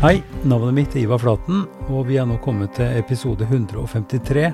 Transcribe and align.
Hei, 0.00 0.22
navnet 0.48 0.72
mitt 0.72 0.94
er 0.96 1.02
Ivar 1.02 1.20
Flaten, 1.20 1.66
og 1.92 2.06
vi 2.08 2.14
er 2.16 2.24
nå 2.24 2.38
kommet 2.40 2.70
til 2.78 2.94
episode 2.96 3.44
153 3.44 4.46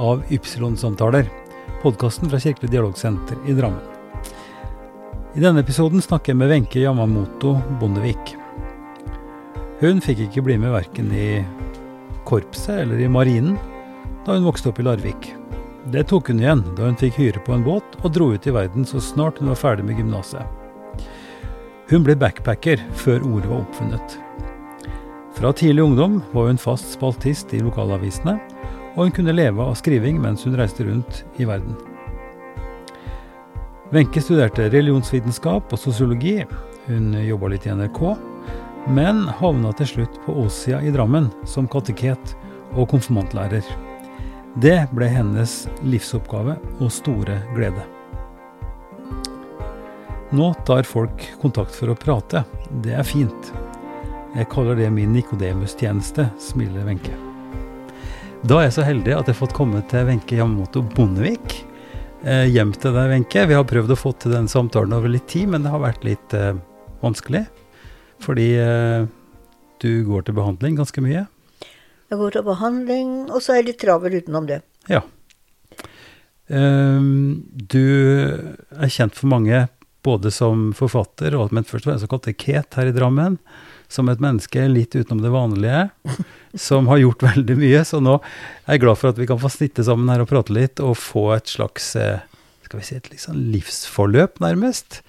av 0.00 0.22
Ypsilon-samtaler, 0.32 1.28
podkasten 1.82 2.30
fra 2.32 2.40
Kirkelig 2.40 2.70
dialogsenter 2.72 3.42
i 3.44 3.52
Drammen. 3.58 3.82
I 5.36 5.44
denne 5.44 5.60
episoden 5.60 6.00
snakker 6.00 6.32
jeg 6.32 6.40
med 6.40 6.48
Wenche 6.48 6.80
Yamamoto 6.80 7.52
Bondevik. 7.76 8.32
Hun 9.84 10.00
fikk 10.00 10.24
ikke 10.30 10.46
bli 10.48 10.56
med 10.64 10.72
verken 10.72 11.12
i 11.12 11.28
korpset 12.24 12.86
eller 12.86 13.04
i 13.04 13.12
marinen 13.12 13.60
da 14.24 14.32
hun 14.32 14.48
vokste 14.48 14.72
opp 14.72 14.80
i 14.80 14.88
Larvik. 14.88 15.34
Det 15.92 16.08
tok 16.08 16.32
hun 16.32 16.40
igjen 16.40 16.64
da 16.72 16.88
hun 16.88 16.96
fikk 16.96 17.20
hyre 17.20 17.44
på 17.44 17.52
en 17.52 17.68
båt 17.68 18.00
og 18.00 18.14
dro 18.16 18.32
ut 18.32 18.48
i 18.48 18.56
verden 18.62 18.88
så 18.88 19.04
snart 19.04 19.44
hun 19.44 19.52
var 19.52 19.60
ferdig 19.60 19.90
med 19.90 20.00
gymnaset. 20.00 21.04
Hun 21.92 22.00
ble 22.08 22.16
backpacker 22.16 22.80
før 22.96 23.20
ordet 23.28 23.52
var 23.52 23.60
oppfunnet. 23.60 24.22
Fra 25.36 25.52
tidlig 25.52 25.82
ungdom 25.82 26.22
var 26.32 26.46
hun 26.46 26.58
fast 26.58 26.94
spaltist 26.94 27.50
i 27.52 27.58
lokalavisene, 27.60 28.38
og 28.94 29.02
hun 29.02 29.10
kunne 29.12 29.34
leve 29.36 29.60
av 29.60 29.74
skriving 29.76 30.16
mens 30.22 30.46
hun 30.48 30.56
reiste 30.56 30.86
rundt 30.88 31.26
i 31.36 31.44
verden. 31.44 31.76
Wenche 33.92 34.22
studerte 34.24 34.70
religionsvitenskap 34.72 35.74
og 35.76 35.78
sosiologi. 35.78 36.38
Hun 36.86 37.12
jobba 37.20 37.52
litt 37.52 37.66
i 37.68 37.74
NRK, 37.76 38.00
men 38.96 39.26
havna 39.42 39.74
til 39.76 39.90
slutt 39.90 40.16
på 40.24 40.38
Åsia 40.46 40.80
i 40.80 40.94
Drammen 40.94 41.28
som 41.44 41.68
kateket 41.68 42.32
og 42.72 42.88
konfirmantlærer. 42.94 43.68
Det 44.56 44.78
ble 44.96 45.10
hennes 45.12 45.66
livsoppgave 45.84 46.56
og 46.80 46.88
store 46.96 47.42
glede. 47.52 47.84
Nå 50.32 50.54
tar 50.64 50.88
folk 50.88 51.28
kontakt 51.44 51.76
for 51.76 51.92
å 51.92 52.00
prate. 52.00 52.46
Det 52.80 52.96
er 52.96 53.04
fint. 53.06 53.52
Jeg 54.36 54.50
kaller 54.52 54.76
det 54.76 54.90
min 54.92 55.14
Nikodemus-tjeneste, 55.16 56.26
smiler 56.36 56.84
Wenche. 56.84 57.14
Da 58.44 58.58
er 58.58 58.66
jeg 58.66 58.74
så 58.76 58.82
heldig 58.84 59.14
at 59.14 59.30
jeg 59.30 59.32
har 59.32 59.38
fått 59.38 59.54
komme 59.56 59.78
til 59.88 60.02
Wenche 60.10 60.36
Yamamoto 60.36 60.82
Bondevik. 60.92 61.54
Eh, 62.20 62.44
hjem 62.52 62.74
til 62.76 62.92
deg, 62.92 63.14
Wenche. 63.14 63.46
Vi 63.48 63.54
har 63.56 63.64
prøvd 63.64 63.94
å 63.94 63.96
få 63.96 64.10
til 64.20 64.34
den 64.36 64.44
samtalen 64.52 64.92
over 64.92 65.08
litt 65.08 65.24
tid, 65.32 65.48
men 65.54 65.64
det 65.64 65.72
har 65.72 65.80
vært 65.80 66.04
litt 66.04 66.36
eh, 66.36 66.52
vanskelig. 67.00 67.46
Fordi 68.26 68.44
eh, 68.60 69.06
du 69.80 69.90
går 70.04 70.26
til 70.26 70.36
behandling 70.36 70.76
ganske 70.82 71.04
mye. 71.06 71.22
Jeg 72.12 72.18
går 72.20 72.36
til 72.36 72.44
behandling, 72.44 73.14
og 73.30 73.40
så 73.40 73.54
er 73.54 73.62
jeg 73.62 73.68
litt 73.70 73.80
travel 73.86 74.18
utenom 74.18 74.50
det. 74.50 74.58
Ja. 74.92 75.00
Um, 76.52 77.40
du 77.56 77.80
er 77.88 78.92
kjent 78.92 79.16
for 79.16 79.32
mange 79.32 79.64
både 80.04 80.28
som 80.30 80.68
forfatter 80.76 81.34
og 81.40 81.56
men 81.56 81.64
først 81.66 81.88
og 81.88 81.90
fremst 81.90 82.04
som 82.04 82.12
kateket 82.12 82.76
her 82.78 82.92
i 82.92 82.94
Drammen 82.94 83.40
som 83.88 84.08
et 84.10 84.22
menneske 84.22 84.66
litt 84.70 84.96
utenom 84.96 85.22
det 85.22 85.32
vanlige, 85.34 85.82
som 86.68 86.88
har 86.90 87.02
gjort 87.02 87.26
veldig 87.26 87.58
mye. 87.60 87.82
Så 87.86 88.00
nå 88.02 88.18
er 88.18 88.76
jeg 88.76 88.84
glad 88.84 89.00
for 89.00 89.12
at 89.12 89.20
vi 89.20 89.28
kan 89.30 89.40
få 89.42 89.50
snitte 89.52 89.84
sammen 89.86 90.10
her 90.12 90.24
og 90.24 90.30
prate 90.30 90.54
litt, 90.56 90.82
og 90.82 90.98
få 91.00 91.28
et 91.36 91.52
slags 91.52 91.92
eh, 92.00 92.24
skal 92.66 92.80
vi 92.80 92.86
si, 92.88 92.98
et 92.98 93.12
liksom 93.12 93.38
livsforløp, 93.54 94.40
nærmest. 94.42 95.02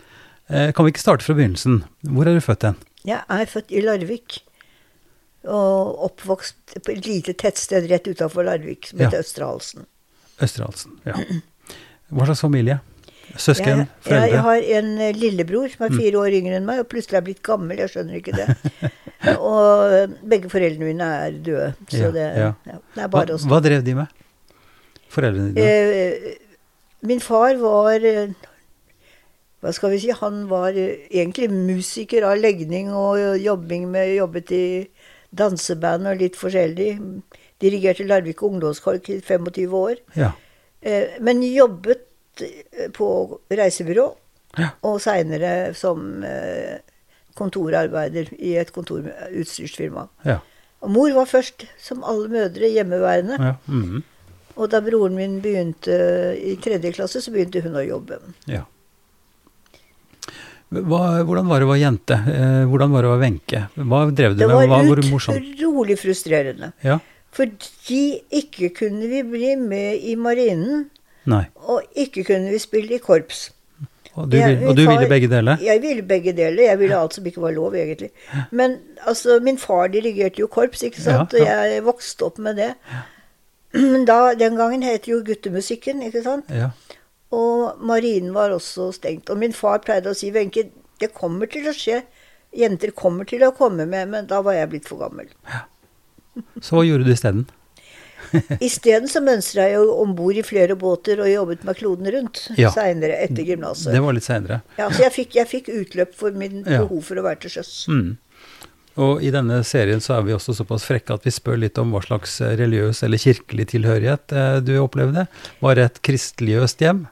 Eh, 0.47 0.71
kan 0.75 0.85
vi 0.85 0.93
ikke 0.93 1.03
starte 1.03 1.25
fra 1.25 1.35
begynnelsen? 1.37 1.81
Hvor 2.07 2.29
er 2.29 2.37
du 2.37 2.43
født 2.43 2.67
hen? 2.69 2.77
Jeg 3.07 3.23
er 3.23 3.49
født 3.49 3.73
i 3.73 3.83
Larvik. 3.83 4.41
Og 5.47 6.03
oppvokst 6.09 6.77
på 6.83 6.91
et 6.91 7.07
lite 7.07 7.33
tettsted 7.39 7.87
rett 7.91 8.07
utafor 8.09 8.45
Larvik 8.47 8.89
som 8.89 8.99
heter 8.99 9.21
ja. 9.21 9.85
Østerhalsen, 10.43 10.99
ja. 11.07 11.15
Hva 12.13 12.27
slags 12.27 12.43
familie? 12.43 12.77
Søsken? 13.35 13.85
Foreldre? 14.05 14.29
Jeg 14.31 14.43
har 14.45 14.67
en 14.79 14.89
eh, 15.03 15.15
lillebror 15.15 15.67
som 15.73 15.85
er 15.87 15.93
mm. 15.93 15.99
fire 15.99 16.19
år 16.21 16.35
yngre 16.39 16.57
enn 16.59 16.67
meg, 16.67 16.81
og 16.83 16.89
plutselig 16.91 17.19
er 17.19 17.25
blitt 17.25 17.43
gammel. 17.45 17.81
Jeg 17.83 17.93
skjønner 17.93 18.19
ikke 18.21 18.35
det. 18.37 18.47
og 19.51 19.93
eh, 19.93 20.15
begge 20.33 20.51
foreldrene 20.51 20.91
mine 20.91 21.09
er 21.27 21.39
døde. 21.45 21.71
Så 21.91 22.05
ja, 22.05 22.11
det, 22.15 22.27
ja. 22.39 22.51
Ja, 22.69 22.77
det, 22.95 23.03
er 23.03 23.11
bare 23.13 23.31
hva, 23.31 23.37
oss. 23.37 23.47
Hva 23.49 23.61
drev 23.65 23.83
de 23.85 23.97
med? 23.99 24.23
Foreldrene 25.13 25.51
dine? 25.57 25.67
Eh, 25.67 26.37
min 27.07 27.21
far 27.23 27.59
var 27.61 28.05
eh, 28.07 28.31
Hva 29.61 29.73
skal 29.75 29.93
vi 29.93 30.01
si? 30.01 30.13
Han 30.15 30.45
var 30.49 30.77
egentlig 30.77 31.51
musiker 31.51 32.25
av 32.29 32.39
legning 32.39 32.93
og 32.93 33.37
jobbing 33.41 33.87
med 33.91 34.15
Jobbet 34.15 34.53
i 34.55 34.65
danseband 35.35 36.07
og 36.07 36.21
litt 36.21 36.37
forskjellig. 36.39 36.91
Dirigerte 37.61 38.05
Larvik 38.07 38.43
ungdomskork 38.45 39.09
i 39.11 39.19
25 39.19 39.73
år. 39.77 39.97
Ja. 40.17 40.31
Eh, 40.81 41.17
men 41.25 41.41
jobbet 41.43 42.06
Eh, 42.41 42.91
på 42.93 43.07
reisebyrå, 43.51 44.05
ja. 44.57 44.69
og 44.87 44.99
seinere 45.03 45.73
som 45.77 46.23
eh, 46.25 46.77
kontorarbeider 47.37 48.31
i 48.37 48.55
et 48.61 48.71
kontorutstyrsfirma. 48.75 50.07
Ja. 50.27 50.39
Og 50.85 50.93
mor 50.93 51.13
var 51.15 51.29
først, 51.29 51.65
som 51.81 52.05
alle 52.05 52.29
mødre, 52.29 52.69
hjemmeværende. 52.69 53.37
Ja. 53.39 53.55
Mm 53.67 53.83
-hmm. 53.83 54.01
Og 54.55 54.71
da 54.71 54.81
broren 54.81 55.15
min 55.15 55.41
begynte 55.41 55.93
i 56.41 56.55
tredje 56.55 56.91
klasse, 56.91 57.21
så 57.21 57.31
begynte 57.31 57.61
hun 57.61 57.75
å 57.75 57.85
jobbe. 57.85 58.17
Ja. 58.47 58.63
Hva, 60.67 61.23
hvordan 61.23 61.47
var 61.47 61.59
det 61.59 61.67
å 61.67 61.69
være 61.69 61.79
jente? 61.79 62.13
Eh, 62.13 62.65
hvordan 62.67 62.91
var 62.91 63.01
det 63.01 63.07
å 63.07 63.11
være 63.13 63.21
Wenche? 63.21 63.61
Hva 63.75 63.99
drev 64.11 64.35
du 64.35 64.47
med? 64.47 64.55
Hva 64.67 64.67
var 64.67 64.99
utrolig 64.99 65.99
frustrerende. 65.99 66.71
Ja. 66.83 66.99
Fordi 67.31 68.21
ikke 68.33 68.69
kunne 68.75 69.07
vi 69.07 69.23
bli 69.23 69.55
med 69.55 70.03
i 70.03 70.15
marinen 70.15 70.89
Nei. 71.27 71.43
Og 71.67 71.83
ikke 71.99 72.23
kunne 72.27 72.51
vi 72.53 72.59
spille 72.63 72.97
i 72.97 73.03
korps. 73.03 73.49
Og 74.17 74.31
du, 74.31 74.37
vil, 74.39 74.63
og 74.65 74.73
du 74.73 74.81
ville 74.87 75.05
begge 75.11 75.27
deler? 75.29 75.59
Jeg 75.61 75.81
ville 75.83 76.01
begge 76.01 76.31
deler. 76.33 76.63
Jeg 76.71 76.79
ville 76.79 76.97
alt 76.97 77.13
som 77.13 77.27
ikke 77.29 77.41
var 77.43 77.53
lov, 77.53 77.75
egentlig. 77.77 78.09
Men 78.49 78.79
altså, 79.05 79.37
min 79.45 79.59
far 79.61 79.91
dirigerte 79.93 80.41
jo 80.41 80.47
korps, 80.49 80.81
ikke 80.87 81.03
sant, 81.03 81.35
og 81.37 81.45
jeg 81.45 81.83
vokste 81.85 82.25
opp 82.25 82.39
med 82.41 82.57
det. 82.57 82.71
Men 83.77 84.07
da, 84.09 84.33
den 84.39 84.57
gangen 84.57 84.85
het 84.87 85.05
jo 85.05 85.19
guttemusikken, 85.27 86.01
ikke 86.07 86.23
sant. 86.25 86.49
Ja. 86.49 86.71
Og 87.35 87.77
marinen 87.83 88.33
var 88.33 88.55
også 88.55 88.89
stengt. 88.95 89.29
Og 89.29 89.37
min 89.37 89.53
far 89.53 89.83
pleide 89.85 90.09
å 90.09 90.17
si, 90.17 90.31
Wenche, 90.33 90.65
det 91.03 91.11
kommer 91.13 91.51
til 91.51 91.69
å 91.69 91.75
skje. 91.75 92.01
Jenter 92.57 92.95
kommer 92.97 93.27
til 93.29 93.43
å 93.45 93.53
komme 93.53 93.85
med, 93.85 94.09
men 94.15 94.31
da 94.31 94.41
var 94.41 94.57
jeg 94.57 94.71
blitt 94.71 94.89
for 94.89 95.03
gammel. 95.03 95.29
Ja. 95.45 95.67
Så 96.61 96.77
hva 96.77 96.87
gjorde 96.87 97.05
du 97.05 97.13
isteden? 97.13 97.45
Isteden 98.67 99.09
så 99.11 99.21
mønstra 99.23 99.67
jeg 99.69 99.79
jo 99.79 99.97
om 100.01 100.13
bord 100.17 100.37
i 100.39 100.45
flere 100.45 100.77
båter 100.79 101.21
og 101.23 101.31
jobbet 101.31 101.65
med 101.67 101.79
kloden 101.79 102.11
rundt 102.17 102.43
ja. 102.59 102.71
seinere, 102.75 103.19
etter 103.25 103.47
gymnaset. 103.47 103.91
Det 103.95 104.03
var 104.03 104.17
litt 104.17 104.27
seinere. 104.27 104.61
Ja, 104.79 104.91
så 104.91 105.07
jeg 105.07 105.15
fikk, 105.15 105.35
jeg 105.39 105.51
fikk, 105.51 105.73
utløp 105.73 106.15
for 106.17 106.37
min 106.37 106.63
behov 106.67 107.03
for 107.07 107.19
å 107.19 107.27
være 107.27 107.45
til 107.45 107.57
sjøs. 107.57 107.73
Mm. 107.91 108.15
Og 108.97 109.21
i 109.21 109.29
denne 109.33 109.59
serien 109.67 110.01
så 110.01 110.15
er 110.15 110.23
vi 110.25 110.33
også 110.33 110.55
såpass 110.57 110.85
frekke 110.87 111.13
at 111.13 111.25
vi 111.27 111.33
spør 111.33 111.59
litt 111.61 111.77
om 111.77 111.91
hva 111.93 112.01
slags 112.01 112.39
religiøs 112.41 113.03
eller 113.05 113.21
kirkelig 113.21 113.67
tilhørighet 113.75 114.33
eh, 114.33 114.55
du 114.65 114.73
opplevde. 114.81 115.27
Var 115.61 115.77
det 115.77 115.85
et 115.85 115.99
kristeligøst 116.07 116.81
hjem? 116.81 117.03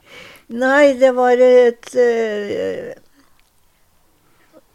Nei, 0.46 0.94
det 0.98 1.10
var 1.14 1.40
et 1.42 1.88
uh, 1.98 2.90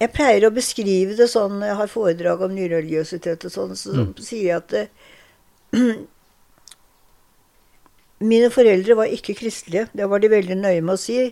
Jeg 0.01 0.11
pleier 0.11 0.43
å 0.43 0.51
beskrive 0.51 1.15
det 1.15 1.29
sånn 1.31 1.61
Jeg 1.63 1.77
har 1.79 1.87
foredrag 1.87 2.43
om 2.43 2.51
nyreligiøsitet 2.57 3.45
og 3.47 3.53
sånn, 3.53 3.77
så 3.79 3.95
mm. 3.95 4.09
sier 4.19 4.49
jeg 4.49 4.57
at 4.57 4.75
uh, 4.81 5.93
Mine 8.21 8.51
foreldre 8.53 8.95
var 8.99 9.11
ikke 9.11 9.35
kristelige. 9.39 9.87
Det 9.97 10.07
var 10.09 10.21
de 10.21 10.29
veldig 10.31 10.57
nøye 10.59 10.81
med 10.81 10.95
å 10.95 11.01
si. 11.01 11.31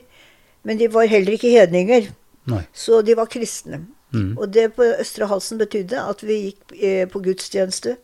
Men 0.67 0.79
de 0.79 0.89
var 0.91 1.09
heller 1.09 1.37
ikke 1.37 1.53
hedninger. 1.53 2.09
Nei. 2.49 2.63
Så 2.73 3.01
de 3.05 3.15
var 3.17 3.29
kristne. 3.31 3.83
Mm. 4.13 4.33
Og 4.37 4.49
det 4.53 4.71
på 4.73 4.85
Østre 4.99 5.27
Halsen 5.29 5.59
betydde 5.61 6.01
at 6.01 6.23
vi 6.25 6.39
gikk 6.47 6.73
eh, 6.75 7.05
på 7.09 7.21
gudstjeneste. 7.23 7.95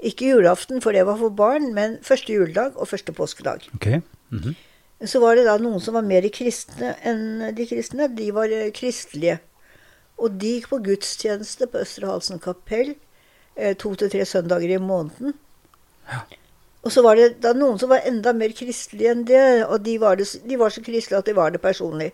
Ikke 0.00 0.30
julaften, 0.30 0.80
for 0.80 0.96
det 0.96 1.04
var 1.08 1.18
for 1.20 1.34
barn, 1.34 1.72
men 1.76 1.98
første 2.06 2.32
juledag 2.32 2.78
og 2.78 2.88
første 2.88 3.12
påskedag. 3.12 3.66
Okay. 3.74 4.00
Mm 4.30 4.38
-hmm. 4.38 4.54
Så 5.06 5.20
var 5.20 5.34
det 5.34 5.44
da 5.44 5.56
noen 5.58 5.80
som 5.80 5.94
var 5.94 6.02
mer 6.02 6.28
kristne 6.28 6.94
enn 7.04 7.54
de 7.56 7.66
kristne. 7.66 8.08
De 8.16 8.30
var 8.34 8.52
eh, 8.52 8.72
kristelige. 8.72 9.38
Og 10.18 10.30
de 10.40 10.46
gikk 10.46 10.68
på 10.68 10.78
gudstjeneste 10.78 11.66
på 11.66 11.78
Østre 11.78 12.06
Halsen 12.06 12.38
kapell 12.38 12.94
eh, 13.56 13.76
to 13.76 13.94
til 13.94 14.10
tre 14.10 14.24
søndager 14.24 14.68
i 14.68 14.76
måneden. 14.76 15.34
Ja. 16.10 16.20
Og 16.80 16.92
så 16.94 17.02
var 17.04 17.18
det 17.18 17.42
da 17.44 17.52
noen 17.56 17.78
som 17.80 17.90
var 17.92 18.06
enda 18.08 18.32
mer 18.36 18.54
kristelige 18.56 19.12
enn 19.12 19.26
det. 19.28 19.44
Og 19.66 19.82
de 19.84 19.96
var, 20.00 20.16
det, 20.16 20.28
de 20.48 20.60
var 20.60 20.72
så 20.72 20.82
kristelige 20.84 21.20
at 21.20 21.28
de 21.28 21.36
var 21.36 21.52
det 21.52 21.60
personlig. 21.62 22.10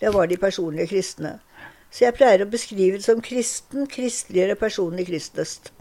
Det 0.00 0.12
var 0.12 0.28
de 0.28 0.36
personlige 0.40 0.90
kristne. 0.92 1.38
Så 1.90 2.04
jeg 2.04 2.16
pleier 2.16 2.44
å 2.44 2.50
beskrive 2.50 3.00
det 3.00 3.06
som 3.06 3.22
kristen, 3.24 3.88
kristeligere, 3.90 4.58
personlig 4.58 5.08
kristnest. 5.08 5.72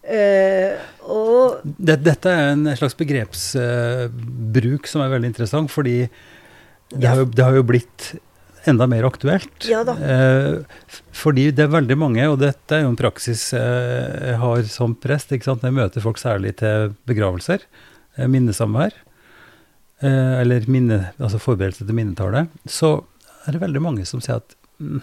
Uh, 0.00 0.80
og 1.12 1.60
Dette 1.76 2.32
er 2.32 2.54
en 2.54 2.64
slags 2.78 2.96
begrepsbruk 2.96 4.86
uh, 4.86 4.88
som 4.88 5.04
er 5.04 5.12
veldig 5.12 5.28
interessant, 5.28 5.70
fordi 5.70 5.98
det, 6.00 7.04
ja. 7.04 7.12
har, 7.12 7.20
jo, 7.20 7.28
det 7.28 7.44
har 7.44 7.58
jo 7.60 7.66
blitt 7.68 8.06
enda 8.68 8.86
mer 8.90 9.06
aktuelt. 9.08 9.68
Ja 9.68 9.82
da. 9.86 9.94
Eh, 9.96 11.02
fordi 11.16 11.48
det 11.54 11.66
er 11.66 11.74
veldig 11.74 11.96
mange, 11.98 12.24
og 12.30 12.40
dette 12.42 12.76
er 12.76 12.84
jo 12.84 12.92
en 12.92 12.98
praksis 12.98 13.50
jeg 13.54 14.40
har 14.40 14.64
som 14.72 14.96
prest. 14.98 15.32
ikke 15.32 15.48
sant? 15.48 15.64
Jeg 15.66 15.76
møter 15.76 16.04
folk 16.04 16.20
særlig 16.20 16.56
til 16.60 16.94
begravelser, 17.08 17.64
eh, 18.16 18.26
minnesamvær, 18.26 18.92
eh, 20.02 20.34
eller 20.42 20.68
minne, 20.68 21.12
altså 21.18 21.40
forberedelse 21.40 21.86
til 21.86 21.96
minnetallet, 21.96 22.48
Så 22.66 23.04
er 23.46 23.52
det 23.52 23.60
veldig 23.60 23.82
mange 23.82 24.06
som 24.06 24.20
sier 24.20 24.36
at 24.36 24.54
mm, 24.78 25.00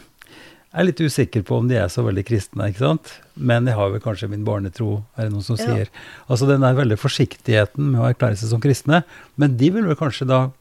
Jeg 0.67 0.81
er 0.81 0.85
litt 0.85 0.99
usikker 0.99 1.43
på 1.47 1.57
om 1.57 1.67
de 1.67 1.77
er 1.79 1.87
så 1.87 2.03
veldig 2.03 2.25
kristne, 2.27 2.67
ikke 2.69 2.83
sant? 2.83 3.13
men 3.35 3.65
jeg 3.65 3.73
har 3.73 3.89
vel 3.89 4.01
kanskje 4.01 4.29
min 4.29 4.43
barnetro, 4.45 5.05
er 5.17 5.25
det 5.25 5.31
noen 5.31 5.45
som 5.45 5.57
sier. 5.57 5.87
Altså 6.27 6.45
den 6.45 6.61
der 6.61 6.75
veldig 6.75 6.97
forsiktigheten 6.99 7.93
med 7.93 8.01
å 8.01 8.09
erklære 8.11 8.37
seg 8.37 8.51
som 8.51 8.61
kristne, 8.61 9.03
men 9.37 9.55
de 9.57 9.69
vil 9.71 9.87
vel 9.87 9.95
kanskje 9.95 10.27
da 10.27 10.51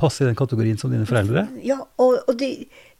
passe 0.00 0.24
i 0.24 0.26
den 0.26 0.36
kategorien 0.38 0.78
som 0.78 0.92
dine 0.92 1.06
foreldre? 1.08 1.46
Ja, 1.62 1.78
og, 2.02 2.16
og 2.26 2.38
de, 2.40 2.50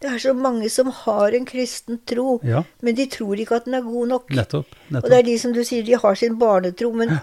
det 0.03 0.11
er 0.11 0.21
så 0.23 0.35
mange 0.37 0.71
som 0.73 0.91
har 1.05 1.35
en 1.35 1.47
kristen 1.49 2.01
tro, 2.07 2.39
ja. 2.47 2.63
men 2.85 2.99
de 2.99 3.09
tror 3.11 3.41
ikke 3.41 3.59
at 3.61 3.69
den 3.69 3.79
er 3.79 3.87
god 3.87 4.13
nok. 4.13 4.31
Nettopp, 4.31 4.77
nettopp. 4.89 5.05
Og 5.05 5.11
det 5.11 5.19
er 5.19 5.27
de 5.31 5.39
som 5.43 5.55
du 5.57 5.63
sier, 5.67 5.87
de 5.87 5.99
har 5.99 6.21
sin 6.21 6.39
barnetro, 6.41 6.93
men 6.95 7.17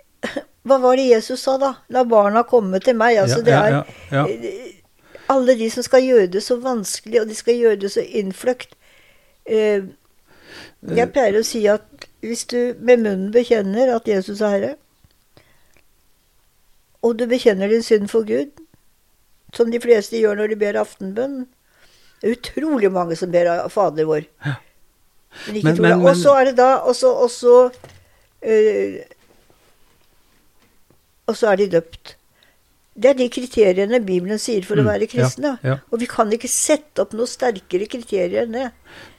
hva 0.66 0.80
var 0.82 0.96
det 0.98 1.10
Jesus 1.10 1.44
sa 1.44 1.58
da? 1.60 1.74
La 1.94 2.06
barna 2.08 2.46
komme 2.48 2.80
til 2.82 2.96
meg. 2.98 3.20
Altså, 3.22 3.42
det 3.44 3.54
er 3.54 3.84
alle 5.32 5.54
de 5.58 5.68
som 5.70 5.84
skal 5.86 6.04
gjøre 6.06 6.32
det 6.36 6.42
så 6.46 6.58
vanskelig, 6.62 7.20
og 7.20 7.30
de 7.30 7.36
skal 7.38 7.60
gjøre 7.60 7.82
det 7.84 7.92
så 7.94 8.02
innfløkt. 8.02 8.74
Eh, 9.46 9.86
jeg 10.96 11.10
pleier 11.12 11.38
å 11.38 11.46
si 11.46 11.64
at 11.70 12.06
hvis 12.22 12.44
du 12.50 12.74
med 12.78 13.02
munnen 13.02 13.30
bekjenner 13.34 13.94
at 13.94 14.08
Jesus 14.08 14.40
er 14.40 14.54
Herre, 14.54 14.74
og 17.06 17.18
du 17.18 17.26
bekjenner 17.30 17.70
din 17.70 17.84
synd 17.86 18.08
for 18.10 18.26
Gud, 18.26 18.50
som 19.56 19.72
de 19.72 19.80
fleste 19.82 20.20
gjør 20.20 20.38
når 20.38 20.52
de 20.52 20.60
ber 20.60 20.78
aftenbønn 20.82 21.44
Det 22.20 22.28
er 22.28 22.36
utrolig 22.36 22.90
mange 22.92 23.16
som 23.18 23.32
ber 23.32 23.48
Fader 23.72 24.08
vår. 24.08 24.28
Men 25.46 25.58
ikke 25.58 25.66
men, 25.68 25.82
men, 25.82 25.98
men, 25.98 26.06
og 26.08 26.16
så 26.16 26.36
er 26.40 26.50
det 26.50 26.56
da 26.60 26.70
Og 26.88 26.94
så, 26.96 27.56
øh, 28.42 29.00
og 31.26 31.36
så 31.36 31.50
er 31.50 31.60
de 31.60 31.66
døpt. 31.76 32.16
Det 32.96 33.10
er 33.10 33.16
de 33.18 33.26
kriteriene 33.28 33.98
Bibelen 34.00 34.40
sier 34.40 34.64
for 34.64 34.78
mm, 34.78 34.82
å 34.84 34.88
være 34.88 35.08
kristne. 35.10 35.52
Ja, 35.60 35.74
ja. 35.74 35.76
Og 35.92 36.00
vi 36.00 36.08
kan 36.08 36.30
ikke 36.32 36.48
sette 36.48 37.02
opp 37.04 37.12
noe 37.16 37.28
sterkere 37.28 37.88
kriterier 37.92 38.46
enn 38.46 38.56
det. 38.56 38.68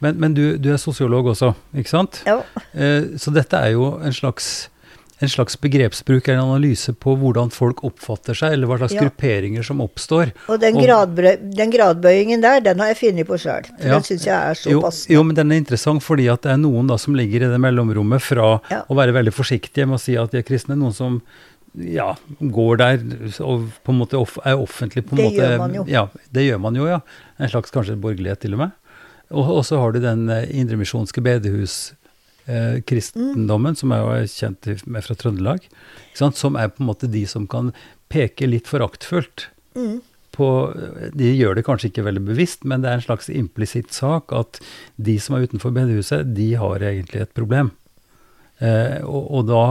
Men, 0.02 0.18
men 0.24 0.38
du, 0.38 0.58
du, 0.58 0.72
er 0.74 0.82
sosiolog 0.82 1.30
også, 1.36 1.52
ikke 1.78 1.92
sant? 1.92 2.24
Ja. 2.26 2.40
Eh, 2.74 3.14
så 3.22 3.34
dette 3.36 3.60
er 3.60 3.76
jo 3.76 3.92
en 4.02 4.16
slags, 4.16 4.70
en 5.20 5.30
slags 5.30 5.58
begrepsbruk, 5.62 6.28
en 6.30 6.40
analyse 6.44 6.94
på 6.94 7.16
hvordan 7.18 7.50
folk 7.54 7.82
oppfatter 7.88 8.38
seg, 8.38 8.54
eller 8.54 8.70
hva 8.70 8.78
slags 8.84 8.94
ja. 8.94 9.06
grupperinger 9.08 9.66
som 9.66 9.82
oppstår. 9.82 10.34
Og 10.46 10.62
den, 10.62 10.78
gradbøy, 10.78 11.32
den, 11.58 11.74
gradbøyingen 11.74 12.44
der, 12.46 12.62
den 12.66 12.84
har 12.84 12.92
jeg 12.92 13.00
funnet 13.02 13.30
på 13.30 13.40
sjøl. 13.42 13.66
Ja. 13.82 13.96
den 13.96 14.06
syns 14.06 14.28
jeg 14.28 14.38
er 14.38 14.62
så 14.62 14.76
jo, 14.76 14.84
passende. 14.86 15.16
Jo, 15.16 15.26
men 15.26 15.40
den 15.40 15.54
er 15.54 15.62
interessant 15.64 16.06
fordi 16.06 16.30
at 16.30 16.46
det 16.46 16.54
er 16.54 16.62
noen 16.62 16.92
da 16.92 17.00
som 17.02 17.18
ligger 17.18 17.48
i 17.48 17.52
det 17.52 17.62
mellomrommet 17.64 18.24
fra 18.24 18.58
å 18.62 18.98
være 18.98 19.16
veldig 19.18 19.34
forsiktige 19.34 19.90
med 19.90 19.98
å 19.98 20.04
si 20.06 20.18
at 20.22 20.34
de 20.34 20.44
er 20.44 20.48
kristne, 20.48 20.78
noen 20.78 20.94
som 20.96 21.22
ja, 21.78 22.12
går 22.40 22.80
der 22.82 23.02
og 23.46 23.68
på 23.86 23.94
en 23.94 24.00
måte 24.00 24.18
off, 24.18 24.38
er 24.46 24.58
offentlig 24.58 25.06
på 25.06 25.16
en 25.16 25.20
det 25.20 25.26
måte 25.28 25.38
Det 25.42 25.50
gjør 25.50 25.62
man 25.62 25.78
jo. 25.78 25.86
Ja, 25.92 26.04
det 26.34 26.46
gjør 26.46 26.62
man 26.64 26.78
jo, 26.78 26.90
ja. 26.90 27.02
En 27.38 27.52
slags 27.52 27.74
kanskje 27.74 27.98
borgerlighet, 28.02 28.46
til 28.46 28.58
og 28.58 28.68
med. 28.68 28.78
Og, 29.28 29.66
så 29.68 29.80
har 29.82 29.92
du 29.92 30.00
den 30.00 30.30
uh, 30.32 30.46
indremisjonske 30.48 31.22
bedehus-kristendommen, 31.24 31.97
uh, 32.48 32.78
mm. 32.82 33.76
som 33.76 33.94
jeg 33.94 34.12
er 34.18 34.28
kjent 34.32 34.88
med 34.88 35.06
fra 35.06 35.16
Trøndelag, 35.20 35.68
som 36.16 36.60
er 36.60 36.72
på 36.74 36.84
en 36.84 36.90
måte 36.90 37.12
de 37.12 37.26
som 37.30 37.48
kan 37.48 37.74
peke 38.12 38.48
litt 38.48 38.68
foraktfullt 38.68 39.50
mm. 39.76 39.98
på 40.36 40.48
De 41.18 41.34
gjør 41.34 41.58
det 41.58 41.66
kanskje 41.68 41.92
ikke 41.92 42.08
veldig 42.08 42.24
bevisst, 42.30 42.64
men 42.64 42.84
det 42.84 42.92
er 42.92 43.02
en 43.02 43.08
slags 43.08 43.30
implisitt 43.30 43.92
sak 43.96 44.32
at 44.36 44.62
de 44.96 45.18
som 45.20 45.36
er 45.36 45.48
utenfor 45.48 45.76
bedehuset, 45.76 46.34
de 46.38 46.54
har 46.60 46.84
egentlig 46.84 47.26
et 47.26 47.36
problem. 47.38 47.74
Eh, 48.60 49.04
og, 49.06 49.26
og, 49.38 49.44
da, 49.46 49.64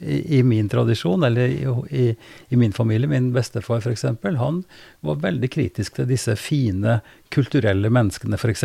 i, 0.00 0.38
i, 0.38 0.42
min 0.42 0.66
tradisjon, 0.68 1.22
eller 1.22 1.46
i, 1.46 2.08
i, 2.48 2.56
min 2.58 2.72
familie, 2.74 3.06
min 3.06 3.28
bestefar 3.34 3.78
f.eks., 3.78 4.02
han 4.38 4.62
var 5.06 5.20
veldig 5.22 5.50
kritisk 5.52 6.00
til 6.00 6.08
disse 6.10 6.34
fine, 6.40 6.98
kulturelle 7.30 7.90
menneskene 7.94 8.38
f.eks., 8.40 8.64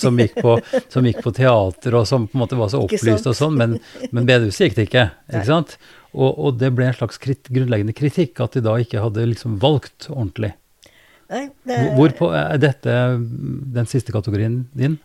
som, 0.00 0.20
gikk 0.20 0.38
på, 0.40 0.56
som 0.88 1.08
gikk 1.08 1.20
på 1.26 1.34
teater, 1.36 1.98
og 1.98 2.08
som 2.08 2.24
på 2.24 2.38
en 2.38 2.44
måte 2.44 2.56
var 2.56 2.72
så 2.72 2.80
opplyst 2.86 3.28
og 3.28 3.36
sånn, 3.36 3.58
men, 3.60 3.76
men 4.16 4.28
bedehuset 4.28 4.70
gikk 4.70 4.78
det 4.78 4.88
ikke. 4.88 5.06
ikke 5.28 5.44
sant? 5.50 5.76
Og, 6.12 6.30
og, 6.32 6.56
det 6.60 6.72
ble 6.76 6.88
en 6.88 6.96
slags 6.96 7.20
krit, 7.20 7.52
grunnleggende 7.52 7.96
kritikk, 7.96 8.40
at 8.40 8.56
de 8.56 8.64
da 8.64 8.78
ikke 8.80 9.04
hadde 9.04 9.28
liksom 9.28 9.60
valgt 9.60 10.08
ordentlig. 10.08 10.54
Nei, 11.32 11.46
det... 11.68 11.78
Hvorpå 11.96 12.32
er 12.36 12.56
dette 12.60 12.96
den 13.76 13.88
siste 13.88 14.12
kategorien 14.12 14.62
din, 14.76 14.96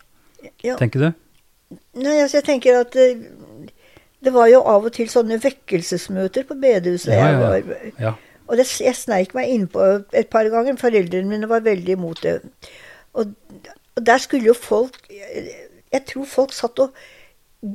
ja. 0.63 0.79
tenker 0.79 1.09
du? 1.09 1.11
Nei, 1.99 2.21
altså 2.21 2.39
jeg 2.39 2.47
tenker 2.47 2.79
at 2.79 2.95
uh, 2.95 3.46
det 4.23 4.33
var 4.33 4.47
jo 4.49 4.63
av 4.65 4.87
og 4.87 4.93
til 4.95 5.09
sånne 5.11 5.37
vekkelsesmøter 5.43 6.47
på 6.47 6.57
bedehuset. 6.61 7.13
Ja, 7.13 7.29
ja, 7.37 7.91
ja. 8.01 8.13
Og 8.47 8.57
det, 8.57 8.65
jeg 8.79 8.95
sneik 8.95 9.35
meg 9.37 9.51
innpå 9.51 9.83
et 10.15 10.31
par 10.33 10.47
ganger. 10.49 10.79
Foreldrene 10.79 11.29
mine 11.29 11.49
var 11.49 11.65
veldig 11.65 11.97
imot 11.97 12.23
det. 12.23 12.39
Og, 13.13 13.35
og, 13.95 14.01
der 14.05 14.21
skulle 14.21 14.51
jo 14.51 14.53
folk 14.53 14.99
Jeg 15.09 16.03
tror 16.05 16.25
folk 16.29 16.53
satt 16.53 16.79
og 16.83 16.97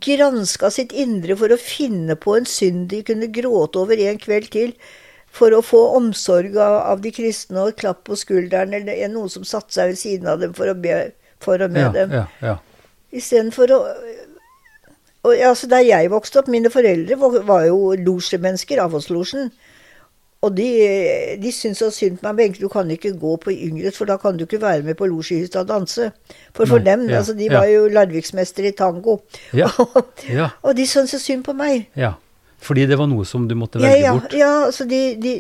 granska 0.03 0.71
sitt 0.71 0.93
indre 0.95 1.35
for 1.37 1.51
å 1.51 1.59
finne 1.59 2.15
på 2.21 2.37
en 2.39 2.47
synd 2.47 2.87
de 2.93 3.01
kunne 3.07 3.31
gråte 3.35 3.81
over 3.81 3.99
en 3.99 4.21
kveld 4.21 4.51
til. 4.55 4.75
For 5.33 5.55
å 5.57 5.63
få 5.65 5.81
omsorg 5.97 6.59
av, 6.61 6.77
av 6.93 7.03
de 7.05 7.11
kristne 7.15 7.63
og 7.63 7.73
et 7.73 7.81
klapp 7.81 8.03
på 8.09 8.19
skulderen, 8.21 8.75
eller 8.77 9.09
noen 9.09 9.33
som 9.33 9.47
satte 9.49 9.73
seg 9.75 9.95
ved 9.95 10.01
siden 10.01 10.29
av 10.29 10.43
dem 10.43 10.53
for 10.57 10.69
å 10.69 10.77
be 10.77 10.99
for 11.43 11.63
og 11.65 11.73
med 11.73 11.89
ja, 11.89 11.93
dem. 11.97 12.13
Ja, 12.15 12.27
ja. 12.45 12.59
Istedenfor 13.13 13.73
å 13.75 13.81
og 15.23 15.37
altså, 15.37 15.67
Der 15.71 15.85
jeg 15.87 16.11
vokste 16.11 16.41
opp 16.41 16.49
Mine 16.51 16.71
foreldre 16.71 17.19
var, 17.21 17.43
var 17.47 17.67
jo 17.69 17.95
losjemennesker, 17.99 18.83
Avholdslosjen. 18.83 19.53
Og 20.43 20.57
de, 20.57 20.67
de 21.39 21.53
syntes 21.55 21.79
så 21.79 21.91
synd 21.95 22.17
på 22.19 22.27
meg. 22.27 22.39
Benke, 22.41 22.59
du 22.59 22.69
kan 22.69 22.89
ikke 22.91 23.13
gå 23.15 23.37
på 23.45 23.53
Yngres, 23.55 23.95
for 23.95 24.11
da 24.11 24.17
kan 24.19 24.35
du 24.35 24.43
ikke 24.43 24.59
være 24.63 24.83
med 24.83 24.97
på 24.99 25.07
losjehytta 25.07 25.63
og 25.63 25.69
danse. 25.69 26.09
For 26.51 26.67
for 26.67 26.83
Nei, 26.83 26.89
dem, 26.91 27.05
ja, 27.11 27.21
altså, 27.21 27.37
de 27.39 27.47
ja. 27.47 27.53
var 27.55 27.69
jo 27.71 27.85
Larviksmestere 27.95 28.73
i 28.73 28.75
tango. 28.75 29.21
Ja, 29.55 29.71
ja. 30.41 30.49
og 30.63 30.75
de 30.77 30.87
syntes 30.91 31.15
så 31.15 31.23
synd 31.23 31.47
på 31.47 31.55
meg. 31.55 31.87
Ja, 31.97 32.17
Fordi 32.63 32.89
det 32.91 32.99
var 32.99 33.07
noe 33.11 33.25
som 33.27 33.47
du 33.49 33.55
måtte 33.59 33.79
velge 33.83 34.11
bort? 34.19 34.35
Ja, 34.35 34.51
altså 34.67 34.85
de, 34.91 35.01
de, 35.23 35.33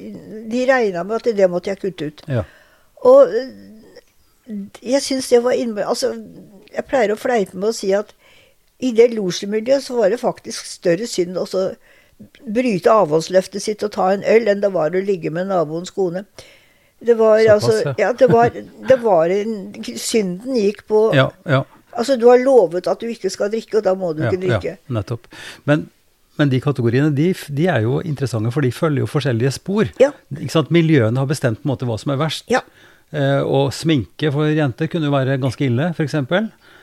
de 0.50 0.64
regna 0.70 1.02
med 1.02 1.18
at 1.18 1.36
det 1.36 1.50
måtte 1.50 1.70
jeg 1.70 1.82
kutte 1.82 2.06
ut. 2.06 2.22
Ja. 2.30 2.46
Og 3.02 3.34
jeg 4.82 5.02
syns 5.02 5.28
det 5.30 5.42
var 5.42 5.54
innmari 5.58 5.86
Altså, 5.86 6.14
jeg 6.72 6.84
pleier 6.86 7.14
å 7.14 7.18
fleipe 7.18 7.58
med 7.58 7.70
å 7.70 7.76
si 7.76 7.90
at 7.94 8.14
i 8.82 8.90
det 8.96 9.12
losjemiljøet 9.14 9.84
så 9.84 9.98
var 10.00 10.10
det 10.12 10.20
faktisk 10.22 10.66
større 10.66 11.06
synd 11.10 11.38
å 11.38 11.46
bryte 12.42 12.90
avholdsløftet 12.92 13.62
sitt 13.64 13.84
og 13.86 13.94
ta 13.94 14.10
en 14.14 14.24
øl 14.28 14.50
enn 14.50 14.62
det 14.62 14.72
var 14.74 14.94
å 14.94 15.04
ligge 15.04 15.30
med 15.34 15.50
naboens 15.50 15.94
kone. 15.94 16.24
Det 17.02 17.16
var 17.18 17.40
Såpass, 17.42 17.64
altså 17.64 17.94
Ja, 17.98 18.12
det 18.14 18.28
var, 18.30 18.52
det 18.88 18.98
var 19.02 19.32
en, 19.34 19.56
Synden 19.98 20.54
gikk 20.54 20.84
på 20.86 21.08
ja, 21.16 21.32
ja. 21.50 21.64
Altså, 21.92 22.14
du 22.16 22.28
har 22.30 22.38
lovet 22.40 22.86
at 22.88 23.02
du 23.02 23.10
ikke 23.10 23.28
skal 23.32 23.50
drikke, 23.52 23.80
og 23.80 23.84
da 23.84 23.92
må 23.98 24.14
du 24.16 24.22
ja, 24.22 24.30
ikke 24.30 24.40
drikke. 24.46 24.76
Ja, 24.78 24.94
nettopp. 24.96 25.26
Men, 25.68 25.82
men 26.40 26.48
de 26.48 26.60
kategoriene 26.64 27.10
de, 27.12 27.26
de, 27.52 27.66
er 27.68 27.82
jo 27.84 27.98
interessante, 28.00 28.52
for 28.54 28.64
de 28.64 28.70
følger 28.72 29.04
jo 29.04 29.10
forskjellige 29.10 29.52
spor. 29.58 29.90
Ja. 30.00 30.08
Ikke 30.38 30.54
sant? 30.54 30.72
Miljøene 30.72 31.20
har 31.20 31.28
bestemt 31.28 31.60
på 31.60 31.68
en 31.68 31.72
måte 31.74 31.88
hva 31.90 31.98
som 32.00 32.14
er 32.14 32.22
verst. 32.22 32.48
Ja. 32.52 32.62
Eh, 33.12 33.42
og 33.44 33.74
sminke 33.76 34.32
for 34.32 34.48
jenter 34.48 34.88
kunne 34.88 35.10
jo 35.10 35.12
være 35.12 35.36
ganske 35.42 35.68
ille, 35.68 35.90
f.eks 35.92 36.16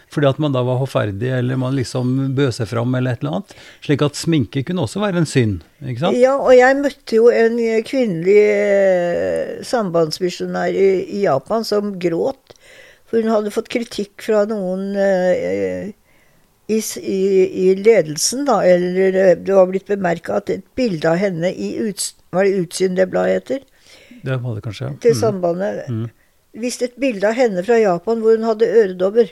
fordi 0.09 0.29
at 0.29 0.39
man 0.41 0.53
da 0.55 0.63
var 0.65 0.79
hoffferdig, 0.81 1.29
eller 1.37 1.59
man 1.61 1.75
liksom 1.77 2.33
bød 2.37 2.55
seg 2.57 2.69
fram, 2.71 2.95
eller 2.97 3.13
et 3.13 3.23
eller 3.23 3.39
annet. 3.39 3.55
Slik 3.85 4.03
at 4.05 4.17
sminke 4.17 4.63
kunne 4.65 4.85
også 4.87 5.03
være 5.03 5.21
en 5.21 5.29
synd, 5.29 5.59
ikke 5.83 6.01
sant? 6.01 6.17
Ja, 6.17 6.33
og 6.41 6.53
jeg 6.57 6.79
møtte 6.81 7.19
jo 7.19 7.29
en 7.29 7.59
kvinnelig 7.85 8.39
eh, 8.49 9.51
sambandsmisjonær 9.69 10.73
i, 10.73 10.89
i, 11.05 11.23
Japan 11.27 11.67
som 11.67 11.93
gråt. 12.01 12.55
For 13.09 13.21
hun 13.21 13.33
hadde 13.33 13.53
fått 13.53 13.69
kritikk 13.73 14.25
fra 14.25 14.43
noen 14.49 14.97
eh, 14.97 15.91
i, 16.69 16.79
i, 17.01 17.19
i, 17.65 17.67
ledelsen, 17.77 18.47
da, 18.49 18.61
eller 18.65 19.17
eh, 19.17 19.35
det 19.37 19.57
var 19.57 19.69
blitt 19.69 19.89
bemerka 19.89 20.39
at 20.41 20.49
et 20.53 20.65
bilde 20.77 21.09
av 21.09 21.21
henne 21.21 21.53
i 21.53 21.75
uts, 21.85 22.15
Var 22.33 22.45
det 22.45 22.63
Utsyn 22.63 22.97
det 22.97 23.07
bladet 23.09 23.39
heter? 23.39 23.61
Det 24.21 24.35
var 24.41 24.57
det 24.57 24.61
kanskje, 24.65 24.89
ja. 24.89 24.97
Til 25.01 25.15
mm. 25.15 25.19
Sambandet. 25.21 25.85
Mm. 25.89 26.09
Viste 26.61 26.89
et 26.89 26.97
bilde 27.01 27.29
av 27.29 27.37
henne 27.37 27.63
fra 27.65 27.77
Japan 27.79 28.21
hvor 28.21 28.37
hun 28.37 28.45
hadde 28.45 28.69
øredobber. 28.69 29.31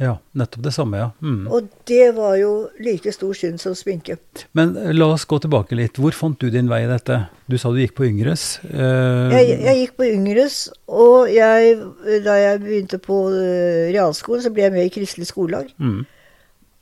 Ja, 0.00 0.14
nettopp 0.32 0.64
det 0.64 0.72
samme, 0.72 0.96
ja. 0.96 1.08
Mm. 1.20 1.44
Og 1.52 1.66
det 1.88 2.14
var 2.16 2.38
jo 2.40 2.52
like 2.80 3.12
stor 3.12 3.34
synd 3.36 3.60
som 3.60 3.74
sminke. 3.76 4.16
Men 4.56 4.72
eh, 4.80 4.94
la 4.96 5.10
oss 5.12 5.26
gå 5.28 5.36
tilbake 5.44 5.76
litt. 5.76 6.00
Hvor 6.00 6.16
fant 6.16 6.38
du 6.40 6.48
din 6.52 6.70
vei 6.70 6.82
i 6.86 6.88
dette? 6.90 7.18
Du 7.50 7.58
sa 7.60 7.70
du 7.74 7.80
gikk 7.82 7.94
på 7.98 8.06
Yngres. 8.08 8.46
Uh... 8.64 9.28
Jeg, 9.34 9.58
jeg, 9.60 9.76
gikk 9.82 9.94
på 10.00 10.08
Yngres, 10.08 10.64
og 10.88 11.28
jeg, 11.32 11.76
da 12.24 12.38
jeg 12.40 12.64
begynte 12.64 13.02
på 13.04 13.20
uh, 13.34 13.92
realskolen, 13.92 14.44
så 14.46 14.54
ble 14.54 14.66
jeg 14.66 14.76
med 14.78 14.88
i 14.88 14.94
Kristelig 14.96 15.28
skolelag. 15.28 15.68
Mm. 15.76 16.02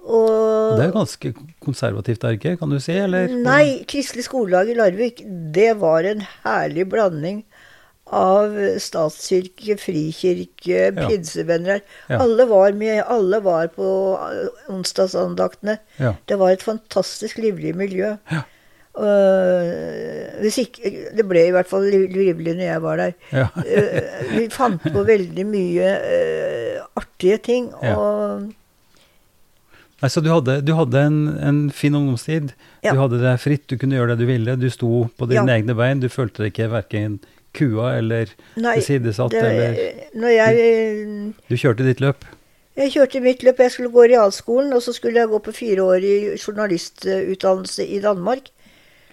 Og, 0.01 0.79
det 0.79 0.87
er 0.87 0.95
ganske 0.95 1.35
konservativt, 1.61 2.23
er 2.25 2.39
ikke? 2.39 2.57
Kan 2.63 2.73
du 2.73 2.79
si? 2.81 2.95
Eller? 2.97 3.29
Nei, 3.43 3.83
Kristelig 3.91 4.25
skolelag 4.31 4.71
i 4.71 4.79
Larvik, 4.79 5.25
det 5.55 5.75
var 5.83 6.07
en 6.09 6.23
herlig 6.47 6.87
blanding 6.95 7.43
av 8.11 8.55
statskirke, 8.83 9.77
frikirke, 9.81 10.91
pinsevenner. 10.97 11.83
Ja. 12.11 12.21
Alle 12.25 12.47
var 12.51 12.73
med, 12.79 13.03
alle 13.07 13.41
var 13.45 13.71
på 13.75 13.89
onsdagsandaktene. 14.71 15.79
Ja. 16.01 16.15
Det 16.27 16.39
var 16.41 16.55
et 16.55 16.65
fantastisk 16.67 17.39
livlig 17.43 17.75
miljø. 17.79 18.17
Ja. 18.33 18.47
Uh, 18.91 20.43
ikke, 20.51 20.91
det 21.15 21.25
ble 21.31 21.45
i 21.47 21.53
hvert 21.55 21.69
fall 21.71 21.87
livlig 21.87 22.57
når 22.59 22.65
jeg 22.67 22.83
var 22.83 22.99
der. 22.99 23.13
Uh, 23.31 23.61
vi 24.35 24.49
fant 24.53 24.83
på 24.83 25.05
veldig 25.07 25.45
mye 25.47 25.93
uh, 26.03 26.89
artige 26.99 27.39
ting. 27.47 27.71
Ja. 27.85 27.95
og... 27.95 28.49
Nei, 30.01 30.09
Så 30.09 30.23
du 30.25 30.31
hadde, 30.33 30.59
du 30.65 30.73
hadde 30.75 31.01
en, 31.07 31.19
en, 31.45 31.59
fin 31.77 31.95
ungdomstid. 31.95 32.55
Ja. 32.83 32.95
Du 32.95 33.03
hadde 33.03 33.21
det 33.21 33.35
fritt, 33.43 33.67
du 33.69 33.77
kunne 33.79 33.99
gjøre 33.99 34.17
det 34.17 34.25
du 34.25 34.31
ville. 34.31 34.57
Du 34.57 34.71
sto 34.73 35.05
på 35.13 35.29
dine 35.29 35.45
ja. 35.45 35.61
egne 35.61 35.77
bein. 35.77 36.01
Du 36.01 36.09
følte 36.11 36.47
deg 36.47 36.55
ikke 36.55 36.71
verken 36.73 37.21
kua 37.57 37.95
eller 37.99 38.31
tilsidesatt 38.55 39.35
eller 39.35 39.79
jeg, 40.31 40.55
du, 40.57 41.33
du, 41.51 41.57
kjørte 41.59 41.87
ditt 41.87 42.03
løp? 42.03 42.25
Jeg 42.79 42.95
kjørte 42.95 43.21
mitt 43.25 43.43
løp. 43.45 43.61
Jeg 43.61 43.75
skulle 43.75 43.93
gå 43.93 44.07
realskolen, 44.13 44.73
og 44.73 44.83
så 44.85 44.95
skulle 44.97 45.21
jeg 45.21 45.29
gå 45.29 45.41
på 45.45 45.53
fireårig 45.53 46.17
journalistutdannelse 46.39 47.87
i 47.87 48.01
Danmark. 48.01 48.49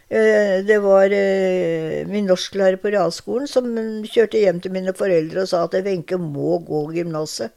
Eh, 0.08 0.64
det 0.64 0.78
var 0.80 1.12
eh, 1.12 2.06
min 2.08 2.30
norsklærer 2.30 2.80
på 2.80 2.94
realskolen 2.94 3.50
som 3.52 3.68
kjørte 4.08 4.40
hjem 4.40 4.62
til 4.64 4.72
mine 4.72 4.94
foreldre 4.96 5.44
og 5.44 5.50
sa 5.52 5.66
at 5.66 5.76
Wenche 5.84 6.20
må 6.22 6.62
gå 6.64 6.86
gymnaset. 6.96 7.52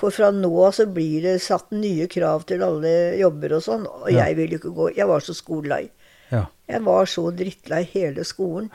For 0.00 0.14
fra 0.14 0.30
nå 0.34 0.50
av 0.64 0.72
så 0.74 0.88
blir 0.90 1.22
det 1.22 1.36
satt 1.44 1.68
nye 1.76 2.08
krav 2.10 2.46
til 2.48 2.64
alle 2.66 3.14
jobber 3.20 3.58
og 3.58 3.66
sånn. 3.66 3.84
Og 3.86 4.08
ja. 4.10 4.24
jeg 4.24 4.38
ville 4.40 4.58
ikke 4.58 4.72
gå. 4.74 4.88
Jeg 4.96 5.06
var 5.10 5.22
så 5.22 5.36
skolelei. 5.36 5.84
Ja. 6.32 6.46
Jeg 6.66 6.82
var 6.88 7.10
så 7.10 7.28
drittlei 7.36 7.84
hele 7.92 8.24
skolen. 8.26 8.72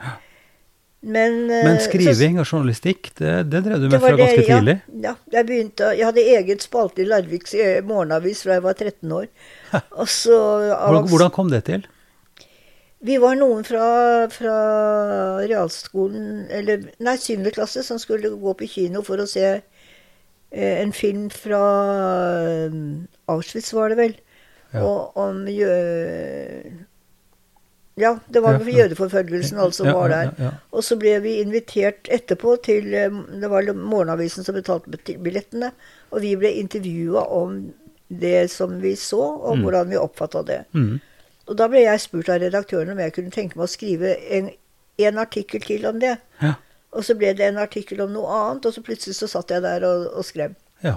Men, 1.00 1.46
eh, 1.48 1.64
Men, 1.64 1.78
skriving 1.80 2.36
så, 2.36 2.42
og 2.42 2.50
journalistikk, 2.50 3.08
det, 3.16 3.36
det 3.48 3.62
drev 3.64 3.80
du 3.80 3.86
med 3.88 4.02
fra 4.02 4.16
ganske 4.18 4.42
tidlig? 4.44 4.74
Ja, 5.00 5.14
jeg 5.32 5.46
begynte 5.48 5.94
Jeg 5.96 6.04
hadde 6.10 6.24
eget 6.34 6.66
spalte 6.66 7.00
i 7.00 7.06
Larviks 7.08 7.56
morgenavis 7.88 8.42
fra 8.44 8.58
jeg 8.58 8.66
var 8.66 8.76
13 8.76 9.14
år. 9.16 9.30
Så, 10.04 10.36
hvordan, 10.36 11.08
hvordan 11.08 11.32
kom 11.32 11.48
det 11.52 11.64
til? 11.70 11.88
Vi 13.00 13.16
var 13.16 13.38
noen 13.40 13.64
fra, 13.64 13.84
fra 14.28 14.56
realskolen, 15.40 16.44
eller 16.52 16.82
nei, 17.00 17.14
7. 17.16 17.48
klasse, 17.54 17.84
som 17.86 18.00
skulle 18.00 18.28
gå 18.36 18.52
på 18.58 18.68
kino 18.68 19.00
for 19.06 19.22
å 19.22 19.28
se 19.28 19.46
eh, 19.48 20.74
en 20.82 20.92
film 20.92 21.30
fra 21.32 21.62
eh, 22.44 22.76
Auschwitz, 23.32 23.72
var 23.72 23.94
det 23.94 24.00
vel. 24.02 24.18
Ja. 24.74 24.84
Og 24.84 25.16
om. 25.18 25.46
Ja, 28.00 28.14
det 28.32 28.40
var 28.44 28.56
ja, 28.58 28.72
jødeforfølgelsen 28.80 29.58
alt 29.60 29.76
som 29.76 29.90
ja, 29.90 29.94
var 29.96 30.12
der. 30.12 30.54
Og 30.72 30.84
så 30.86 30.96
ble 31.00 31.18
vi 31.24 31.36
invitert 31.42 32.08
etterpå 32.12 32.56
til 32.64 32.94
eh, 32.96 33.20
Det 33.42 33.50
var 33.52 33.68
Morgenavisen 33.76 34.46
som 34.46 34.56
betalte 34.56 35.18
billettene. 35.20 35.72
Og 36.10 36.24
vi 36.24 36.34
ble 36.40 36.54
intervjua 36.62 37.26
om 37.36 37.60
det 38.10 38.48
som 38.50 38.80
vi 38.82 38.96
så, 38.98 39.20
og 39.20 39.58
mm. 39.58 39.62
hvordan 39.62 39.90
vi 39.92 40.00
oppfatta 40.00 40.42
det. 40.42 40.64
Mm. 40.74 40.98
Og 41.50 41.58
da 41.58 41.68
ble 41.70 41.84
jeg 41.84 42.02
spurt 42.02 42.30
av 42.30 42.40
redaktøren 42.42 42.90
om 42.92 43.02
jeg 43.02 43.14
kunne 43.14 43.34
tenke 43.34 43.58
meg 43.58 43.68
å 43.68 43.70
skrive 43.70 44.16
en, 44.34 44.50
en 45.02 45.20
artikkel 45.22 45.62
til 45.62 45.86
om 45.86 46.00
det. 46.02 46.16
Ja. 46.42 46.56
Og 46.90 47.06
så 47.06 47.14
ble 47.18 47.30
det 47.38 47.46
en 47.46 47.60
artikkel 47.62 48.02
om 48.02 48.10
noe 48.14 48.30
annet, 48.34 48.66
og 48.66 48.74
så 48.74 48.82
plutselig 48.86 49.16
så 49.18 49.30
satt 49.30 49.54
jeg 49.54 49.62
der 49.62 49.86
og, 49.86 50.08
og 50.10 50.26
skrev. 50.26 50.56
Ja. 50.82 50.96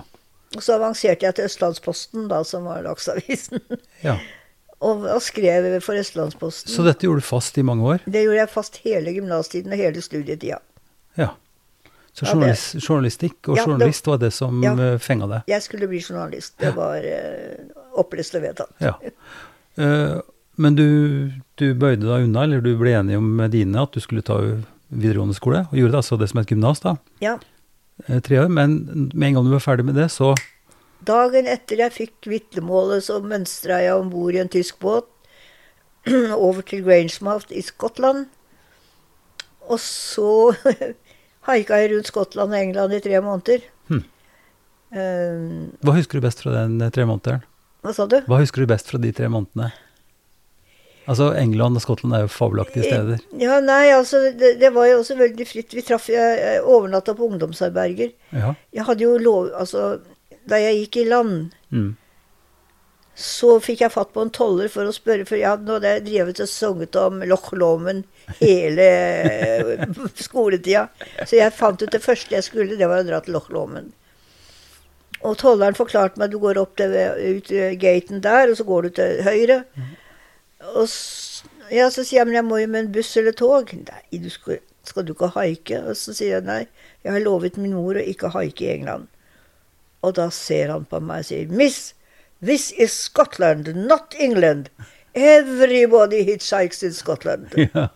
Og 0.53 0.61
så 0.61 0.77
avanserte 0.77 1.25
jeg 1.25 1.37
til 1.37 1.49
Østlandsposten, 1.49 2.27
da, 2.29 2.43
som 2.45 2.69
var 2.69 2.85
dagsavisen. 2.85 3.61
Ja. 4.05 4.17
og, 4.83 5.05
og, 5.07 5.21
skrev 5.23 5.69
for 5.83 5.99
Østlandsposten. 5.99 6.71
Så 6.73 6.83
dette 6.85 7.07
gjorde 7.07 7.23
du 7.23 7.27
fast 7.27 7.57
i 7.57 7.63
mange 7.65 7.87
år? 7.95 8.03
Det 8.05 8.25
gjorde 8.25 8.41
jeg 8.41 8.51
fast 8.51 8.81
hele 8.83 9.13
gymnastiden 9.15 9.73
og 9.73 9.79
hele 9.79 10.03
studietida. 10.03 10.59
Ja. 11.19 11.31
Så 12.13 12.27
journalist, 12.29 12.75
journalistikk 12.77 13.49
og 13.49 13.57
ja, 13.57 13.63
journalist 13.65 14.05
var 14.05 14.19
det 14.21 14.29
som 14.35 14.59
ja, 14.61 14.75
eh, 14.77 14.99
fenga 15.01 15.25
deg? 15.31 15.47
Jeg 15.49 15.65
skulle 15.65 15.89
bli 15.89 16.01
journalist. 16.03 16.53
Det 16.61 16.69
var 16.75 17.01
uh, 17.01 17.79
opplest 18.03 18.37
og 18.37 18.43
vedtatt. 18.45 18.75
Ja. 18.83 18.93
Uh, 19.79 20.21
Men 20.61 20.75
du, 20.77 20.85
du, 21.57 21.71
bøyde 21.73 22.05
deg 22.05 22.27
unna, 22.27 22.43
eller 22.45 22.61
du 22.61 22.75
ble 22.77 22.91
enig 22.93 23.17
med 23.17 23.55
dine 23.55 23.81
at 23.81 23.95
du 23.95 24.03
skulle 24.03 24.21
ta 24.21 24.37
videregående 24.93 25.33
skole, 25.33 25.63
og 25.71 25.79
gjorde 25.79 25.95
det 25.95 26.01
altså 26.03 26.19
det 26.21 26.27
som 26.29 26.43
et 26.43 26.53
gymnas, 26.53 26.83
da? 26.83 26.93
Ja. 27.23 27.39
Uh, 28.05 28.19
tre 28.21 28.43
år. 28.43 28.51
Men 28.53 28.77
med 29.09 29.31
en 29.31 29.39
gang 29.39 29.49
du 29.49 29.55
var 29.55 29.65
ferdig 29.65 29.87
med 29.89 29.97
det, 29.97 30.11
så 30.13 30.35
Dagen 31.07 31.49
etter 31.49 31.81
jeg 31.83 31.95
fikk 31.95 32.29
vitnemålet, 32.29 33.05
så 33.07 33.19
mønstra 33.23 33.81
jeg 33.83 33.97
om 33.97 34.11
bord 34.13 34.35
i 34.35 34.41
en 34.43 34.51
tysk 34.51 34.79
båt 34.83 35.09
over 36.47 36.61
til 36.67 36.83
Grangemouth 36.85 37.51
i 37.51 37.63
Skottland. 37.65 38.27
Og 39.71 39.79
så 39.81 40.53
haika 41.49 41.79
jeg 41.81 41.93
rundt 41.93 42.11
Skottland 42.11 42.53
og 42.55 42.59
England 42.59 42.97
i 42.97 43.01
tre 43.03 43.21
måneder. 43.23 43.63
Hmm. 43.89 44.03
Um, 44.93 45.71
Hva 45.83 45.97
husker 45.97 46.19
du 46.19 46.27
best 46.27 46.43
fra 46.43 46.53
den 46.55 46.77
tre 46.93 47.07
månederen? 47.09 47.43
Hva 47.83 47.95
sa 47.95 48.07
du? 48.07 48.21
Hva 48.29 48.39
husker 48.39 48.63
du 48.63 48.69
best 48.69 48.91
fra 48.91 49.01
de 49.01 49.11
tre 49.15 49.27
månedene? 49.31 49.73
Altså 51.03 51.33
England 51.35 51.75
og 51.75 51.83
Skottland 51.83 52.15
er 52.15 52.21
jo 52.23 52.31
fabelaktige 52.31 52.85
steder. 52.87 53.23
Ja, 53.35 53.57
nei, 53.63 53.91
altså 53.91 54.21
det, 54.39 54.53
det, 54.61 54.69
var 54.75 54.87
jo 54.87 55.01
også 55.01 55.17
veldig 55.19 55.47
fritt. 55.49 55.75
Vi 55.75 55.83
traff 55.83 56.07
Jeg 56.11 56.61
overnatta 56.61 57.15
på 57.17 57.27
ungdomsherberger. 57.27 58.13
Ja. 58.31 58.53
Jeg 58.71 58.85
hadde 58.87 59.03
jo 59.03 59.17
lov 59.19 59.49
Altså, 59.51 59.97
da 60.49 60.59
jeg 60.61 60.79
gikk 60.81 61.01
i 61.01 61.05
land, 61.09 61.53
mm. 61.71 61.89
så 63.15 63.57
fikk 63.63 63.83
jeg 63.85 63.93
fatt 63.93 64.13
på 64.15 64.23
en 64.25 64.33
toller 64.33 64.71
for 64.71 64.89
å 64.89 64.95
spørre, 64.95 65.25
for 65.29 65.39
jeg 65.39 65.49
hadde 65.49 65.69
nå 65.69 65.79
drevet 65.81 66.43
og 66.43 66.51
sunget 66.51 66.99
om 66.99 67.23
Loch 67.29 67.51
Lomond 67.55 68.05
hele 68.41 68.87
skoletida. 70.27 70.87
Så 71.23 71.39
jeg 71.39 71.55
fant 71.55 71.81
ut 71.81 71.91
det 71.91 72.03
første 72.03 72.35
jeg 72.35 72.47
skulle, 72.47 72.79
det 72.79 72.89
var 72.89 73.03
å 73.03 73.09
dra 73.09 73.21
til 73.23 73.37
Loch 73.37 73.51
Lomond. 73.53 73.93
Og 75.23 75.37
tolleren 75.39 75.77
forklarte 75.77 76.19
meg 76.19 76.27
at 76.27 76.33
du 76.33 76.39
går 76.43 76.59
opp 76.59 76.75
til, 76.79 76.91
ut 76.91 77.51
gaten 77.79 78.23
der, 78.23 78.49
og 78.51 78.59
så 78.59 78.65
går 78.67 78.87
du 78.87 78.95
til 78.97 79.21
høyre. 79.23 79.61
Mm. 79.79 79.91
Og 80.73 80.87
ja, 81.71 81.87
så 81.91 82.03
sier 82.03 82.21
jeg 82.21 82.29
men 82.29 82.37
jeg 82.37 82.47
må 82.47 82.59
jo 82.59 82.69
med 82.71 82.85
en 82.85 82.93
buss 82.95 83.13
eller 83.19 83.35
tog. 83.37 83.71
Nei, 83.71 84.03
du 84.19 84.29
skal, 84.31 84.59
skal, 84.87 85.07
du 85.07 85.13
ikke 85.15 85.31
haike? 85.37 85.79
Og 85.87 85.97
så 85.99 86.15
sier 86.15 86.37
jeg 86.37 86.47
nei, 86.47 86.61
jeg 87.05 87.15
har 87.15 87.23
lovet 87.23 87.59
min 87.61 87.75
mor 87.77 87.99
å 87.99 88.03
ikke 88.03 88.33
haike 88.35 88.67
i 88.67 88.73
England. 88.75 89.09
Og 90.03 90.15
da 90.19 90.27
ser 90.33 90.73
han 90.73 90.87
på 90.89 90.99
meg 91.03 91.23
og 91.23 91.29
sier 91.29 91.51
Miss, 91.53 91.93
this 92.43 92.71
is 92.71 92.95
Scotland, 93.07 93.71
not 93.75 94.15
England. 94.19 94.69
Everybody 95.13 96.23
hitchhikes 96.23 96.83
in 96.83 96.93
Scotland. 96.93 97.53
Ja, 97.73 97.87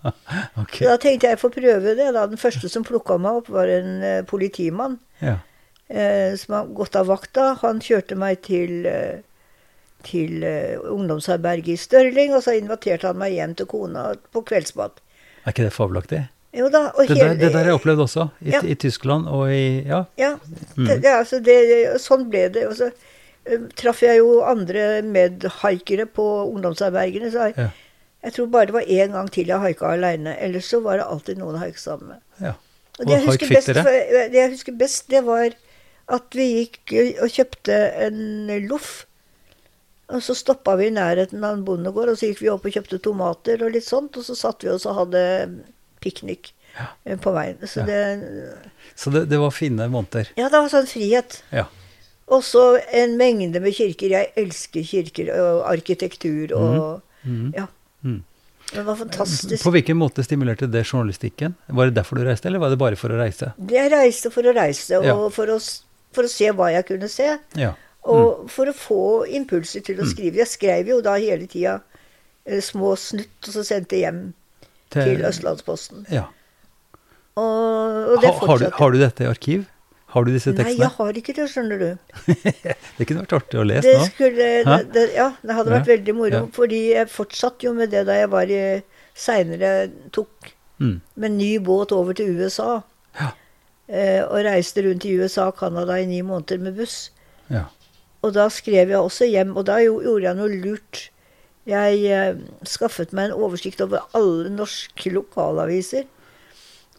okay. 0.62 0.86
Da 0.86 0.98
tenkte 1.02 1.32
jeg 1.32 1.40
å 1.40 1.42
få 1.42 1.50
prøve 1.54 1.96
det. 1.98 2.12
da. 2.14 2.28
Den 2.30 2.40
første 2.40 2.70
som 2.70 2.86
plukka 2.86 3.18
meg 3.22 3.42
opp, 3.42 3.50
var 3.52 3.70
en 3.74 4.04
uh, 4.04 4.22
politimann. 4.30 5.00
Ja. 5.20 5.40
Uh, 5.90 6.36
som 6.38 6.60
har 6.60 6.70
gått 6.78 6.96
av 7.00 7.10
vakta. 7.10 7.56
Han 7.64 7.82
kjørte 7.82 8.18
meg 8.20 8.44
til 8.46 8.86
uh, 8.86 9.18
til 10.08 10.46
ungdomsherberget 10.46 11.74
i 11.74 11.82
Størling, 11.82 12.30
og 12.38 12.44
så 12.46 12.54
inviterte 12.56 13.10
han 13.10 13.18
meg 13.20 13.34
hjem 13.34 13.56
til 13.58 13.68
kona 13.68 14.04
på 14.32 14.44
kveldsmat. 14.46 15.02
Er 15.42 15.52
ikke 15.52 15.66
det 15.66 15.74
fabelaktig? 15.74 16.22
Jo 16.58 16.70
da. 16.74 16.84
det, 16.98 17.16
der, 17.16 17.36
det 17.38 17.52
der 17.52 17.60
har 17.60 17.72
jeg 17.72 17.80
opplevd 17.80 18.04
også, 18.08 18.28
i, 18.42 18.52
ja. 18.56 18.62
i 18.64 18.76
Tyskland 18.80 19.28
og 19.30 19.52
i 19.54 19.84
Ja. 19.86 20.04
ja 20.18 20.34
mm. 20.78 20.88
det, 20.88 21.12
altså 21.12 21.40
det, 21.44 21.58
sånn 22.02 22.28
ble 22.32 22.48
det. 22.54 22.66
Og 22.70 22.78
så 22.80 22.90
um, 22.92 23.68
traff 23.78 24.02
jeg 24.06 24.22
jo 24.22 24.40
andre 24.48 25.04
medhaikere 25.06 26.08
på 26.10 26.28
ungdomsarbeidene. 26.48 27.32
så 27.34 27.50
jeg, 27.50 27.68
ja. 27.68 27.70
jeg 28.28 28.38
tror 28.38 28.50
bare 28.56 28.72
det 28.72 28.78
var 28.80 28.94
én 29.00 29.14
gang 29.18 29.30
til 29.34 29.54
jeg 29.54 29.64
haika 29.66 29.94
aleine. 29.94 30.38
Ellers 30.42 30.72
så 30.74 30.82
var 30.86 31.02
det 31.02 31.10
alltid 31.10 31.42
noen 31.42 31.60
å 31.60 31.66
haike 31.66 31.82
sammen 31.82 32.16
med. 32.16 32.24
Ja. 32.42 32.56
Og 32.98 33.06
det 33.06 33.14
jeg, 33.14 33.26
husker 33.28 33.54
best, 33.54 33.76
det 33.78 34.40
jeg 34.40 34.54
husker 34.56 34.78
best, 34.78 35.06
det 35.14 35.22
var 35.28 35.52
at 36.08 36.36
vi 36.40 36.48
gikk 36.56 36.96
og 37.22 37.30
kjøpte 37.30 37.76
en 38.08 38.50
loff 38.66 39.04
og 40.08 40.24
så 40.24 40.36
stoppa 40.38 40.78
vi 40.80 40.88
i 40.88 40.94
nærheten 40.96 41.44
av 41.44 41.58
en 41.58 41.66
bondegård, 41.68 42.14
og 42.14 42.20
så 42.20 42.30
gikk 42.30 42.46
vi 42.46 42.52
opp 42.52 42.68
og 42.68 42.76
kjøpte 42.78 43.00
tomater 43.04 43.64
og 43.66 43.74
litt 43.76 43.88
sånt. 43.88 44.16
Og 44.16 44.24
så 44.24 44.38
satt 44.40 44.64
vi 44.64 44.72
oss 44.72 44.88
og 44.88 45.02
hadde 45.02 45.24
piknik 46.04 46.54
ja. 46.78 46.88
Eh, 47.04 47.18
på 47.20 47.34
veien. 47.36 47.58
Så, 47.64 47.80
ja. 47.80 47.86
det, 47.86 48.54
så 48.96 49.14
det, 49.14 49.26
det, 49.32 49.42
var 49.42 49.52
fine 49.52 49.90
måneder? 49.92 50.32
Ja, 50.38 50.50
det 50.50 50.62
var 50.62 50.72
sånn 50.72 50.90
frihet. 50.90 51.42
Ja. 51.50 51.66
Og 52.28 52.44
så 52.44 52.64
en 52.92 53.16
mengde 53.20 53.62
med 53.64 53.76
kirker. 53.78 54.12
Jeg 54.12 54.34
elsker 54.40 54.84
kirker 54.86 55.32
og 55.36 55.62
arkitektur 55.72 56.54
og 56.58 56.78
mm. 57.24 57.54
Ja. 57.56 57.68
Mm. 58.04 58.22
Det 58.74 58.84
var 58.84 58.98
fantastisk. 59.00 59.64
På 59.64 59.72
hvilken 59.72 59.98
måte 59.98 60.24
stimulerte 60.24 60.68
det 60.68 60.84
journalistikken? 60.84 61.56
Var 61.66 61.86
det 61.88 61.96
derfor 61.96 62.20
du 62.20 62.26
reiste, 62.28 62.50
eller 62.50 62.60
var 62.60 62.74
det 62.74 62.80
bare 62.82 63.00
for 63.00 63.14
å 63.16 63.20
reise? 63.20 63.54
Jeg 63.72 63.92
reiste 63.94 64.32
for 64.32 64.44
å 64.44 64.54
reise, 64.56 65.00
og 65.00 65.30
for, 65.32 65.54
å, 65.54 65.60
for, 66.12 66.28
å, 66.28 66.32
se 66.32 66.52
hva 66.52 66.74
jeg 66.76 66.88
kunne 66.90 67.08
se. 67.12 67.30
Ja. 67.56 67.72
Og 68.08 68.44
mm. 68.44 68.50
for 68.52 68.72
å 68.72 68.76
få 68.76 69.06
impulser 69.40 69.86
til 69.88 70.02
å 70.02 70.08
mm. 70.08 70.12
skrive. 70.12 70.42
Jeg 70.44 70.52
skrev 70.52 70.92
jo 70.92 71.00
da 71.06 71.16
hele 71.16 71.48
tida 71.48 71.78
eh, 72.44 72.60
små 72.64 72.98
snutt, 73.00 73.40
og 73.48 73.56
så 73.56 73.64
sendte 73.68 73.96
jeg 73.96 74.10
hjem 74.10 74.22
til, 74.94 75.16
til 75.18 75.26
Østlandsposten. 75.28 76.06
Ja. 76.14 76.28
Og, 77.38 78.14
og 78.16 78.22
det 78.24 78.32
ha, 78.32 78.48
har, 78.50 78.62
du, 78.62 78.70
har 78.80 78.94
du 78.94 79.00
dette 79.02 79.26
i 79.26 79.30
arkiv? 79.30 79.66
Har 80.14 80.24
du 80.24 80.32
disse 80.32 80.54
tekstene? 80.56 80.72
Nei, 80.72 80.86
jeg 80.86 80.94
har 80.96 81.18
ikke 81.20 81.34
det, 81.36 81.46
skjønner 81.52 81.82
du. 81.82 81.90
det 82.98 83.08
kunne 83.08 83.24
vært 83.26 83.36
artig 83.38 83.60
å 83.60 83.66
lese 83.68 83.90
det 83.90 83.98
nå. 84.00 84.06
Skulle, 84.08 84.52
det, 84.64 84.78
det, 84.96 85.04
ja, 85.18 85.28
det 85.44 85.58
hadde 85.58 85.74
vært 85.74 85.90
ja. 85.90 85.94
veldig 85.98 86.16
moro. 86.16 86.40
Ja. 86.40 86.44
Fordi 86.56 86.80
jeg 86.94 87.12
fortsatte 87.12 87.68
jo 87.68 87.74
med 87.76 87.92
det 87.94 88.06
da 88.08 88.16
jeg 88.22 88.32
var 88.32 88.54
i 88.54 88.62
Seinere 89.18 89.74
tok 90.16 90.54
mm. 90.80 90.96
med 91.20 91.36
ny 91.36 91.52
båt 91.66 91.92
over 91.96 92.16
til 92.18 92.40
USA. 92.40 92.80
Ja. 93.20 93.34
Eh, 93.88 94.22
og 94.24 94.42
reiste 94.48 94.84
rundt 94.86 95.06
i 95.08 95.14
USA 95.20 95.50
og 95.52 95.60
Canada 95.60 96.00
i 96.00 96.08
ni 96.08 96.24
måneder 96.26 96.64
med 96.64 96.80
buss. 96.80 97.10
Ja. 97.52 97.68
Og 98.26 98.34
da 98.38 98.48
skrev 98.54 98.94
jeg 98.94 99.00
også 99.00 99.28
hjem, 99.30 99.54
og 99.60 99.68
da 99.70 99.78
gjorde 99.84 100.24
jeg 100.24 100.40
noe 100.40 100.62
lurt. 100.64 101.04
Jeg 101.68 102.04
eh, 102.08 102.38
skaffet 102.68 103.12
meg 103.16 103.30
en 103.30 103.42
oversikt 103.44 103.82
over 103.84 104.06
alle 104.18 104.52
norske 104.54 105.12
lokalaviser. 105.12 106.08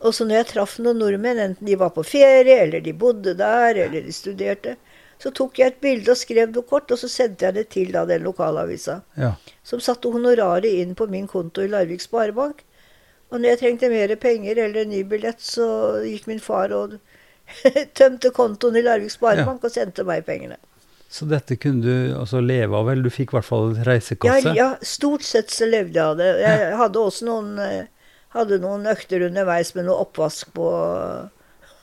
Og 0.04 0.14
så 0.14 0.26
når 0.26 0.42
jeg 0.42 0.48
traff 0.52 0.76
noen 0.82 1.00
nordmenn, 1.00 1.40
enten 1.42 1.66
de 1.66 1.78
var 1.78 1.90
på 1.96 2.04
ferie, 2.06 2.60
eller 2.66 2.84
de 2.84 2.94
bodde 2.94 3.34
der, 3.38 3.80
eller 3.86 4.04
de 4.04 4.14
studerte, 4.14 4.76
så 5.18 5.32
tok 5.34 5.58
jeg 5.58 5.72
et 5.72 5.80
bilde 5.82 6.12
og 6.12 6.20
skrev 6.20 6.52
noe 6.52 6.66
kort, 6.68 6.92
og 6.94 7.00
så 7.00 7.10
sendte 7.10 7.48
jeg 7.48 7.56
det 7.56 7.64
til 7.74 7.90
da 7.94 8.04
den 8.06 8.22
lokalavisa. 8.26 9.00
Ja. 9.18 9.32
Som 9.66 9.82
satte 9.82 10.12
honoraret 10.14 10.70
inn 10.70 10.94
på 10.98 11.08
min 11.10 11.26
konto 11.30 11.64
i 11.64 11.70
Larvik 11.72 12.04
Sparebank. 12.04 12.62
Og 13.32 13.40
når 13.40 13.54
jeg 13.54 13.60
trengte 13.64 13.90
mer 13.92 14.14
penger 14.20 14.62
eller 14.62 14.84
en 14.84 14.92
ny 14.94 15.02
billett, 15.08 15.42
så 15.42 15.66
gikk 16.06 16.28
min 16.30 16.40
far 16.40 16.72
og 16.76 17.00
tømte 17.98 18.30
kontoen 18.36 18.78
i 18.78 18.84
Larvik 18.86 19.12
Sparebank 19.16 19.64
ja. 19.64 19.66
og 19.66 19.74
sendte 19.74 20.06
meg 20.06 20.22
pengene. 20.28 20.60
Så 21.08 21.24
dette 21.24 21.56
kunne 21.56 21.80
du 21.80 22.16
altså 22.18 22.42
leve 22.44 22.76
av, 22.76 22.90
eller 22.92 23.08
du 23.08 23.12
fikk 23.12 23.32
i 23.32 23.38
hvert 23.38 23.48
fall 23.48 23.72
reisekasse? 23.86 24.52
Ja, 24.52 24.74
ja, 24.76 24.84
stort 24.84 25.24
sett 25.24 25.48
så 25.54 25.68
levde 25.68 25.96
jeg 25.96 26.04
av 26.04 26.18
det. 26.20 26.28
Jeg 26.44 26.74
hadde 26.76 27.00
også 27.00 27.28
noen, 27.30 27.54
eh, 27.64 28.12
hadde 28.36 28.60
noen 28.60 28.84
økter 28.92 29.24
underveis 29.30 29.72
med 29.76 29.88
noe 29.88 30.04
oppvask 30.04 30.52
på 30.56 30.68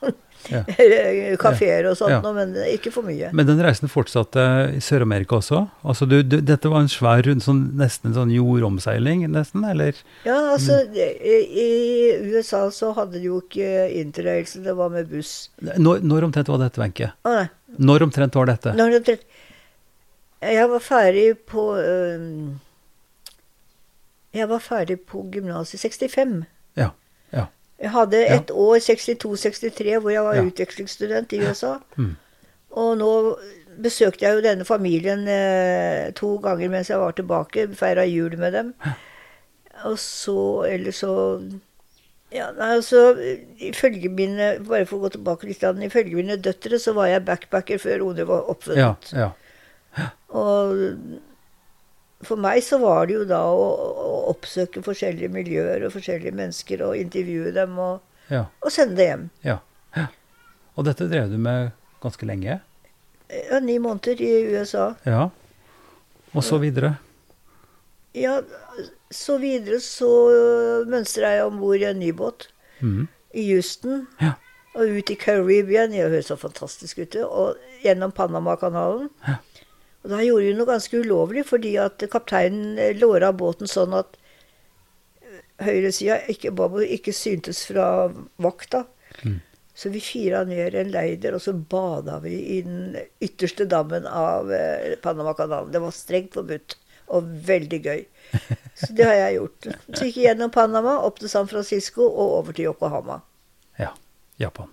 ja. 0.54 0.62
kafeer 1.42 1.90
og 1.90 1.98
sånt, 1.98 2.14
ja. 2.14 2.34
men 2.36 2.54
ikke 2.70 2.94
for 2.94 3.08
mye. 3.08 3.32
Men 3.34 3.50
den 3.50 3.64
reisen 3.66 3.90
fortsatte 3.90 4.46
i 4.78 4.84
Sør-Amerika 4.86 5.40
også? 5.40 5.64
Altså 5.82 6.06
du, 6.10 6.20
du, 6.22 6.38
dette 6.46 6.70
var 6.70 6.86
en 6.86 6.92
svær 6.92 7.26
rund, 7.26 7.42
sånn, 7.42 7.66
nesten 7.82 8.12
en 8.12 8.20
sånn 8.20 8.34
jordomseiling, 8.36 9.26
nesten, 9.34 9.66
eller? 9.66 9.98
Ja, 10.28 10.38
altså 10.54 10.84
i, 10.94 11.68
USA 12.30 12.68
så 12.70 12.94
hadde 12.98 13.18
de 13.18 13.26
jo 13.32 13.42
ikke 13.42 13.90
interrail, 14.04 14.46
så 14.50 14.62
det 14.66 14.78
var 14.78 14.94
med 14.94 15.10
buss. 15.10 15.50
Når, 15.66 16.06
når 16.06 16.30
omtrent 16.30 16.54
var 16.54 16.62
dette, 16.62 16.82
Wenche? 16.82 17.16
Ah, 17.26 17.48
når 17.78 18.08
omtrent 18.08 18.36
var 18.36 18.50
dette? 18.50 18.74
Når 18.78 19.00
omtrent, 19.00 19.26
jeg 20.46 20.70
var 20.70 20.84
ferdig 20.84 21.26
på 21.50 21.64
Jeg 24.36 24.50
var 24.52 24.60
ferdig 24.60 25.00
på 25.08 25.24
gymnaset 25.32 25.80
i 25.80 25.82
65. 25.88 26.44
Ja, 26.78 26.90
ja. 27.32 27.46
Jeg 27.80 27.92
hadde 27.92 28.22
et 28.26 28.52
ja. 28.52 28.56
år, 28.56 28.78
62-63, 28.84 30.00
hvor 30.00 30.12
jeg 30.12 30.24
var 30.24 30.36
ja. 30.36 30.44
utvekslingsstudent 30.44 31.34
i 31.34 31.40
USA. 31.48 31.78
Mm. 31.96 32.16
Og 32.76 32.98
nå 33.00 33.12
besøkte 33.82 34.26
jeg 34.26 34.38
jo 34.38 34.44
denne 34.44 34.68
familien 34.68 35.28
eh, 35.28 36.12
to 36.16 36.36
ganger 36.44 36.72
mens 36.72 36.92
jeg 36.92 37.00
var 37.00 37.16
tilbake. 37.16 37.68
Feira 37.76 38.06
jul 38.08 38.38
med 38.40 38.56
dem. 38.56 38.74
Og 39.84 40.00
så 40.00 40.66
Eller 40.70 40.92
så 40.92 41.14
ja, 42.34 42.50
altså, 42.58 43.14
ifølge 43.62 44.10
mine 44.10 44.56
Bare 44.66 44.88
for 44.90 44.98
å 44.98 45.06
gå 45.06 45.14
tilbake 45.14 45.48
litt, 45.48 45.62
ifølge 45.62 46.18
mine 46.18 46.40
døtre 46.42 46.80
så 46.82 46.96
var 46.98 47.12
jeg 47.12 47.26
backpacker 47.28 47.80
før 47.82 48.08
Ode 48.10 48.26
var 48.28 48.50
oppfunnet. 48.52 49.12
Ja, 49.14 49.30
ja. 49.96 50.10
Og 50.36 50.74
for 52.26 52.42
meg 52.42 52.64
så 52.66 52.80
var 52.82 53.06
det 53.08 53.18
jo 53.20 53.24
da 53.30 53.42
å, 53.52 53.66
å, 54.02 54.18
oppsøke 54.32 54.82
forskjellige 54.86 55.30
miljøer 55.32 55.86
og 55.86 55.94
forskjellige 55.94 56.36
mennesker 56.36 56.84
og 56.88 56.98
intervjue 57.00 57.54
dem 57.56 57.78
og, 57.80 58.02
ja. 58.32 58.46
og 58.64 58.74
sende 58.74 58.98
det 59.00 59.10
hjem. 59.12 59.26
Ja. 59.46 59.60
ja. 59.96 60.08
Og 60.76 60.88
dette 60.90 61.08
drev 61.12 61.32
du 61.32 61.38
med 61.42 61.72
ganske 62.04 62.28
lenge? 62.28 62.60
Ja, 63.30 63.60
ni 63.62 63.78
måneder 63.82 64.22
i 64.22 64.32
USA. 64.54 64.94
Ja. 65.08 65.30
Og 66.36 66.44
så 66.44 66.60
videre? 66.62 66.96
Ja, 68.16 68.40
så 69.12 69.38
videre 69.42 69.82
så 69.84 70.10
mønstra 70.88 71.34
jeg 71.36 71.48
om 71.50 71.60
bord 71.60 71.82
i 71.82 71.88
en 71.90 72.00
ny 72.00 72.14
båt 72.16 72.48
mm. 72.80 73.08
i 73.36 73.48
Houston. 73.52 74.06
Ja. 74.22 74.38
Og 74.76 74.98
ut 74.98 75.12
i 75.12 75.18
Caribbean. 75.20 75.92
Det 75.92 76.08
høres 76.08 76.32
så 76.32 76.38
fantastisk 76.40 77.04
ut. 77.04 77.18
Og 77.24 77.60
gjennom 77.84 78.16
Panamakanalen. 78.16 79.10
Ja. 79.28 79.40
Og 80.06 80.12
da 80.14 80.22
gjorde 80.22 80.52
hun 80.52 80.60
noe 80.62 80.70
ganske 80.70 81.00
ulovlig, 81.02 81.48
fordi 81.50 81.74
at 81.82 82.04
kapteinen 82.14 82.78
eh, 82.78 82.94
låra 83.02 83.32
båten 83.34 83.70
sånn 83.70 83.96
at 83.98 84.20
eh, 85.24 85.40
høyresida 85.66 86.20
ikke, 86.30 86.54
ikke 86.94 87.14
syntes 87.16 87.64
fra 87.72 87.88
vakta. 88.38 88.84
Mm. 89.24 89.40
Så 89.76 89.90
vi 89.92 90.00
fira 90.04 90.44
ned 90.48 90.78
en 90.78 90.92
leider, 90.94 91.36
og 91.36 91.42
så 91.44 91.56
bada 91.58 92.20
vi 92.24 92.36
i 92.54 92.60
den 92.64 92.94
ytterste 93.24 93.66
dammen 93.68 94.06
av 94.06 94.54
eh, 94.54 94.94
Panamakanalen. 95.02 95.74
Det 95.74 95.82
var 95.82 95.98
strengt 95.98 96.38
forbudt, 96.38 96.78
og 97.08 97.28
veldig 97.48 97.82
gøy. 97.86 98.06
Så 98.76 98.92
det 98.98 99.06
har 99.08 99.20
jeg 99.20 99.38
gjort. 99.38 99.68
Så 99.94 100.08
gikk 100.08 100.18
jeg 100.18 100.30
gjennom 100.30 100.52
Panama, 100.54 100.98
opp 101.08 101.20
til 101.22 101.32
San 101.32 101.48
Francisco 101.52 102.08
og 102.08 102.40
over 102.40 102.56
til 102.56 102.70
Yokohama. 102.72 103.22
Ja. 103.80 103.94
Japan. 104.40 104.72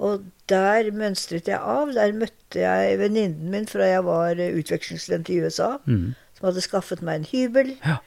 Og 0.00 0.24
der 0.48 0.90
mønstret 0.96 1.48
jeg 1.48 1.60
av. 1.60 1.92
Der 1.96 2.12
møtte 2.16 2.62
jeg 2.62 2.98
venninnen 3.00 3.52
min 3.52 3.68
fra 3.68 3.88
jeg 3.88 4.04
var 4.06 4.40
utvekslingsstudent 4.40 5.30
i 5.32 5.40
USA, 5.44 5.74
mm. 5.84 6.12
som 6.38 6.48
hadde 6.48 6.64
skaffet 6.64 7.04
meg 7.04 7.20
en 7.20 7.28
hybel. 7.30 7.74
Ja. 7.84 7.98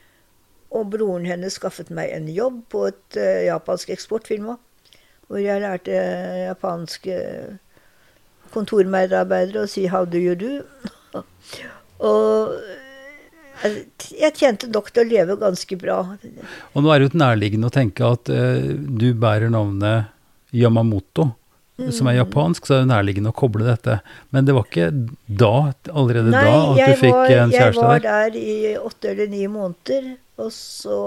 Og 0.74 0.90
broren 0.90 1.26
hennes 1.28 1.58
skaffet 1.60 1.92
meg 1.94 2.10
en 2.14 2.26
jobb 2.30 2.64
på 2.74 2.88
et 2.90 3.18
uh, 3.18 3.44
japansk 3.46 3.92
eksportfirma, 3.94 4.56
hvor 5.28 5.38
jeg 5.38 5.62
lærte 5.62 6.00
japanske 6.48 7.18
kontormedarbeidere 8.54 9.64
å 9.64 9.70
si 9.70 9.86
'how 9.86 10.04
do 10.06 10.18
you 10.18 10.34
do'? 10.38 10.62
og 12.10 12.54
eh, 12.54 12.83
jeg 13.62 14.34
tjente 14.34 14.68
nok 14.72 14.90
til 14.90 15.04
å 15.04 15.08
leve 15.08 15.36
ganske 15.40 15.78
bra. 15.80 16.00
Og 16.74 16.84
nå 16.84 16.90
er 16.92 17.00
det 17.00 17.08
jo 17.08 17.20
nærliggende 17.22 17.70
å 17.70 17.74
tenke 17.74 18.06
at 18.06 18.30
uh, 18.32 18.74
du 18.74 19.12
bærer 19.14 19.52
navnet 19.52 20.10
Yamamoto 20.54 21.30
mm. 21.78 21.92
som 21.92 22.10
er 22.10 22.18
japansk, 22.18 22.66
så 22.66 22.76
er 22.76 22.84
det 22.84 22.90
nærliggende 22.92 23.32
å 23.32 23.36
koble 23.36 23.66
dette. 23.66 23.98
Men 24.34 24.48
det 24.48 24.56
var 24.56 24.68
ikke 24.68 24.90
da, 25.26 25.54
allerede 25.92 26.34
Nei, 26.34 26.44
da, 26.44 26.60
at 26.74 26.92
du 26.94 27.02
fikk 27.02 27.16
var, 27.16 27.32
en 27.38 27.54
kjæreste 27.54 27.80
der? 27.80 27.88
Nei, 27.88 27.96
jeg 27.96 28.04
var 28.04 28.04
der 28.04 28.38
i 28.42 28.76
åtte 28.80 29.10
eller 29.14 29.32
ni 29.32 29.42
måneder, 29.50 30.12
og 30.44 30.54
så 30.54 31.00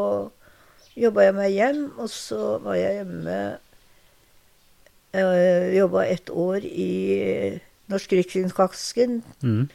jobba 0.98 1.28
jeg 1.28 1.38
meg 1.38 1.56
hjem, 1.56 1.82
og 2.02 2.12
så 2.12 2.44
var 2.64 2.80
jeg 2.80 3.00
hjemme 3.02 3.40
øh, 5.14 5.66
jobba 5.78 6.06
et 6.08 6.32
år 6.34 6.66
i 6.68 6.92
Norsk 7.92 8.16
Rikskringkasting 8.18 9.20
mm. 9.44 9.68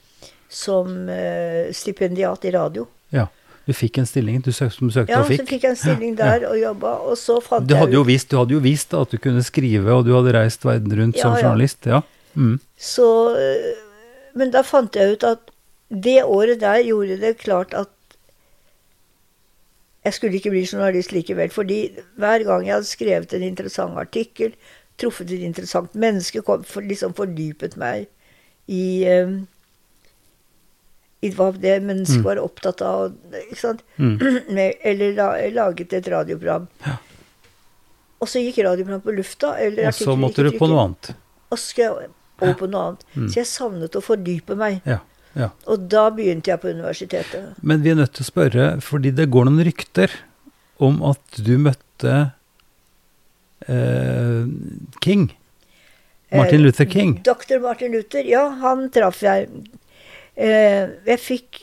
Som 0.53 0.91
uh, 1.09 1.71
stipendiat 1.75 2.45
i 2.49 2.53
radio. 2.55 2.87
Ja. 3.13 3.29
Du 3.63 3.71
fikk 3.77 4.01
en 4.03 4.09
stilling 4.09 4.41
du 4.43 4.51
søk, 4.51 4.73
som 4.75 4.91
søkte 4.91 5.15
ja, 5.15 5.21
og 5.23 5.31
fikk? 5.31 5.39
Ja, 5.39 5.45
så 5.45 5.51
fikk 5.53 5.65
jeg 5.67 5.75
en 5.75 5.79
stilling 5.79 6.17
der 6.23 6.47
ja. 6.47 6.51
og 6.51 6.59
jobba. 6.59 6.97
Og 7.07 7.17
så 7.21 7.39
fant 7.45 7.69
du 7.69 7.77
hadde 7.79 7.95
jeg 7.95 8.03
ut 8.03 8.11
vist, 8.11 8.31
Du 8.33 8.41
hadde 8.41 8.57
jo 8.57 8.63
vist 8.65 8.95
at 8.99 9.15
du 9.15 9.23
kunne 9.23 9.45
skrive, 9.47 9.95
og 9.95 10.05
du 10.09 10.13
hadde 10.17 10.35
reist 10.37 10.67
verden 10.67 10.95
rundt 10.99 11.21
ja, 11.21 11.25
som 11.25 11.39
journalist. 11.39 11.87
Ja. 11.87 12.03
Mm. 12.35 12.59
Så, 12.81 13.09
øh, 13.39 13.73
men 14.39 14.53
da 14.55 14.65
fant 14.67 14.97
jeg 14.97 15.17
ut 15.17 15.27
at 15.29 15.51
det 15.93 16.23
året 16.25 16.63
der 16.63 16.81
gjorde 16.87 17.21
det 17.21 17.37
klart 17.43 17.75
at 17.77 17.91
jeg 20.03 20.17
skulle 20.17 20.39
ikke 20.41 20.51
bli 20.51 20.65
journalist 20.67 21.13
likevel. 21.13 21.51
Fordi 21.51 21.81
hver 22.19 22.45
gang 22.49 22.67
jeg 22.67 22.75
hadde 22.75 22.91
skrevet 22.91 23.35
en 23.37 23.47
interessant 23.47 23.99
artikkel, 23.99 24.57
truffet 24.99 25.31
et 25.31 25.47
interessant 25.47 25.95
menneske, 25.95 26.43
kom, 26.43 26.65
for, 26.65 26.83
liksom 26.83 27.15
fordypet 27.15 27.77
meg 27.81 28.09
i 28.67 29.05
um, 29.23 29.43
hva 31.31 31.53
det 31.55 31.77
mennesket 31.87 32.19
mm. 32.19 32.27
var 32.27 32.41
opptatt 32.43 32.83
av. 32.83 33.13
ikke 33.45 33.61
sant? 33.61 33.85
Mm. 33.97 34.17
eller 34.91 35.15
la, 35.15 35.29
laget 35.55 35.95
et 35.99 36.09
radioprogram. 36.11 36.67
Ja. 36.87 36.97
Og 38.23 38.31
så 38.31 38.43
gikk 38.43 38.59
radioprogrammet 38.67 39.07
på 39.07 39.15
lufta. 39.15 39.55
Eller 39.59 39.91
og 39.91 39.95
så 39.99 40.17
måtte 40.19 40.45
du 40.47 40.51
på 40.59 40.69
noe 40.71 40.89
annet. 40.89 41.15
Og 41.53 41.61
skal 41.61 41.97
over 42.43 42.59
på 42.59 42.69
noe 42.71 42.91
annet. 42.91 43.07
Så 43.31 43.43
jeg 43.43 43.51
savnet 43.51 43.99
å 43.99 44.03
fordype 44.03 44.59
meg. 44.59 44.83
Ja. 44.89 45.01
Ja. 45.39 45.49
Og 45.71 45.87
da 45.91 46.09
begynte 46.13 46.53
jeg 46.53 46.61
på 46.61 46.73
universitetet. 46.75 47.55
Men 47.65 47.85
vi 47.85 47.93
er 47.93 47.99
nødt 47.99 48.13
til 48.19 48.25
å 48.27 48.29
spørre, 48.29 48.67
fordi 48.85 49.15
det 49.17 49.31
går 49.33 49.49
noen 49.49 49.65
rykter 49.65 50.13
om 50.83 50.99
at 51.09 51.39
du 51.41 51.55
møtte 51.63 52.17
eh, 53.65 54.43
King. 55.05 55.31
Martin 56.33 56.59
eh, 56.59 56.65
Luther 56.67 56.89
King. 56.91 57.17
Eh, 57.17 57.23
Dr. 57.31 57.63
Martin 57.65 57.97
Luther, 57.97 58.27
ja, 58.29 58.45
han 58.61 58.91
traff 58.93 59.23
jeg 59.25 59.49
jeg 60.37 61.19
fikk 61.21 61.61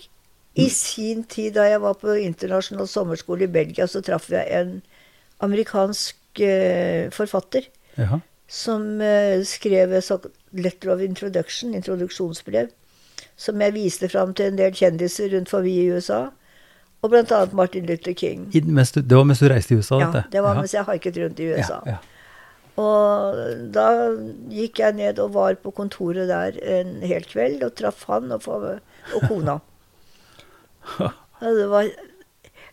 i 0.59 0.69
sin 0.69 1.23
tid, 1.29 1.53
da 1.55 1.65
jeg 1.69 1.81
var 1.81 1.97
på 1.99 2.15
internasjonal 2.19 2.87
sommerskole 2.89 3.47
i 3.47 3.51
Belgia, 3.51 3.87
så 3.87 4.01
traff 4.05 4.29
jeg 4.33 4.47
en 4.59 4.79
amerikansk 5.45 6.41
eh, 6.43 7.07
forfatter 7.15 7.69
Jaha. 7.95 8.19
som 8.47 9.01
eh, 9.01 9.39
skrev 9.47 9.93
et 9.95 10.27
letter 10.51 10.91
of 10.93 11.03
introduction, 11.05 11.73
introduksjonsbrev, 11.77 12.73
som 13.39 13.61
jeg 13.61 13.75
viste 13.77 14.09
fram 14.11 14.33
til 14.35 14.51
en 14.51 14.59
del 14.59 14.75
kjendiser 14.75 15.31
rundt 15.35 15.51
forbi 15.51 15.77
i 15.85 15.89
USA. 15.93 16.27
Og 16.99 17.13
bl.a. 17.13 17.45
Martin 17.55 17.85
Luther 17.87 18.11
King. 18.11 18.49
Det 18.51 18.65
var 18.67 19.23
mens 19.23 19.39
du 19.39 19.47
reiste 19.47 19.71
i 19.71 19.77
USA? 19.79 20.01
Ja, 20.01 20.07
dette? 20.11 20.23
det 20.33 20.41
var 20.43 20.57
mens 20.57 20.73
jeg 20.75 20.83
haiket 20.83 21.19
rundt 21.21 21.39
i 21.39 21.45
USA. 21.47 21.77
Ja, 21.87 21.95
ja. 21.95 22.08
Og 22.79 23.39
da 23.75 23.87
gikk 24.53 24.79
jeg 24.83 24.97
ned 24.99 25.19
og 25.23 25.33
var 25.35 25.57
på 25.63 25.73
kontoret 25.75 26.29
der 26.29 26.59
en 26.77 26.99
hel 27.05 27.25
kveld 27.27 27.63
og 27.65 27.75
traff 27.79 28.05
han 28.09 28.31
og, 28.35 28.45
og 28.47 29.25
kona. 29.27 29.57
det, 31.41 31.67
var, 31.71 31.89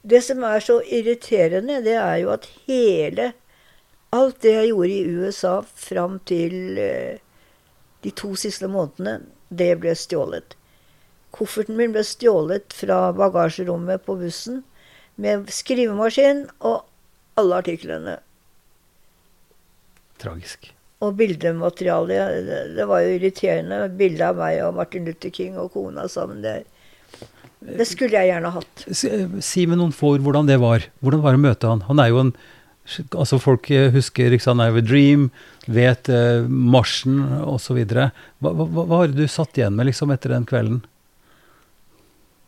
det 0.02 0.22
som 0.24 0.44
er 0.46 0.62
så 0.62 0.78
irriterende, 0.84 1.80
det 1.84 1.96
er 1.98 2.22
jo 2.22 2.32
at 2.36 2.48
hele 2.68 3.32
Alt 4.14 4.38
det 4.44 4.52
jeg 4.54 4.68
gjorde 4.70 4.94
i 4.94 5.16
USA 5.18 5.54
fram 5.66 6.20
til 6.30 6.78
uh, 6.78 7.18
de 8.06 8.12
to 8.14 8.30
siste 8.38 8.68
månedene, 8.70 9.26
det 9.50 9.72
ble 9.82 9.92
stjålet. 9.98 10.54
Kofferten 11.34 11.76
min 11.76 11.92
ble 11.92 12.04
stjålet 12.06 12.72
fra 12.72 13.10
bagasjerommet 13.18 14.06
på 14.06 14.14
bussen 14.20 14.62
med 15.20 15.50
skrivemaskin 15.52 16.46
og 16.70 16.86
alle 17.36 17.58
artiklene 17.58 18.14
Tragisk. 20.22 20.70
Og 21.04 21.12
bildematerialet, 21.18 22.48
det, 22.76 22.86
var 22.88 23.02
jo 23.04 23.16
irriterende. 23.18 23.82
Bilde 23.98 24.30
av 24.30 24.38
meg 24.40 24.62
og 24.64 24.78
Martin 24.78 25.04
Luther 25.08 25.32
King 25.34 25.58
og 25.60 25.74
kona 25.74 26.06
sammen. 26.08 26.40
Det, 26.44 26.62
det 27.60 27.86
skulle 27.88 28.16
jeg 28.16 28.32
gjerne 28.32 28.52
hatt. 28.54 28.86
Si 28.96 29.66
med 29.68 29.80
noen 29.80 29.92
få 29.94 30.14
ord 30.16 30.24
hvordan 30.24 30.48
det 30.48 30.56
var. 30.62 30.88
Hvordan 31.04 31.24
var 31.24 31.36
det 31.36 31.42
å 31.42 31.46
møte 31.48 31.72
han? 31.72 31.84
Han 31.90 32.02
er 32.02 32.12
jo 32.12 32.22
en 32.24 32.36
Altså 33.18 33.40
Folk 33.42 33.66
husker 33.66 34.28
Riksan 34.30 34.60
Have 34.62 34.78
a 34.78 34.84
Dream, 34.84 35.24
vet 35.66 36.06
uh, 36.06 36.46
marsjen 36.46 37.16
osv. 37.42 37.80
Hva, 37.82 38.12
hva, 38.38 38.66
hva 38.76 39.00
har 39.00 39.10
du 39.10 39.24
satt 39.26 39.58
igjen 39.58 39.74
med 39.74 39.88
liksom 39.88 40.12
etter 40.14 40.30
den 40.30 40.46
kvelden? 40.46 40.84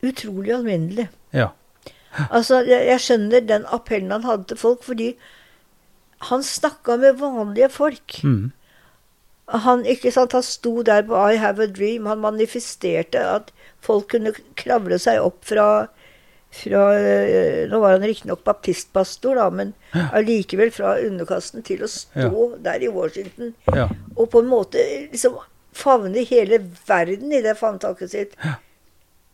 Utrolig 0.06 0.54
alminnelig. 0.54 1.08
Ja. 1.34 1.50
Altså, 2.30 2.62
jeg, 2.66 2.86
jeg, 2.86 3.02
skjønner 3.02 3.42
den 3.44 3.66
appellen 3.74 4.14
han 4.14 4.26
hadde 4.26 4.52
til 4.52 4.60
folk, 4.60 4.84
fordi 4.86 5.10
han 6.18 6.42
snakka 6.44 6.96
med 6.96 7.18
vanlige 7.18 7.68
folk. 7.68 8.20
Mm. 8.24 8.50
Han, 9.48 9.84
ikke 9.88 10.12
sant, 10.12 10.34
han 10.36 10.44
sto 10.44 10.82
der 10.84 11.06
på 11.08 11.16
I 11.16 11.38
have 11.40 11.62
a 11.62 11.70
dream. 11.70 12.08
Han 12.10 12.20
manifesterte 12.20 13.22
at 13.22 13.52
folk 13.84 14.10
kunne 14.12 14.34
kravle 14.58 14.98
seg 15.00 15.22
opp 15.24 15.40
fra, 15.48 15.86
fra 16.52 16.82
eh, 16.98 17.64
Nå 17.70 17.80
var 17.80 17.96
han 17.96 18.04
riktignok 18.04 18.42
baptistpastor, 18.44 19.38
da, 19.40 19.48
men 19.48 19.72
allikevel 20.10 20.72
fra 20.74 20.98
underkasten 21.00 21.64
til 21.64 21.86
å 21.86 21.90
stå 21.92 22.18
ja. 22.26 22.48
der 22.66 22.84
i 22.84 22.92
Washington 22.92 23.54
ja. 23.72 23.88
og 24.16 24.28
på 24.32 24.42
en 24.42 24.50
måte 24.50 24.82
liksom 25.12 25.38
favne 25.78 26.24
hele 26.28 26.58
verden 26.88 27.32
i 27.32 27.40
det 27.44 27.54
favntaket 27.60 28.12
sitt. 28.12 28.34
Ja. 28.42 28.58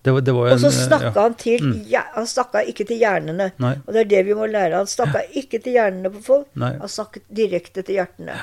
Det 0.05 0.13
var, 0.13 0.21
det 0.21 0.33
var 0.37 0.47
en, 0.47 0.53
og 0.53 0.61
så 0.61 0.71
snakka 0.71 1.07
ja. 1.07 1.21
han 1.23 1.35
til 1.41 1.63
mm. 1.65 1.77
ja, 1.89 2.03
Han 2.13 2.27
snakka 2.29 2.61
ikke 2.69 2.85
til 2.85 2.99
hjernene. 3.01 3.47
Nei. 3.63 3.75
Og 3.87 3.95
det 3.97 4.03
er 4.03 4.11
det 4.11 4.19
vi 4.27 4.35
må 4.37 4.49
lære. 4.53 4.83
Han 4.83 4.91
snakka 4.91 5.23
ikke 5.41 5.63
til 5.65 5.79
hjernene 5.79 6.11
på 6.13 6.21
folk. 6.27 6.51
Nei. 6.61 6.75
Han 6.83 6.93
snakket 6.93 7.25
direkte 7.33 7.81
til 7.81 7.97
hjertene. 8.03 8.37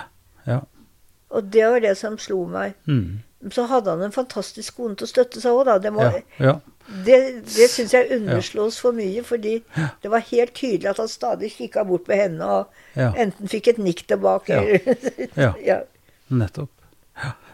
Ja. 0.47 0.63
Og 1.29 1.51
det 1.53 1.67
var 1.69 1.85
det 1.85 1.93
som 1.99 2.17
slo 2.17 2.39
meg. 2.49 2.73
Mm. 2.89 3.21
Så 3.53 3.67
hadde 3.69 3.93
han 3.93 4.01
en 4.07 4.15
fantastisk 4.15 4.81
kone 4.81 4.97
til 4.97 5.05
å 5.05 5.11
støtte 5.11 5.41
seg 5.43 5.53
òg, 5.53 5.63
da. 5.69 5.77
Det, 5.85 5.93
må, 5.93 6.09
ja. 6.41 6.57
det, 7.05 7.21
det 7.53 7.69
syns 7.73 7.93
jeg 7.93 8.09
underslås 8.17 8.81
for 8.81 8.97
mye, 8.97 9.21
fordi 9.25 9.55
det 10.01 10.11
var 10.13 10.25
helt 10.33 10.57
tydelig 10.57 10.89
at 10.95 11.05
han 11.05 11.13
stadig 11.13 11.53
kikka 11.53 11.85
bort 11.85 12.09
på 12.09 12.17
henne 12.17 12.51
og 12.57 12.97
enten 12.97 13.49
fikk 13.53 13.75
et 13.75 13.81
nikk 13.81 14.07
tilbake 14.09 14.57
eller 14.57 15.57
ja. 15.61 15.83
Nettopp. 16.41 16.73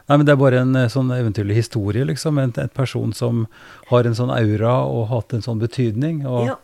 Nei, 0.07 0.17
men 0.17 0.25
Det 0.25 0.33
er 0.33 0.39
bare 0.39 0.61
en 0.63 0.75
eh, 0.79 0.91
sånn 0.91 1.11
eventyrlig 1.11 1.59
historie, 1.59 2.05
liksom. 2.07 2.39
En, 2.39 2.53
en, 2.55 2.71
person 2.75 3.11
som 3.15 3.45
har 3.89 4.07
en 4.07 4.15
sånn 4.15 4.31
aura 4.31 4.79
og 4.87 5.07
har 5.09 5.21
hatt 5.21 5.35
en 5.35 5.43
sånn 5.43 5.59
betydning. 5.59 6.21
Og 6.27 6.47
ja. 6.47 6.55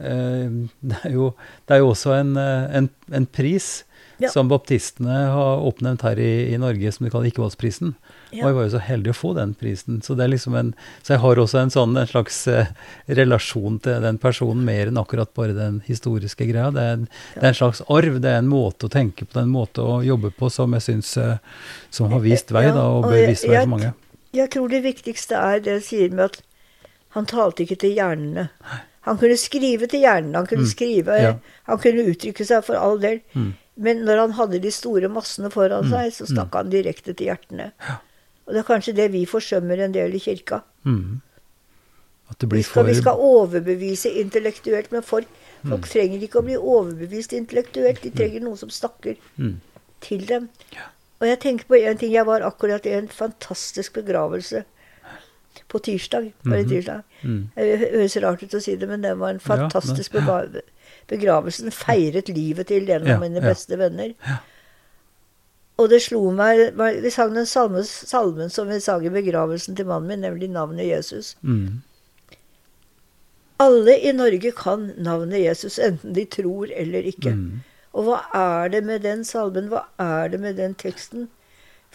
eh, 0.00 0.48
det, 0.80 1.02
er 1.02 1.12
jo, 1.12 1.32
det, 1.66 1.76
er 1.76 1.84
jo, 1.84 1.90
også 1.92 2.14
en, 2.16 2.32
eh, 2.40 2.64
en, 2.80 2.88
en 3.12 3.28
pris 3.28 3.84
ja. 4.18 4.30
som 4.32 4.48
baptistene 4.48 5.16
har 5.32 5.62
oppnevnt 5.66 6.04
her 6.06 6.18
i, 6.20 6.54
i 6.54 6.58
Norge, 6.60 6.92
som 6.92 7.06
de 7.06 7.12
kaller 7.12 7.30
Ikkevoldsprisen. 7.30 7.94
Ja. 8.30 8.42
Og 8.42 8.48
jeg 8.48 8.56
var 8.56 8.66
jo 8.66 8.72
så 8.74 8.82
heldig 8.86 9.12
å 9.12 9.16
få 9.16 9.32
den 9.36 9.52
prisen. 9.58 10.00
Så, 10.04 10.16
liksom 10.18 10.56
en, 10.58 10.72
så 11.02 11.14
jeg 11.14 11.22
har 11.24 11.42
også 11.42 11.60
en, 11.60 11.72
sånn, 11.74 11.96
en 12.00 12.08
slags 12.10 12.40
eh, 12.52 12.72
relasjon 13.18 13.78
til 13.84 14.02
den 14.04 14.20
personen, 14.22 14.64
mer 14.66 14.90
enn 14.90 15.00
akkurat 15.00 15.32
bare 15.36 15.56
den 15.56 15.82
historiske 15.86 16.48
greia. 16.48 16.72
Det 16.74 16.82
er, 16.82 16.98
en, 16.98 17.06
ja. 17.10 17.36
det 17.36 17.44
er, 17.44 17.52
en, 17.52 17.60
slags 17.60 17.84
arv. 17.92 18.18
Det 18.24 18.32
er 18.32 18.42
en 18.42 18.50
måte 18.50 18.88
å 18.88 18.92
tenke 18.92 19.26
på, 19.26 19.32
det 19.34 19.42
er 19.42 19.48
en 19.48 19.54
måte 19.54 19.84
å 19.84 20.00
jobbe 20.06 20.32
på 20.36 20.50
som 20.52 20.74
jeg 20.76 20.88
syns 20.88 21.14
eh, 21.22 21.36
som 21.90 22.12
har 22.12 22.24
vist 22.24 22.52
vei, 22.54 22.66
da, 22.72 22.88
og 22.96 23.08
bør 23.10 23.22
vise 23.30 23.48
vei 23.50 23.62
for 23.62 23.76
mange. 23.76 23.94
Jeg 24.36 24.52
tror 24.52 24.68
det 24.72 24.82
viktigste 24.84 25.38
er 25.40 25.62
det 25.64 25.78
jeg 25.78 25.86
sier 25.86 26.12
med 26.12 26.28
at 26.30 26.42
han 27.16 27.28
talte 27.28 27.64
ikke 27.64 27.78
til 27.80 27.94
hjernene. 27.96 28.50
Han 29.06 29.20
kunne 29.20 29.38
skrive 29.40 29.86
til 29.88 30.02
hjernene, 30.02 30.34
han 30.36 30.48
kunne 30.50 30.66
mm. 30.66 30.72
skrive, 30.72 31.20
ja. 31.22 31.36
han 31.70 31.78
kunne 31.80 32.04
uttrykke 32.10 32.44
seg 32.44 32.64
for 32.66 32.76
all 32.76 32.98
del. 33.00 33.22
Mm. 33.38 33.54
Men 33.76 34.02
når 34.08 34.22
han 34.24 34.34
hadde 34.38 34.60
de 34.64 34.72
store 34.72 35.08
massene 35.12 35.50
foran 35.52 35.86
mm. 35.86 35.92
seg, 35.92 36.12
så 36.16 36.28
stakk 36.30 36.50
mm. 36.50 36.58
han 36.58 36.72
direkte 36.72 37.12
til 37.12 37.30
hjertene. 37.30 37.70
Ja. 37.84 37.98
Og 38.46 38.54
det 38.54 38.62
er 38.62 38.68
kanskje 38.68 38.94
det 38.96 39.10
vi 39.12 39.24
forsømmer 39.28 39.82
en 39.84 39.94
del 39.94 40.14
i 40.16 40.22
kirka. 40.22 40.62
Mm. 40.86 41.20
Vi 42.26 42.62
skal, 42.62 42.72
for... 42.72 42.88
vi, 42.88 42.94
skal, 42.98 43.22
overbevise 43.22 44.10
intellektuelt, 44.22 44.90
men 44.94 45.04
folk, 45.06 45.28
folk 45.62 45.84
mm. 45.84 45.90
trenger 45.92 46.24
ikke 46.26 46.40
å 46.40 46.46
bli 46.46 46.56
overbevist 46.58 47.34
intellektuelt. 47.36 48.02
De 48.02 48.12
trenger 48.14 48.42
noen 48.42 48.58
som 48.58 48.72
snakker 48.72 49.18
mm. 49.36 49.56
til 50.06 50.24
dem. 50.30 50.48
Ja. 50.74 50.88
Og 51.20 51.28
jeg 51.30 51.40
tenker 51.42 51.68
på 51.68 51.78
en 51.78 52.00
ting. 52.00 52.14
Jeg 52.14 52.26
var 52.28 52.44
akkurat 52.44 52.86
i 52.86 52.96
en 52.96 53.08
fantastisk 53.12 53.94
begravelse 54.00 54.64
på 55.68 55.78
tirsdag. 55.78 56.32
Bare 56.44 56.62
mm-hmm. 56.62 56.70
tirsdag. 56.70 57.02
Mm. 57.22 57.42
Det 57.56 57.78
høres 57.94 58.16
rart 58.22 58.42
ut 58.42 58.56
å 58.56 58.62
si 58.62 58.76
det, 58.76 58.88
men 58.90 59.04
det 59.04 59.14
var 59.20 59.34
en 59.34 59.42
fantastisk 59.42 60.14
ja, 60.14 60.20
begravelse. 60.20 60.64
Den 61.08 61.70
feiret 61.70 62.28
livet 62.28 62.66
til 62.66 62.90
en 62.90 63.06
av 63.06 63.20
mine 63.22 63.42
beste 63.44 63.78
venner. 63.78 64.14
Og 65.76 65.90
det 65.92 66.00
slo 66.06 66.30
meg 66.32 66.72
Vi 66.76 67.12
sang 67.12 67.34
den 67.36 67.46
salmen, 67.46 67.84
salmen 67.84 68.50
som 68.50 68.70
vi 68.72 68.80
sang 68.80 69.04
i 69.06 69.12
begravelsen 69.12 69.76
til 69.76 69.86
mannen 69.86 70.08
min, 70.08 70.24
nemlig 70.24 70.48
navnet 70.50 70.88
Jesus. 70.88 71.36
Mm. 71.42 71.82
Alle 73.60 73.96
i 74.04 74.12
Norge 74.12 74.52
kan 74.56 74.90
navnet 74.96 75.40
Jesus, 75.40 75.78
enten 75.78 76.12
de 76.16 76.26
tror 76.28 76.72
eller 76.72 77.06
ikke. 77.08 77.32
Mm. 77.32 77.62
Og 77.96 78.08
hva 78.08 78.18
er 78.36 78.74
det 78.74 78.82
med 78.84 79.04
den 79.06 79.24
salmen? 79.24 79.70
Hva 79.72 79.86
er 80.00 80.32
det 80.32 80.40
med 80.40 80.58
den 80.60 80.74
teksten? 80.76 81.28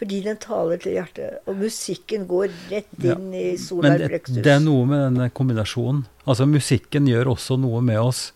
Fordi 0.02 0.24
den 0.26 0.40
taler 0.42 0.80
til 0.82 0.96
hjertet. 0.98 1.42
Og 1.46 1.60
musikken 1.62 2.24
går 2.30 2.50
rett 2.72 3.04
inn 3.04 3.28
ja. 3.36 3.42
i 3.52 3.58
solar 3.62 4.02
plexus. 4.02 4.40
Det, 4.40 4.46
det 4.48 4.56
er 4.56 4.64
noe 4.64 4.88
med 4.90 5.04
denne 5.04 5.28
kombinasjonen. 5.30 6.08
Altså 6.26 6.48
Musikken 6.50 7.10
gjør 7.10 7.36
også 7.36 7.60
noe 7.62 7.84
med 7.86 8.02
oss 8.02 8.32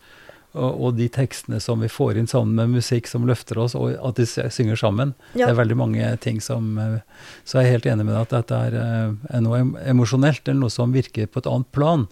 og, 0.56 0.94
de 0.96 1.08
tekstene 1.12 1.60
som 1.62 1.82
vi 1.84 1.90
får 1.92 2.18
inn 2.20 2.28
sammen 2.30 2.56
med 2.56 2.78
musikk 2.78 3.08
som 3.10 3.26
løfter 3.28 3.58
oss, 3.62 3.76
og 3.78 3.94
at 3.94 4.20
de 4.20 4.26
synger 4.26 4.78
sammen. 4.80 5.14
Ja. 5.34 5.46
Det 5.46 5.52
er 5.52 5.60
veldig 5.60 5.78
mange 5.78 6.12
ting 6.22 6.40
som 6.44 6.78
eh, 6.80 6.98
Så 7.44 7.60
jeg 7.60 7.66
er 7.66 7.76
helt 7.76 7.88
enig 7.92 8.06
med 8.06 8.14
deg 8.14 8.22
at 8.24 8.34
dette 8.36 8.60
er, 8.68 8.78
eh, 8.80 9.36
er 9.36 9.44
noe 9.44 9.62
emosjonelt, 9.84 10.46
eller 10.46 10.66
noe 10.66 10.74
som 10.74 10.94
virker 10.96 11.28
på 11.30 11.42
et 11.42 11.50
annet 11.50 11.70
plan 11.76 12.06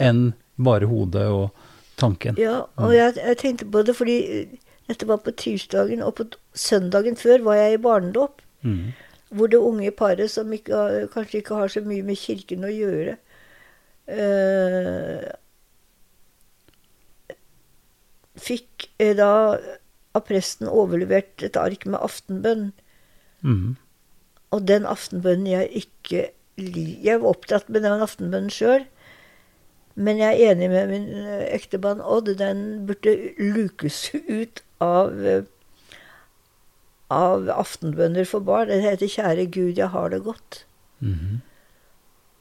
enn 0.00 0.30
bare 0.60 0.88
hodet 0.88 1.26
og 1.28 1.68
tanken. 2.00 2.38
Ja, 2.40 2.64
og 2.80 2.94
jeg, 2.96 3.16
jeg 3.20 3.38
tenkte 3.40 3.68
på 3.68 3.84
det 3.84 3.96
fordi 3.98 4.18
dette 4.90 5.06
var 5.06 5.20
på 5.24 5.34
tirsdagen, 5.38 6.02
og 6.02 6.16
på 6.18 6.26
søndagen 6.56 7.18
før 7.20 7.44
var 7.46 7.60
jeg 7.60 7.76
i 7.76 7.82
barnedåp. 7.84 8.42
Mm. 8.66 8.92
Hvor 9.30 9.50
det 9.50 9.60
unge 9.62 9.92
paret 9.94 10.32
som 10.32 10.50
ikke, 10.52 11.06
kanskje 11.12 11.42
ikke 11.42 11.58
har 11.60 11.70
så 11.70 11.82
mye 11.86 12.02
med 12.06 12.18
kirken 12.18 12.66
å 12.66 12.72
gjøre, 12.72 13.14
uh, 14.10 15.28
fikk 18.40 18.88
eh, 18.98 19.14
da 19.18 19.58
av 20.16 20.26
presten 20.26 20.70
overlevert 20.70 21.44
et 21.46 21.58
ark 21.60 21.86
med 21.86 22.00
aftenbønn. 22.02 22.70
Mm. 23.46 23.76
Og 24.50 24.66
den 24.66 24.88
aftenbønnen 24.88 25.48
jeg 25.48 25.84
ikke 25.84 26.30
liker 26.60 27.04
Jeg 27.06 27.20
var 27.22 27.30
opptatt 27.30 27.70
med 27.72 27.86
den 27.86 28.02
aftenbønnen 28.04 28.52
sjøl. 28.52 28.82
Men 29.94 30.20
jeg 30.20 30.36
er 30.36 30.52
enig 30.52 30.68
med 30.72 30.90
min 30.90 31.06
eh, 31.14 31.46
ektemann 31.54 32.02
Odd. 32.02 32.28
Den 32.38 32.86
burde 32.88 33.14
lukes 33.38 34.10
ut 34.14 34.62
av, 34.80 35.14
eh, 35.24 35.46
av 37.10 37.48
aftenbønner 37.54 38.28
for 38.28 38.44
barn. 38.44 38.68
Den 38.68 38.84
heter 38.84 39.08
'Kjære 39.08 39.50
Gud, 39.50 39.78
jeg 39.78 39.88
har 39.88 40.08
det 40.08 40.22
godt'. 40.26 40.64
Mm. 41.00 41.40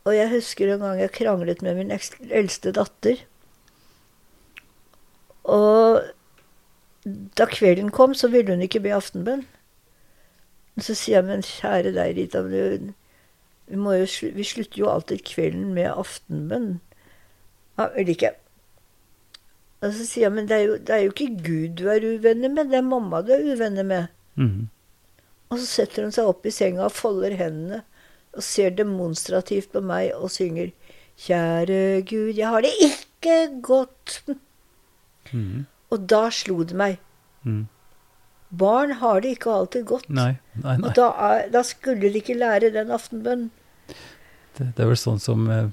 Og 0.05 0.15
jeg 0.15 0.29
husker 0.29 0.73
en 0.73 0.83
gang 0.83 0.99
jeg 0.99 1.11
kranglet 1.11 1.61
med 1.61 1.75
min 1.75 1.91
eldste 1.91 2.71
datter. 2.71 3.23
Og 5.49 6.01
da 7.37 7.47
kvelden 7.49 7.91
kom, 7.95 8.13
så 8.13 8.29
ville 8.31 8.53
hun 8.53 8.65
ikke 8.65 8.81
be 8.83 8.93
aftenbønn. 8.95 9.45
Så 10.79 10.95
sier 10.95 11.19
jeg, 11.19 11.27
men 11.27 11.43
kjære 11.43 11.93
deg, 11.95 12.15
Rita, 12.15 12.43
vi, 12.45 12.61
jo, 13.69 14.05
vi, 14.35 14.45
slutter 14.47 14.81
jo 14.81 14.91
alltid 14.91 15.23
kvelden 15.27 15.73
med 15.75 15.89
aftenbønn. 15.91 16.69
Ja, 17.79 17.89
eller 17.89 18.13
ikke. 18.13 18.33
Og 19.79 19.93
så 19.95 20.05
sier 20.05 20.27
jeg, 20.27 20.35
men 20.35 20.47
det 20.49 20.57
er, 20.57 20.65
jo, 20.67 20.75
det 20.75 20.95
er, 20.95 21.03
jo, 21.05 21.13
ikke 21.15 21.43
Gud 21.45 21.77
du 21.79 21.85
er 21.91 22.03
uvenner 22.03 22.51
med, 22.51 22.71
det 22.71 22.79
er 22.81 22.87
mamma 22.87 23.21
du 23.23 23.31
er 23.35 23.45
uvenner 23.47 23.87
med. 23.87 24.11
Mm. 24.35 24.67
Og 25.49 25.61
så 25.61 25.67
setter 25.67 26.05
hun 26.05 26.13
seg 26.15 26.27
opp 26.29 26.45
i 26.45 26.53
senga 26.53 26.85
og 26.87 26.95
folder 26.95 27.35
hendene 27.39 27.81
og 28.35 28.45
ser 28.45 28.75
demonstrativt 28.77 29.71
på 29.73 29.81
meg 29.81 30.11
og 30.13 30.29
synger 30.31 30.69
Kjære 31.19 32.05
Gud, 32.07 32.35
jeg 32.37 32.47
har 32.47 32.63
det 32.63 32.71
ikke 32.85 33.39
godt. 33.65 34.21
Mm. 35.33 35.67
Og 35.93 36.07
da 36.09 36.23
slo 36.33 36.63
det 36.67 36.77
meg. 36.77 36.97
Mm. 37.45 37.67
Barn 38.49 38.95
har 39.01 39.21
det 39.21 39.35
ikke 39.37 39.51
alltid 39.53 39.85
godt. 39.89 40.09
Nei, 40.09 40.33
nei, 40.57 40.75
nei. 40.81 40.89
Og 40.89 40.95
da, 40.97 41.09
er, 41.29 41.43
da, 41.53 41.61
skulle 41.65 42.09
de 42.09 42.21
ikke 42.21 42.37
lære 42.37 42.71
den 42.73 42.89
aftenbønnen. 42.93 43.51
Det, 44.57 44.65
det, 44.65 44.73
er 44.81 44.89
vel 44.89 44.97
sånn 44.99 45.21
som 45.21 45.45
eh, 45.53 45.69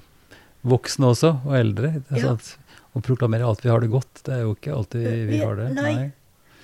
voksne 0.67 1.09
også, 1.13 1.33
og 1.47 1.57
eldre. 1.57 1.95
Ja. 2.13 2.21
Sånn 2.21 2.37
at, 2.37 2.77
å 2.97 3.01
proklamere 3.05 3.49
at 3.49 3.65
vi 3.65 3.73
har 3.73 3.81
det 3.83 3.89
godt, 3.93 4.21
det 4.25 4.35
er 4.37 4.45
jo 4.45 4.53
ikke 4.55 4.75
alltid 4.77 5.07
vi, 5.07 5.25
vi 5.31 5.41
har 5.41 5.57
det. 5.59 5.71
Nei. 5.77 5.95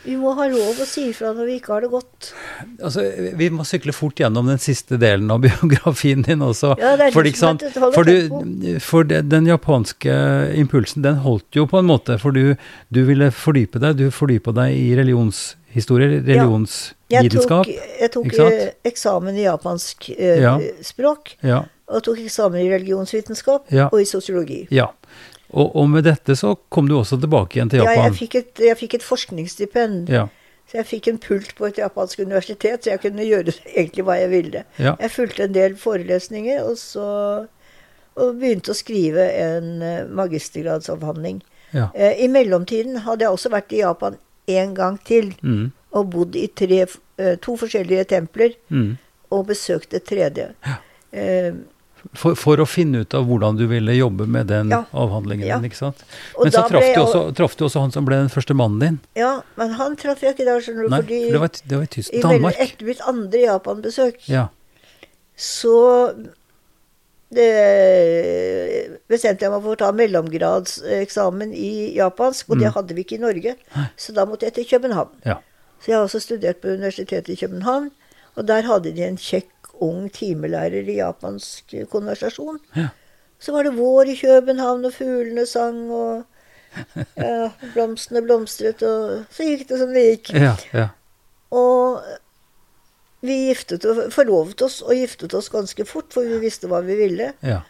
Vi 0.04 0.16
må 0.20 0.34
ha 0.36 0.46
lov 0.52 0.80
å 0.84 0.86
si 0.88 1.06
ifra 1.14 1.32
når 1.36 1.48
vi 1.48 1.56
ikke 1.60 1.72
har 1.72 1.86
det 1.86 1.90
godt. 1.94 2.30
Altså, 2.84 3.06
Vi 3.40 3.48
må 3.54 3.64
sykle 3.68 3.96
fort 3.96 4.20
gjennom 4.20 4.50
den 4.52 4.60
siste 4.62 5.00
delen 5.00 5.32
av 5.32 5.42
biografien 5.46 6.26
din 6.26 6.44
også. 6.44 6.74
Ja, 6.82 6.96
det 7.00 7.08
er 7.08 7.16
for, 7.16 7.28
ikke 7.30 7.40
sant? 7.40 7.64
For, 7.78 8.08
du, 8.08 8.80
for 8.84 9.08
det, 9.08 9.24
den 9.32 9.48
japanske 9.48 10.16
impulsen, 10.60 11.06
den 11.06 11.22
holdt 11.24 11.56
jo 11.56 11.68
på 11.72 11.80
en 11.80 11.88
måte. 11.88 12.20
For 12.22 12.36
du, 12.36 12.58
du 12.92 13.04
ville 13.08 13.32
fordype 13.32 13.80
deg. 13.84 14.02
Du 14.02 14.10
fordypa 14.12 14.56
deg 14.60 14.76
i 14.76 14.90
religionshistorie, 15.00 16.20
religionsvitenskap. 16.20 17.70
Ja, 17.72 17.88
jeg 18.04 18.16
tok, 18.18 18.28
jeg 18.28 18.42
tok 18.42 18.90
eksamen 18.92 19.40
i 19.40 19.48
japansk 19.48 20.12
eh, 20.18 20.44
ja. 20.44 20.58
språk. 20.84 21.38
Ja. 21.48 21.64
Og 21.94 22.04
tok 22.04 22.20
eksamen 22.24 22.60
i 22.64 22.68
religionsvitenskap 22.74 23.72
og 23.88 23.98
i 24.02 24.10
sosiologi. 24.10 24.66
Ja. 24.74 24.92
Og, 25.54 25.76
og, 25.76 25.90
med 25.90 26.08
dette 26.08 26.36
så 26.36 26.56
kom 26.74 26.90
du 26.90 26.98
også 26.98 27.20
tilbake 27.22 27.58
igjen 27.58 27.72
til 27.72 27.84
Japan? 27.84 28.00
Ja, 28.00 28.08
jeg 28.10 28.18
fikk 28.18 28.38
et, 28.40 28.64
jeg 28.68 28.80
fikk 28.80 28.98
et 28.98 29.06
forskningsstipend. 29.06 30.10
Ja. 30.12 30.28
Så 30.70 30.80
jeg 30.80 30.90
fikk 30.90 31.10
en 31.12 31.20
pult 31.22 31.52
på 31.58 31.68
et 31.68 31.78
japansk 31.78 32.24
universitet, 32.24 32.84
så 32.84 32.94
jeg 32.94 33.04
kunne 33.04 33.28
gjøre 33.28 33.54
egentlig 33.78 34.08
hva 34.08 34.18
jeg 34.22 34.32
ville. 34.34 34.64
Ja. 34.82 34.96
Jeg 35.00 35.14
fulgte 35.14 35.48
en 35.48 35.58
del 35.58 35.78
forelesninger, 35.80 36.64
og 36.66 36.80
så 36.82 37.10
og 38.14 38.36
begynte 38.38 38.74
å 38.74 38.78
skrive 38.78 39.24
en 39.42 39.70
eh, 39.82 40.04
magistergradsavhandling. 40.06 41.40
Ja. 41.74 41.88
Eh, 41.98 42.20
I 42.22 42.28
mellomtiden 42.30 43.00
hadde 43.08 43.26
jeg 43.26 43.34
også 43.34 43.50
vært 43.54 43.74
i 43.74 43.82
Japan 43.82 44.20
en 44.54 44.76
gang 44.78 45.00
til. 45.08 45.32
Mm. 45.42 45.72
Og 45.98 46.10
bodd 46.14 46.38
i 46.38 46.46
tre, 46.54 46.84
eh, 46.86 47.36
to 47.42 47.56
forskjellige 47.58 48.06
templer. 48.14 48.54
Mm. 48.70 48.96
Og 49.34 49.48
besøkt 49.50 49.96
et 49.98 50.06
tredje. 50.06 50.52
Ja. 50.66 50.76
Eh, 51.14 51.54
for, 52.12 52.36
for, 52.38 52.60
å 52.60 52.66
finne 52.68 53.04
ut 53.04 53.16
av 53.16 53.26
hvordan 53.30 53.58
du 53.58 53.64
ville 53.72 53.96
jobbe 53.96 54.28
med 54.30 54.50
den 54.52 54.74
ja. 54.74 54.84
avhandlingen 54.92 55.48
ja. 55.48 55.58
din. 55.58 55.72
ikke 55.72 55.80
sant? 55.80 56.04
Men 56.36 56.52
så 56.54 56.66
traff 56.68 56.90
du, 56.90 57.00
også, 57.02 57.24
traff 57.38 57.56
du, 57.58 57.66
også, 57.70 57.86
han 57.86 57.96
som 57.96 58.08
ble 58.08 58.20
den 58.20 58.32
første 58.34 58.56
mannen 58.58 58.84
din. 58.84 59.00
Ja, 59.20 59.38
men 59.60 59.74
han 59.80 59.98
traff 60.00 60.24
jeg 60.26 60.36
ikke 60.36 60.48
da, 60.50 60.60
skjønner 60.64 60.88
du. 60.88 60.94
Nei, 60.94 61.02
fordi 61.06 61.22
for 61.24 61.38
det 61.38 61.44
var, 61.46 61.56
det 61.64 61.80
var 61.80 61.88
i 61.88 61.92
Tyskland. 61.96 62.28
Danmark. 62.28 62.62
Etter 62.68 62.92
mitt 62.92 63.04
andre 63.14 63.44
Japan-besøk, 63.46 64.20
ja. 64.32 64.46
så 65.40 65.78
det, 67.34 67.48
bestemte 69.10 69.48
jeg 69.48 69.54
meg 69.56 69.64
for 69.64 69.74
å 69.74 69.80
ta 69.80 69.90
mellomgradseksamen 69.96 71.56
i 71.58 71.74
japansk, 71.98 72.52
og 72.52 72.60
mm. 72.60 72.62
det 72.62 72.76
hadde 72.76 72.98
vi 72.98 73.08
ikke 73.08 73.18
i 73.18 73.24
Norge. 73.24 73.56
Så 73.98 74.14
da 74.14 74.28
måtte 74.30 74.50
jeg 74.50 74.60
til 74.60 74.70
København. 74.76 75.16
Ja. 75.26 75.40
Så 75.82 75.92
jeg 75.92 75.98
har 75.98 76.06
også 76.06 76.22
studert 76.24 76.62
på 76.62 76.76
Universitetet 76.76 77.34
i 77.34 77.40
København, 77.42 77.90
og 78.38 78.48
der 78.48 78.70
hadde 78.70 78.94
de 78.96 79.08
en 79.08 79.20
kjekk 79.20 79.63
ung 79.82 80.10
timelærer 80.14 80.90
i 80.90 81.00
japansk 81.00 81.76
konversasjon. 81.92 82.60
Ja. 82.78 82.92
Så 83.40 83.56
var 83.56 83.68
det 83.68 83.76
vår 83.76 84.14
i 84.14 84.18
København, 84.20 84.86
og 84.86 84.94
fuglene 84.96 85.46
sang, 85.50 85.86
og 85.92 86.24
ja, 87.20 87.50
blomstene 87.74 88.24
blomstret, 88.24 88.84
og 88.88 89.26
så 89.34 89.48
gikk 89.50 89.68
det 89.70 89.80
som 89.82 89.94
det 89.96 90.06
gikk. 90.10 90.34
Ja, 90.38 90.54
ja. 90.74 90.88
Og 91.54 92.00
vi 93.24 93.36
giftet, 93.50 93.86
forlovet 94.12 94.64
oss 94.66 94.82
og 94.84 94.96
giftet 94.98 95.36
oss 95.38 95.52
ganske 95.54 95.86
fort, 95.88 96.10
for 96.16 96.28
vi 96.28 96.42
visste 96.44 96.68
hva 96.72 96.82
vi 96.86 96.98
ville. 97.00 97.34
Ja. 97.46 97.62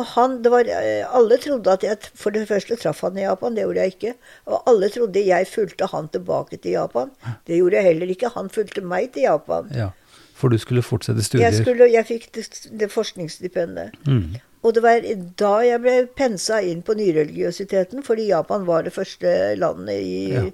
Og 0.00 0.06
han, 0.16 0.40
det 0.42 0.50
var, 0.50 0.66
Alle 1.14 1.36
trodde 1.38 1.70
at 1.70 1.84
jeg 1.86 1.98
for 2.18 2.34
det 2.34 2.48
første 2.48 2.76
traff 2.80 3.04
han 3.06 3.18
i 3.18 3.26
Japan, 3.26 3.54
det 3.54 3.62
gjorde 3.62 3.84
jeg 3.84 3.94
ikke. 3.94 4.14
Og 4.50 4.70
alle 4.70 4.88
trodde 4.90 5.22
jeg 5.22 5.46
fulgte 5.46 5.86
han 5.92 6.08
tilbake 6.10 6.58
til 6.58 6.74
Japan. 6.74 7.12
Det 7.46 7.60
gjorde 7.60 7.78
jeg 7.78 7.88
heller 7.92 8.14
ikke. 8.16 8.32
Han 8.34 8.50
fulgte 8.50 8.82
meg 8.82 9.12
til 9.14 9.28
Japan. 9.28 9.70
Ja. 9.76 9.92
For 10.34 10.50
du 10.50 10.58
skulle 10.58 10.82
fortsette 10.82 11.22
studier? 11.22 11.46
Jeg, 11.46 11.62
skulle, 11.62 11.86
jeg 11.92 12.06
fikk 12.08 12.28
det, 12.34 12.44
det 12.80 12.90
forskningsstipendet. 12.92 13.94
Mm. 14.06 14.36
Og 14.64 14.74
det 14.74 14.82
var 14.82 15.04
da 15.38 15.52
jeg 15.62 15.80
ble 15.84 15.96
pensa 16.16 16.58
inn 16.64 16.80
på 16.82 16.96
nyreligiøsiteten, 16.98 18.02
fordi 18.02 18.30
Japan 18.30 18.64
var 18.66 18.86
det 18.86 18.94
første 18.96 19.54
landet 19.60 20.00
i, 20.00 20.16
ja. 20.32 20.46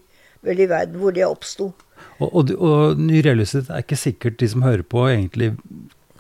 vel 0.47 0.61
i 0.61 0.69
verden 0.69 0.99
hvor 1.01 1.15
det 1.17 1.25
oppsto. 1.29 1.71
Og, 2.19 2.29
og, 2.29 2.53
og 2.59 3.01
nyreligiøsitet 3.01 3.71
er 3.71 3.85
ikke 3.87 4.01
sikkert 4.01 4.41
de 4.43 4.51
som 4.53 4.67
hører 4.67 4.85
på, 4.85 5.07
egentlig 5.09 5.55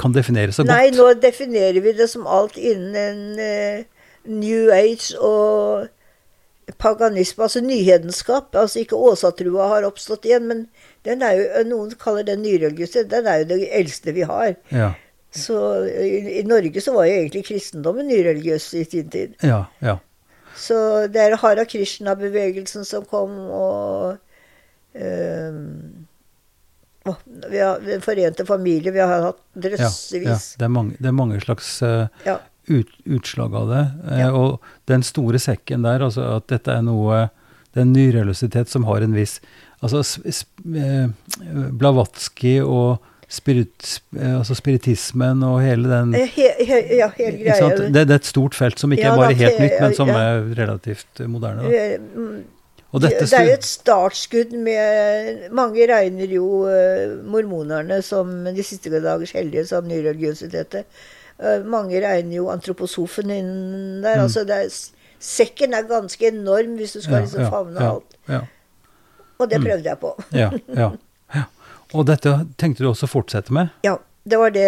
kan 0.00 0.14
definere 0.16 0.52
så 0.52 0.64
godt? 0.64 0.72
Nei, 0.72 0.90
nå 0.96 1.12
definerer 1.20 1.80
vi 1.84 1.96
det 1.98 2.08
som 2.12 2.28
alt 2.30 2.56
innen 2.56 3.36
uh, 3.36 3.82
New 4.30 4.70
Age 4.72 5.18
og 5.18 5.90
paganisme, 6.80 7.44
altså 7.44 7.60
nyhedenskap. 7.64 8.54
Altså 8.56 8.84
ikke 8.84 8.96
åsatrua 8.96 9.68
har 9.74 9.88
oppstått 9.88 10.28
igjen, 10.28 10.46
men 10.48 10.64
den 11.06 11.22
er 11.24 11.36
jo, 11.38 11.44
noen 11.70 11.94
kaller 12.00 12.26
den 12.28 12.42
nyreligiøse. 12.44 13.06
Den 13.08 13.28
er 13.30 13.42
jo 13.42 13.50
det 13.54 13.70
eldste 13.78 14.12
vi 14.16 14.26
har. 14.28 14.54
Ja. 14.74 14.92
Så 15.30 15.56
i, 15.86 16.40
i, 16.40 16.42
Norge 16.44 16.82
så 16.82 16.92
var 16.96 17.06
jo 17.06 17.20
egentlig 17.20 17.44
kristendommen 17.46 18.08
nyreligiøs 18.10 18.66
i 18.80 18.84
sin 18.84 19.10
tid. 19.12 19.36
Ja, 19.46 19.64
ja. 19.84 19.98
Så 20.58 20.76
det 21.08 21.22
er 21.22 21.38
Hara 21.40 21.64
Krishna-bevegelsen 21.64 22.84
som 22.84 23.06
kom, 23.08 23.36
og 23.54 24.18
å, 27.06 27.14
vi 27.48 27.60
har 27.62 27.80
Den 27.80 28.02
forente 28.04 28.46
familie. 28.46 28.92
Vi 28.92 29.00
har 29.00 29.22
hatt 29.30 29.40
drøssevis. 29.54 30.26
Ja, 30.26 30.36
ja. 30.36 30.58
Det, 30.58 30.64
er 30.66 30.74
mange, 30.74 30.96
det, 30.98 31.08
er 31.08 31.16
mange, 31.16 31.40
slags 31.40 31.72
uh, 31.82 32.10
ja. 32.26 32.36
ut, 32.68 32.90
utslag 33.06 33.54
av 33.56 33.70
det. 33.70 33.84
Uh, 34.10 34.28
og 34.34 34.72
den 34.90 35.06
store 35.06 35.40
sekken 35.40 35.86
der, 35.86 36.04
altså 36.10 36.26
at 36.36 36.50
dette 36.52 36.74
er 36.74 36.84
noe 36.86 37.28
Det 37.70 37.78
er 37.78 37.86
en 37.86 37.92
nyreligiøsitet 37.94 38.68
som 38.68 38.84
har 38.88 39.04
en 39.06 39.14
viss 39.14 39.38
Altså 39.80 40.02
uh, 40.20 41.10
Blavatsky 41.78 42.58
og 42.60 42.98
Spirit, 43.30 44.00
altså 44.18 44.56
spiritismen 44.58 45.44
og 45.46 45.60
hele 45.62 45.86
den 45.86 46.16
he, 46.18 46.48
he, 46.58 46.78
Ja, 46.98 47.06
hele 47.14 47.44
greia. 47.44 47.68
Det, 47.78 47.92
det, 47.94 48.02
er 48.10 48.18
et 48.18 48.26
stort 48.26 48.56
felt 48.58 48.82
som 48.82 48.90
ikke 48.90 49.04
ja, 49.06 49.12
er 49.12 49.20
bare 49.20 49.36
helt 49.38 49.60
nytt, 49.62 49.76
men 49.78 49.94
som 49.94 50.10
er 50.10 50.40
relativt 50.58 51.22
moderne. 51.30 51.62
Da. 51.62 53.04
det 53.04 53.12
er 53.22 53.46
jo 53.46 53.54
et 53.54 53.68
startskudd 53.68 54.56
med 54.66 55.46
Mange 55.54 55.86
regner 55.92 56.34
jo 56.34 56.48
mormonerne 57.30 58.00
som 58.02 58.32
de 58.50 58.66
siste 58.66 58.90
dagers 58.90 59.30
hellige 59.38 59.68
som 59.70 59.86
nyreligiøsitetet. 59.86 60.90
Mange 61.70 62.02
regner 62.02 62.40
jo 62.40 62.50
antroposofen 62.50 63.30
innen 63.30 64.02
der. 64.02 64.16
Mm. 64.16 64.22
altså 64.26 64.42
er, 64.42 64.66
Sekken 65.20 65.76
er 65.76 65.86
ganske 65.86 66.32
enorm 66.32 66.80
hvis 66.80 66.98
du 66.98 67.02
skal 67.04 67.20
ja, 67.20 67.26
liksom 67.28 67.46
favne 67.52 67.78
ja, 67.78 67.94
alt. 67.94 68.50
Ja, 69.40 69.44
og 69.44 69.50
det 69.50 69.60
mm. 69.60 69.66
prøvde 69.66 69.90
jeg 69.90 70.00
på. 70.00 70.12
ja, 70.42 70.50
ja. 70.76 71.44
Og 71.96 72.06
dette 72.06 72.36
tenkte 72.60 72.84
du 72.84 72.90
også 72.92 73.08
å 73.08 73.10
fortsette 73.10 73.54
med? 73.54 73.72
Ja, 73.86 73.96
det 74.28 74.38
var 74.38 74.52
det 74.54 74.66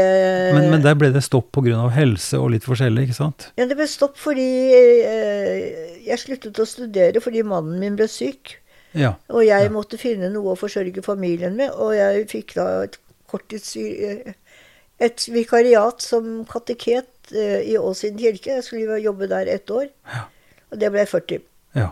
Men, 0.56 0.70
men 0.72 0.82
der 0.82 0.96
ble 0.98 1.12
det 1.12 1.22
stopp 1.26 1.52
pga. 1.54 1.85
helse 1.92 2.40
og 2.40 2.50
litt 2.54 2.64
forskjellig, 2.66 3.06
ikke 3.06 3.18
sant? 3.18 3.50
Ja, 3.61 3.66
det 3.68 3.76
ble 3.78 3.87
stopp 3.90 4.16
fordi 4.18 4.48
eh, 4.72 6.00
jeg 6.06 6.18
sluttet 6.18 6.58
å 6.58 6.66
studere 6.66 7.22
fordi 7.22 7.44
mannen 7.46 7.78
min 7.82 7.98
ble 8.00 8.08
syk. 8.11 8.56
Ja, 8.92 9.14
og 9.32 9.44
jeg 9.44 9.68
ja. 9.68 9.72
måtte 9.72 10.00
finne 10.00 10.28
noe 10.32 10.52
å 10.52 10.58
forsørge 10.58 11.04
familien 11.04 11.54
med, 11.56 11.70
og 11.72 11.94
jeg 11.96 12.26
fikk 12.32 12.56
da 12.58 12.68
et 12.88 12.98
korttids... 13.30 13.76
Et 15.02 15.24
vikariat 15.35 15.98
som 15.98 16.44
kateket 16.46 17.32
eh, 17.35 17.64
i 17.72 17.72
Åsinn 17.74 18.20
kirke. 18.20 18.52
Jeg 18.61 18.62
skulle 18.62 19.00
jobbe 19.02 19.26
der 19.26 19.48
ett 19.50 19.70
år. 19.74 19.88
Ja. 20.06 20.20
Og 20.70 20.78
det 20.78 20.90
ble 20.94 21.02
40. 21.11 21.42
Ja. 21.74 21.88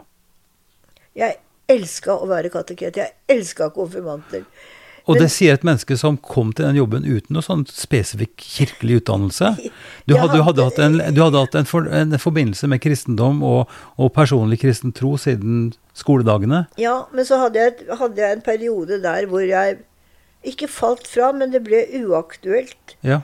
Jeg 1.19 1.41
elska 1.71 2.19
å 2.19 2.29
være 2.31 2.53
kateket. 2.53 2.99
Jeg 3.01 3.17
elska 3.31 3.71
konfirmanter. 3.75 4.45
Og 5.09 5.19
det 5.19 5.31
sier 5.33 5.57
et 5.57 5.65
menneske 5.67 5.97
som 5.99 6.19
kom 6.23 6.53
til 6.55 6.69
den 6.69 6.79
jobben 6.79 7.07
uten 7.07 7.35
noe 7.35 7.45
sånn 7.45 7.65
spesifikk 7.67 8.37
kirkelig 8.45 9.01
utdannelse. 9.01 9.55
Du 10.11 10.17
hadde, 10.19 10.41
du 10.41 10.43
hadde 10.43 10.65
hatt, 10.67 10.79
en, 10.83 10.97
du 11.15 11.21
hadde 11.23 11.39
hatt 11.39 11.55
en, 11.55 11.67
for, 11.69 11.87
en, 11.95 12.17
forbindelse 12.19 12.67
med 12.71 12.81
kristendom 12.83 13.45
og, 13.47 13.71
og, 13.95 14.09
personlig 14.17 14.59
kristen 14.63 14.91
tro 14.97 15.13
siden 15.21 15.69
skoledagene. 15.95 16.65
Ja, 16.81 17.05
men 17.15 17.29
så 17.29 17.39
hadde 17.45 17.63
jeg, 17.63 17.87
hadde 18.01 18.19
jeg, 18.19 18.39
en 18.39 18.43
periode 18.43 18.99
der 19.05 19.29
hvor 19.31 19.45
jeg 19.45 19.79
ikke 20.51 20.67
falt 20.73 21.07
fra, 21.07 21.31
men 21.37 21.53
det 21.55 21.63
ble 21.67 21.85
uaktuelt. 22.01 22.97
Ja, 23.07 23.21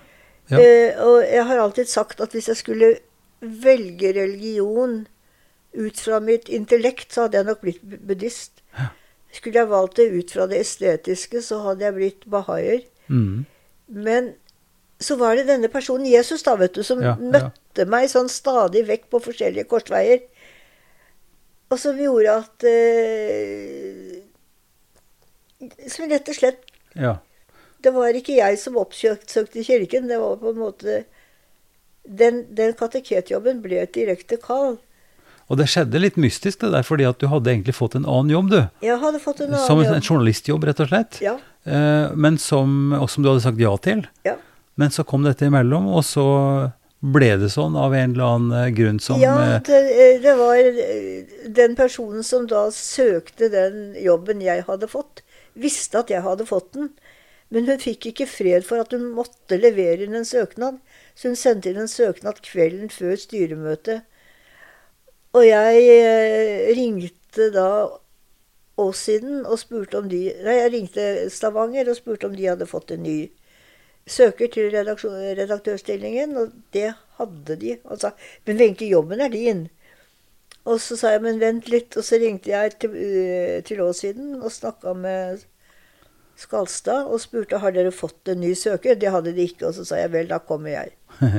ja. 0.53 0.61
Eh, 0.61 1.01
og 1.03 1.25
jeg 1.27 1.43
har 1.49 1.59
alltid 1.59 1.91
sagt 1.91 2.23
at 2.23 2.37
hvis 2.37 2.53
jeg 2.53 2.61
skulle 2.61 2.93
velge 3.41 4.13
religion 4.15 5.01
ut 5.77 6.01
fra 6.01 6.21
mitt 6.25 6.49
intellekt, 6.49 7.13
så 7.13 7.27
hadde 7.27 7.41
jeg 7.41 7.49
nok 7.51 7.63
blitt 7.65 7.85
buddhist. 7.85 8.63
Skulle 9.37 9.61
jeg 9.61 9.71
valgt 9.71 10.01
det 10.01 10.09
ut 10.15 10.33
fra 10.33 10.47
det 10.49 10.63
estetiske, 10.65 11.43
så 11.45 11.61
hadde 11.65 11.85
jeg 11.85 11.97
blitt 11.97 12.27
bahaier. 12.31 12.83
Mm. 13.09 13.45
Men 13.87 14.33
så 15.01 15.17
var 15.21 15.37
det 15.37 15.49
denne 15.51 15.69
personen, 15.69 16.07
Jesus, 16.09 16.43
da, 16.47 16.57
vet 16.57 16.75
du, 16.75 16.83
som 16.87 17.03
ja, 17.05 17.15
møtte 17.21 17.85
ja. 17.85 17.91
meg 17.93 18.09
sånn 18.09 18.31
stadig 18.33 18.87
vekk 18.89 19.11
på 19.13 19.21
forskjellige 19.29 19.69
korsveier. 19.69 20.25
Og 21.69 21.81
som 21.83 21.99
gjorde 21.99 22.31
at 22.31 22.65
eh, 22.71 24.23
Som 25.91 26.07
rett 26.07 26.29
og 26.31 26.37
slett 26.37 26.69
ja. 26.95 27.17
Det 27.83 27.91
var 27.91 28.15
ikke 28.15 28.37
jeg 28.39 28.59
som 28.61 28.79
oppsøkte 28.81 29.65
kirken. 29.67 30.07
Det 30.09 30.19
var 30.23 30.39
på 30.41 30.53
en 30.53 30.61
måte 30.61 31.01
Den, 32.07 32.45
den 32.55 32.73
kateketjobben 32.79 33.61
ble 33.65 33.83
et 33.83 33.95
direkte 33.95 34.39
kall. 34.39 34.79
Og 35.47 35.61
det 35.61 35.69
skjedde 35.71 36.01
litt 36.03 36.17
mystisk, 36.19 36.61
det 36.65 36.73
der, 36.75 36.87
fordi 36.87 37.07
at 37.07 37.21
du 37.23 37.29
hadde 37.31 37.53
egentlig 37.53 37.77
fått 37.77 37.95
en 37.99 38.07
annen 38.09 38.33
jobb, 38.35 38.49
du. 38.51 38.59
Jeg 38.83 38.99
hadde 39.03 39.21
fått 39.23 39.45
en 39.45 39.53
annen 39.53 39.67
som 39.67 39.79
en, 39.79 39.87
jobb. 39.87 39.99
en 39.99 40.09
journalistjobb, 40.09 40.67
rett 40.67 40.83
og 40.83 40.91
slett. 40.91 41.21
Ja. 41.23 41.37
Eh, 41.63 42.17
men 42.19 42.39
som, 42.43 42.97
og 42.99 43.07
som 43.13 43.23
du 43.23 43.31
hadde 43.31 43.45
sagt 43.45 43.63
ja 43.63 43.71
til. 43.83 44.03
Ja. 44.27 44.35
Men 44.77 44.91
så 44.93 45.07
kom 45.07 45.23
dette 45.27 45.47
imellom, 45.47 45.87
og 45.95 46.03
så 46.05 46.27
ble 47.15 47.29
det 47.39 47.53
sånn 47.53 47.77
av 47.79 47.95
en 47.95 48.17
eller 48.17 48.35
annen 48.37 48.75
grunn 48.75 48.99
som 49.03 49.21
Ja, 49.21 49.37
det, 49.65 49.81
det, 50.25 50.35
var 50.39 50.59
den 51.59 51.77
personen 51.79 52.25
som 52.27 52.49
da 52.51 52.67
søkte 52.75 53.51
den 53.53 53.95
jobben 54.01 54.43
jeg 54.43 54.65
hadde 54.67 54.89
fått, 54.91 55.23
visste 55.55 56.03
at 56.03 56.11
jeg 56.11 56.25
hadde 56.27 56.49
fått 56.49 56.73
den. 56.75 56.91
Men 57.55 57.69
hun 57.71 57.79
fikk 57.79 58.09
ikke 58.11 58.27
fred 58.27 58.67
for 58.67 58.83
at 58.83 58.91
hun 58.97 59.13
måtte 59.15 59.61
levere 59.61 60.03
inn 60.03 60.17
en 60.19 60.27
søknad. 60.27 60.81
Så 61.15 61.31
hun 61.31 61.39
sendte 61.39 61.71
inn 61.71 61.79
en 61.85 61.91
søknad 61.91 62.43
kvelden 62.45 62.91
før 62.91 63.15
styremøtet. 63.21 64.03
Og 65.37 65.45
jeg 65.45 66.75
ringte 66.79 67.51
da 67.55 67.69
Åssiden 68.81 69.45
og 69.45 69.59
spurte 69.61 70.01
om 70.01 70.09
de 70.09 70.21
Nei, 70.45 70.59
jeg 70.59 70.73
ringte 70.75 71.05
Stavanger 71.33 71.89
og 71.89 71.97
spurte 71.99 72.29
om 72.29 72.37
de 72.37 72.49
hadde 72.49 72.69
fått 72.69 72.93
en 72.93 73.05
ny 73.05 73.19
søker 74.07 74.47
til 74.53 74.71
redaktørstillingen, 74.71 76.37
og 76.39 76.53
det 76.73 76.93
hadde 77.19 77.57
de. 77.61 77.77
Og 77.85 78.01
sa 78.01 78.13
men 78.47 78.61
Wenche, 78.61 78.87
jobben 78.87 79.21
er 79.21 79.33
din. 79.33 79.67
Og 80.67 80.81
så 80.83 80.97
sa 80.99 81.13
jeg 81.15 81.23
men 81.23 81.41
vent 81.43 81.69
litt, 81.71 81.97
og 81.97 82.07
så 82.07 82.19
ringte 82.23 82.51
jeg 82.51 82.77
til, 82.81 82.95
uh, 82.95 83.59
til 83.67 83.83
Åssiden 83.83 84.41
og 84.41 84.53
snakka 84.53 84.95
med 84.99 85.45
Skalstad 86.37 87.09
og 87.09 87.21
spurte 87.23 87.59
har 87.63 87.73
dere 87.73 87.91
fått 87.95 88.29
en 88.29 88.43
ny 88.43 88.53
søker. 88.59 88.99
Det 89.01 89.09
hadde 89.13 89.33
de 89.37 89.47
ikke, 89.49 89.71
og 89.71 89.77
så 89.77 89.87
sa 89.89 90.01
jeg 90.03 90.13
vel, 90.13 90.29
da 90.29 90.39
kommer 90.45 90.75
jeg. 90.75 90.93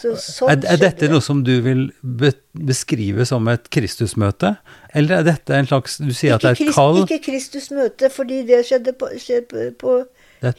Så, 0.00 0.16
sånn 0.18 0.50
er, 0.50 0.64
er, 0.72 0.78
dette 0.80 1.06
noe 1.12 1.22
som 1.22 1.44
du 1.46 1.52
vil 1.62 1.82
be 2.02 2.32
beskrive 2.50 3.22
som 3.28 3.46
et 3.52 3.68
Kristusmøte? 3.70 4.56
Eller 4.98 5.20
er 5.20 5.28
dette 5.28 5.54
en 5.54 5.68
slags 5.68 6.00
Du 6.00 6.08
sier 6.10 6.34
ikke 6.34 6.40
at 6.40 6.42
det 6.42 6.50
er 6.50 6.72
et 6.72 6.74
kall? 6.74 6.98
Ikke 7.04 7.20
Kristusmøte, 7.28 8.10
fordi 8.10 8.40
det 8.48 8.64
skjedde 8.66 8.96
på, 8.98 9.12
skjedde 9.20 9.68
på 9.78 10.00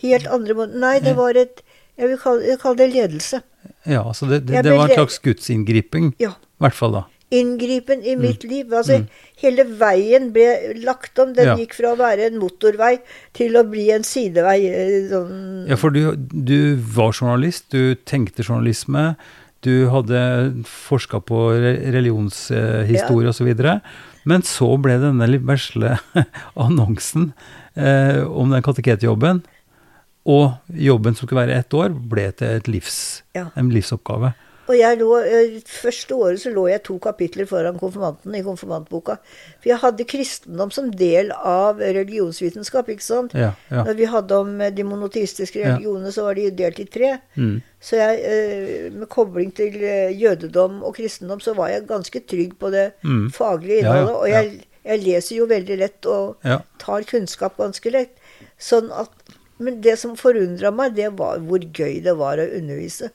helt 0.05 0.29
andre 0.31 0.55
måter. 0.55 0.79
Nei, 0.79 0.95
det 1.03 1.17
var 1.19 1.35
et 1.35 1.59
Jeg 1.99 2.07
vil 2.13 2.21
kalle, 2.21 2.45
jeg 2.47 2.61
kalle 2.61 2.79
det 2.79 2.87
ledelse. 2.93 3.41
Ja, 3.85 4.05
så 4.15 4.29
det, 4.29 4.45
det, 4.47 4.63
det 4.63 4.77
var 4.77 4.87
en 4.87 4.95
slags 4.95 5.19
gudsinngriping? 5.25 6.13
Ja. 6.21 6.31
I 6.39 6.63
hvert 6.63 6.77
fall 6.77 6.95
da. 6.95 7.03
Inngripen 7.31 8.03
i 8.03 8.15
mm. 8.15 8.23
mitt 8.23 8.43
liv. 8.43 8.73
Altså, 8.73 9.01
mm. 9.01 9.05
hele 9.43 9.65
veien 9.79 10.29
ble 10.35 10.47
lagt 10.83 11.19
om. 11.23 11.33
Den 11.37 11.53
ja. 11.53 11.57
gikk 11.59 11.77
fra 11.77 11.93
å 11.93 11.99
være 11.99 12.29
en 12.29 12.39
motorvei 12.41 12.97
til 13.37 13.55
å 13.59 13.63
bli 13.67 13.89
en 13.95 14.05
sidevei. 14.07 14.57
Eh, 14.67 14.97
sånn. 15.11 15.69
Ja, 15.71 15.79
for 15.79 15.95
du, 15.95 16.15
du 16.17 16.75
var 16.95 17.15
journalist. 17.15 17.69
Du 17.71 17.95
tenkte 18.07 18.43
journalisme. 18.43 19.13
Du 19.61 19.87
hadde 19.93 20.19
forska 20.65 21.21
på 21.23 21.47
religionshistorie 21.93 23.29
ja. 23.29 23.33
osv. 23.33 23.49
Men 24.27 24.45
så 24.45 24.73
ble 24.81 24.99
denne 25.01 25.29
litt 25.29 25.45
vesle 25.47 25.97
annonsen 26.67 27.31
eh, 27.77 28.21
om 28.25 28.53
den 28.53 28.65
kateketjobben 28.65 29.43
og 30.29 30.51
jobben 30.77 31.15
som 31.17 31.25
skulle 31.25 31.47
være 31.47 31.57
ett 31.57 31.73
år, 31.73 31.89
ble 31.89 32.27
til 32.37 32.59
et 32.59 32.67
livs, 32.69 33.23
ja. 33.37 33.47
en 33.57 33.71
livsoppgave. 33.73 34.33
Og 34.69 34.77
jeg 34.77 34.99
lå, 34.99 35.09
eh, 35.25 35.57
Første 35.65 36.15
året 36.15 36.41
så 36.43 36.51
lå 36.53 36.67
jeg 36.69 36.83
to 36.85 36.97
kapitler 37.01 37.47
foran 37.49 37.79
konfirmanten 37.79 38.35
i 38.37 38.43
konfirmantboka. 38.45 39.17
For 39.59 39.71
jeg 39.71 39.81
hadde 39.81 40.07
kristendom 40.07 40.71
som 40.71 40.91
del 40.91 41.31
av 41.31 41.81
religionsvitenskap. 41.81 42.89
ikke 42.89 43.03
sant? 43.03 43.33
Ja, 43.33 43.53
ja. 43.71 43.83
Når 43.83 43.97
vi 43.97 44.05
hadde 44.05 44.37
om 44.37 44.61
eh, 44.61 44.71
de 44.71 44.83
monoteistiske 44.83 45.63
religionene, 45.63 46.11
så 46.11 46.27
var 46.27 46.35
de 46.35 46.49
delt 46.51 46.79
i 46.79 46.85
tre. 46.85 47.17
Mm. 47.35 47.61
Så 47.81 47.97
jeg, 47.97 48.21
eh, 48.23 48.91
med 48.91 49.09
kobling 49.09 49.51
til 49.55 49.73
jødedom 50.15 50.83
og 50.83 50.95
kristendom, 50.95 51.39
så 51.39 51.55
var 51.55 51.69
jeg 51.69 51.87
ganske 51.87 52.19
trygg 52.19 52.57
på 52.59 52.71
det 52.71 52.91
mm. 53.03 53.31
faglige 53.31 53.79
innholdet. 53.79 54.15
Og 54.15 54.29
jeg, 54.29 54.65
jeg, 54.85 55.03
leser 55.03 55.35
jo 55.35 55.45
veldig 55.45 55.77
lett 55.77 56.05
og 56.05 56.37
tar 56.77 57.03
kunnskap 57.09 57.57
ganske 57.57 57.89
lett. 57.89 58.17
Sånn 58.57 58.91
at 58.91 59.09
men 59.61 59.81
det 59.81 59.93
som 60.01 60.15
forundra 60.17 60.71
meg, 60.73 60.95
det 60.97 61.11
var 61.19 61.37
hvor 61.45 61.61
gøy 61.61 61.99
det 62.01 62.15
var 62.17 62.41
å 62.41 62.47
undervise. 62.57 63.11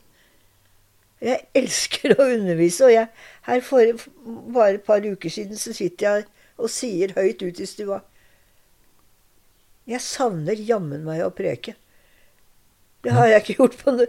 Jeg 1.24 1.46
elsker 1.56 2.12
å 2.16 2.26
undervise, 2.28 2.84
og 2.84 2.92
jeg, 2.92 3.08
her 3.48 3.62
for 3.64 4.06
bare 4.52 4.76
et 4.76 4.84
par 4.84 5.04
uker 5.04 5.32
siden 5.32 5.56
så 5.56 5.72
sitter 5.76 6.06
jeg 6.06 6.26
og 6.60 6.72
sier 6.72 7.14
høyt 7.16 7.42
ut 7.44 7.60
i 7.60 7.68
stua 7.68 8.00
Jeg 9.88 10.00
savner 10.04 10.60
jammen 10.68 11.04
meg 11.06 11.22
å 11.24 11.32
preke. 11.32 11.76
Det 13.04 13.14
har 13.14 13.30
jeg 13.30 13.44
ikke 13.44 13.58
gjort 13.60 13.78
på 13.84 13.94
noe 13.94 14.06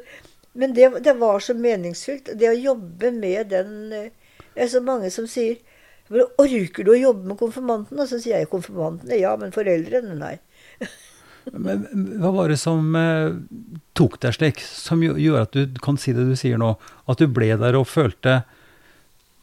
Men 0.57 0.73
det, 0.73 0.87
det 1.05 1.13
var 1.19 1.39
så 1.43 1.53
meningsfylt. 1.53 2.31
Det 2.33 2.49
å 2.49 2.55
jobbe 2.57 3.11
med 3.13 3.51
den 3.53 3.73
eh, 3.93 4.07
Det 4.55 4.63
er 4.65 4.71
så 4.71 4.81
mange 4.81 5.11
som 5.13 5.27
sier 5.29 5.59
Orker 6.09 6.87
du 6.87 6.93
å 6.93 6.97
jobbe 6.97 7.27
med 7.27 7.37
konfirmanten? 7.37 7.99
Og 7.99 8.07
så 8.09 8.17
sier 8.23 8.39
jeg 8.39 8.49
konfirmantene 8.49 9.19
ja, 9.19 9.35
men 9.37 9.53
foreldrene 9.55 10.15
nei. 10.17 10.37
Men 11.53 11.85
hva 12.21 12.33
var 12.35 12.51
det 12.51 12.59
som 12.61 12.95
eh, 12.97 13.37
tok 13.97 14.19
deg 14.23 14.35
slik, 14.35 14.61
som 14.61 15.03
gjør 15.03 15.45
at 15.45 15.55
du 15.55 15.79
kan 15.83 15.99
si 16.01 16.15
det 16.15 16.27
du 16.27 16.35
sier 16.39 16.59
nå? 16.61 16.75
At 17.07 17.21
du 17.21 17.27
ble 17.31 17.53
der 17.59 17.77
og 17.79 17.87
følte 17.89 18.41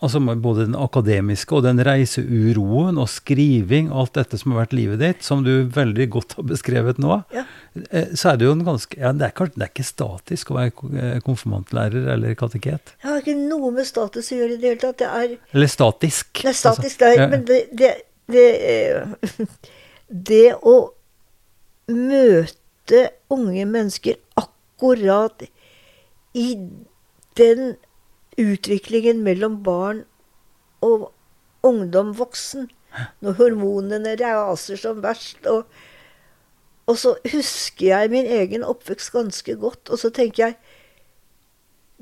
altså 0.05 0.21
både 0.21 0.67
den 0.67 0.77
akademiske 0.77 1.55
og 1.57 1.65
den 1.65 1.81
reiseuroen 1.85 2.99
og 3.01 3.09
skriving, 3.11 3.91
alt 3.95 4.15
dette 4.19 4.39
som 4.41 4.53
har 4.53 4.65
vært 4.65 4.75
livet 4.77 5.01
ditt, 5.01 5.23
som 5.25 5.45
du 5.47 5.53
veldig 5.73 6.07
godt 6.13 6.37
har 6.39 6.49
beskrevet 6.51 7.01
nå, 7.03 7.21
ja. 7.35 7.45
eh, 7.89 8.13
så 8.13 8.33
er 8.33 8.41
det 8.41 8.49
jo 8.49 8.57
en 8.57 8.65
ganske 8.67 8.99
ja, 9.01 9.13
det, 9.17 9.31
er 9.31 9.53
det 9.55 9.67
er 9.67 9.73
ikke 9.73 9.87
statisk 9.87 10.53
å 10.53 10.59
være 10.59 10.91
eh, 11.01 11.21
konfirmantlærer 11.25 12.11
eller 12.17 12.37
kateket? 12.39 12.97
Det 12.99 13.11
har 13.11 13.23
ikke 13.23 13.37
noe 13.39 13.73
med 13.77 13.89
status 13.89 14.33
å 14.33 14.41
gjøre 14.41 14.57
i 14.57 14.61
det 14.61 14.75
hele 14.75 14.83
tatt. 14.83 14.99
Det 15.01 15.09
er 15.09 15.39
Eller 15.55 15.73
statisk. 15.73 16.43
Det 16.43 16.53
er 16.53 16.59
statisk, 16.59 17.07
altså, 17.07 17.23
ja. 17.23 17.31
men 17.33 17.49
det, 17.49 17.63
det, 17.73 17.95
det, 18.35 18.49
eh, 18.75 19.57
det 20.33 20.47
å 20.61 20.79
møte 21.91 23.09
unge 23.33 23.65
mennesker 23.69 24.21
akkurat 24.41 25.47
i 26.35 26.47
den 27.39 27.75
utviklingen 28.41 29.23
mellom 29.27 29.61
barn 29.67 30.05
og 30.85 31.11
ungdom 31.65 32.15
voksen. 32.19 32.71
Når 33.25 33.39
hormonene 33.41 34.15
raser 34.21 34.79
som 34.79 35.03
verst. 35.03 35.47
Og, 35.51 35.65
og 36.87 36.99
så 36.99 37.17
husker 37.33 37.87
jeg 37.89 38.13
min 38.13 38.29
egen 38.31 38.63
oppvekst 38.67 39.13
ganske 39.15 39.57
godt. 39.59 39.91
Og 39.91 39.99
så 39.99 40.13
tenker 40.15 40.47
jeg 40.47 40.59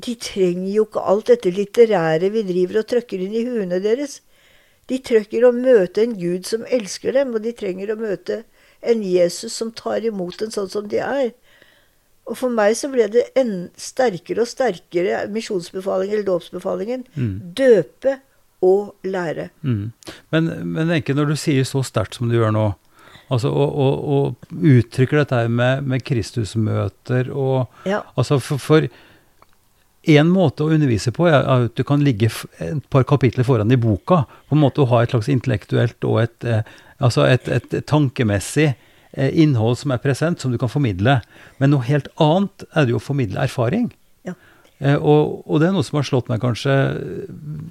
de 0.02 0.14
trenger 0.16 0.72
jo 0.72 0.84
ikke 0.86 1.04
alt 1.12 1.28
dette 1.30 1.50
litterære 1.52 2.30
vi 2.32 2.42
driver 2.48 2.80
og 2.80 2.88
trøkker 2.90 3.22
inn 3.22 3.34
i 3.36 3.44
huene 3.46 3.78
deres. 3.84 4.20
De 4.90 4.98
trenger 5.04 5.46
å 5.46 5.52
møte 5.54 6.02
en 6.02 6.16
Gud 6.18 6.48
som 6.48 6.64
elsker 6.66 7.14
dem, 7.14 7.34
og 7.36 7.44
de 7.44 7.52
trenger 7.56 7.92
å 7.92 7.98
møte 8.00 8.42
en 8.82 9.02
Jesus 9.06 9.54
som 9.54 9.72
tar 9.74 10.04
imot 10.06 10.42
en 10.42 10.54
sånn 10.54 10.70
som 10.72 10.88
de 10.90 11.00
er. 11.02 11.32
Og 12.30 12.38
for 12.38 12.54
meg 12.54 12.76
så 12.78 12.90
ble 12.90 13.08
det 13.10 13.24
en 13.38 13.68
sterkere 13.78 14.44
og 14.44 14.50
sterkere 14.50 15.24
misjonsbefalingen, 15.32 16.16
eller 16.16 16.28
dåpsbefalingen. 16.28 17.06
Mm. 17.16 17.34
Døpe 17.58 18.18
og 18.62 18.94
lære. 19.06 19.48
Mm. 19.66 19.90
Men, 20.34 20.50
men 20.74 20.94
Enke, 20.94 21.16
når 21.18 21.32
du 21.32 21.36
sier 21.40 21.66
så 21.66 21.82
sterkt 21.86 22.18
som 22.18 22.30
du 22.30 22.38
gjør 22.38 22.54
nå, 22.54 22.68
altså, 23.26 23.50
og, 23.50 23.72
og, 23.74 24.04
og, 24.16 24.52
uttrykker 24.52 25.22
dette 25.22 25.40
med, 25.50 25.88
med 25.88 26.04
Kristusmøter 26.06 27.32
og 27.32 27.88
ja. 27.88 28.04
altså 28.14 28.38
for, 28.42 28.62
for 28.62 28.86
en 30.12 30.30
måte 30.34 30.64
å 30.64 30.70
undervise 30.74 31.12
på 31.14 31.28
er 31.30 31.46
at 31.46 31.74
du 31.78 31.84
kan 31.86 32.02
ligge 32.02 32.30
et 32.62 32.86
par 32.90 33.06
kapitler 33.06 33.46
foran 33.46 33.70
i 33.70 33.78
boka. 33.78 34.24
På 34.48 34.56
en 34.56 34.62
måte 34.62 34.82
å 34.82 34.88
ha 34.90 35.02
et 35.02 35.14
slags 35.14 35.30
intellektuelt 35.30 36.06
og 36.08 36.24
et, 36.24 36.38
eh, 36.46 36.64
Altså 37.02 37.26
et, 37.26 37.48
et 37.50 37.76
tankemessig 37.88 38.68
eh, 38.70 39.32
innhold 39.42 39.78
som 39.80 39.94
er 39.94 40.02
present, 40.02 40.40
som 40.40 40.52
du 40.52 40.58
kan 40.60 40.70
formidle. 40.72 41.18
Men 41.58 41.74
noe 41.74 41.86
helt 41.88 42.10
annet 42.22 42.66
er 42.70 42.86
det 42.86 42.94
jo 42.94 43.00
å 43.00 43.02
formidle 43.02 43.42
erfaring. 43.42 43.90
Ja. 44.28 44.36
Eh, 44.78 44.96
og, 44.96 45.42
og, 45.46 45.58
det 45.62 45.70
er 45.70 45.74
noe 45.76 45.86
som 45.86 45.98
har 46.00 46.06
slått 46.08 46.30
meg 46.32 46.42
kanskje 46.42 46.76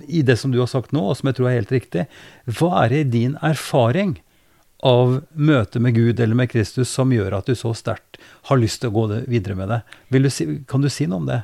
i 0.07 0.23
det 0.27 0.37
som 0.41 0.53
du 0.53 0.59
har 0.61 0.71
sagt 0.71 0.95
nå, 0.95 1.05
og 1.11 1.17
som 1.19 1.31
jeg 1.31 1.39
tror 1.39 1.51
er 1.51 1.61
helt 1.61 1.73
riktig. 1.75 2.09
Hva 2.59 2.73
er 2.83 2.93
det 2.93 3.05
i 3.05 3.13
din 3.15 3.39
erfaring 3.45 4.17
av 4.87 5.19
møtet 5.37 5.77
med 5.83 5.93
Gud 5.95 6.19
eller 6.19 6.37
med 6.37 6.49
Kristus 6.49 6.89
som 6.89 7.11
gjør 7.13 7.37
at 7.37 7.49
du 7.49 7.55
så 7.57 7.73
sterkt 7.77 8.17
har 8.49 8.59
lyst 8.59 8.81
til 8.81 8.89
å 8.89 8.95
gå 8.95 9.07
videre 9.29 9.57
med 9.59 9.71
det? 9.71 9.81
Du 10.09 10.29
si, 10.33 10.47
kan 10.67 10.83
du 10.83 10.89
si 10.91 11.07
noe 11.07 11.21
om 11.21 11.29
det? 11.29 11.43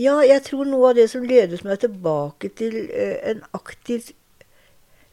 Ja, 0.00 0.16
jeg 0.24 0.40
tror 0.46 0.66
noe 0.66 0.90
av 0.90 0.96
det 0.98 1.04
som 1.12 1.22
ledet 1.28 1.60
meg 1.66 1.82
tilbake 1.82 2.48
til 2.58 2.78
en 3.28 3.42
aktiv 3.54 4.08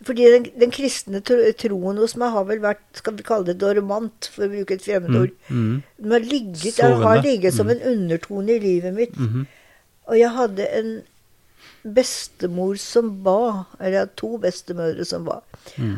fordi 0.07 0.27
den, 0.31 0.45
den, 0.61 0.71
kristne 0.71 1.19
troen 1.23 1.97
hos 1.99 2.15
meg 2.19 2.31
har 2.31 2.45
vel 2.47 2.61
vært 2.63 3.01
skal 3.01 3.17
vi 3.17 3.25
kalle 3.27 3.49
det 3.49 3.57
dormant, 3.59 4.29
for 4.31 4.45
å 4.45 4.51
bruke 4.53 4.77
et 4.77 4.83
fremmedord. 4.85 5.33
Mm, 5.49 5.63
mm. 5.63 5.79
Den 5.99 6.15
har 6.15 6.27
ligget, 6.27 6.77
den 6.79 7.01
har 7.03 7.23
ligget 7.23 7.55
som 7.55 7.67
mm. 7.67 7.73
en 7.73 7.87
undertone 7.93 8.55
i 8.55 8.59
livet 8.63 8.95
mitt. 8.95 9.17
-hmm. 9.17 9.45
Og 10.07 10.19
jeg 10.19 10.31
hadde 10.31 10.69
en 10.79 11.01
bestemor 11.83 12.75
som 12.75 13.23
ba. 13.23 13.65
Eller 13.79 13.91
jeg 13.91 13.99
hadde 13.99 14.15
to 14.15 14.37
bestemødre 14.37 15.05
som 15.05 15.25
ba. 15.25 15.39
Mm. 15.77 15.97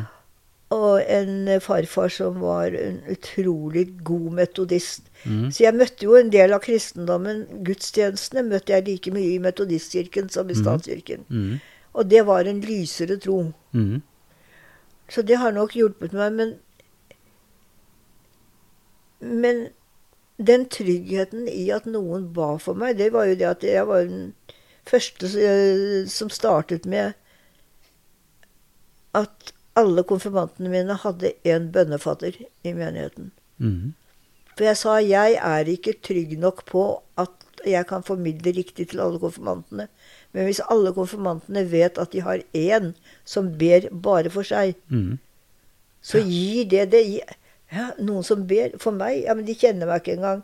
Og 0.70 1.02
en 1.08 1.60
farfar 1.60 2.08
som 2.08 2.40
var 2.40 2.66
en 2.66 3.00
utrolig 3.10 3.98
god 4.04 4.30
metodist. 4.32 5.02
Mm. 5.24 5.50
Så 5.52 5.64
jeg 5.64 5.74
møtte 5.74 6.04
jo 6.04 6.16
en 6.16 6.32
del 6.32 6.52
av 6.52 6.60
kristendommen. 6.60 7.46
Gudstjenestene 7.64 8.42
møtte 8.42 8.72
jeg 8.72 8.88
like 8.88 9.10
mye 9.10 9.34
i 9.34 9.38
metodistkirken 9.38 10.28
som 10.28 10.50
i 10.50 10.56
mm. 10.56 10.62
statskirken. 10.62 11.26
Og 11.92 12.08
det 12.10 12.24
var 12.26 12.48
en 12.48 12.60
lysere 12.64 13.18
tro. 13.20 13.52
Mm. 13.72 14.02
Så 15.08 15.22
det 15.22 15.38
har 15.40 15.52
nok 15.52 15.76
hjulpet 15.76 16.14
meg. 16.16 16.32
Men, 16.32 16.54
men 19.20 19.66
den 20.40 20.66
tryggheten 20.72 21.48
i 21.48 21.68
at 21.74 21.86
noen 21.86 22.30
ba 22.34 22.54
for 22.62 22.78
meg, 22.78 22.96
det 22.98 23.12
var 23.12 23.28
jo 23.28 23.38
det 23.38 23.48
at 23.50 23.66
jeg 23.66 23.88
var 23.88 24.06
den 24.08 24.30
første 24.88 25.28
som 26.10 26.30
startet 26.32 26.88
med 26.88 27.12
at 29.14 29.52
alle 29.78 30.04
konfirmantene 30.08 30.72
mine 30.72 30.96
hadde 31.04 31.34
én 31.48 31.68
bønnefatter 31.72 32.36
i 32.40 32.72
menigheten. 32.72 33.30
Mm. 33.58 33.92
For 34.56 34.68
jeg 34.68 34.80
sa 34.80 34.96
jeg 35.00 35.38
er 35.38 35.68
ikke 35.68 35.96
trygg 36.04 36.34
nok 36.40 36.64
på 36.68 36.84
at 37.20 37.64
jeg 37.68 37.86
kan 37.88 38.04
formidle 38.04 38.52
riktig 38.56 38.88
til 38.90 39.00
alle 39.00 39.20
konfirmantene. 39.22 39.88
Men 40.32 40.48
hvis 40.48 40.62
alle 40.72 40.94
konfirmantene 40.96 41.64
vet 41.68 41.98
at 42.00 42.12
de 42.12 42.22
har 42.24 42.44
én 42.56 42.92
som 43.28 43.50
ber 43.60 43.88
bare 43.92 44.32
for 44.32 44.48
seg, 44.48 44.74
mm. 44.88 45.18
så 46.00 46.22
gir 46.24 46.68
det 46.72 46.86
det 46.94 47.02
ja, 47.72 47.88
Noen 48.00 48.24
som 48.24 48.46
ber 48.48 48.76
for 48.80 48.96
meg, 48.96 49.22
ja, 49.26 49.36
men 49.36 49.46
de 49.48 49.56
kjenner 49.56 49.88
meg 49.88 50.02
ikke 50.02 50.18
engang. 50.18 50.42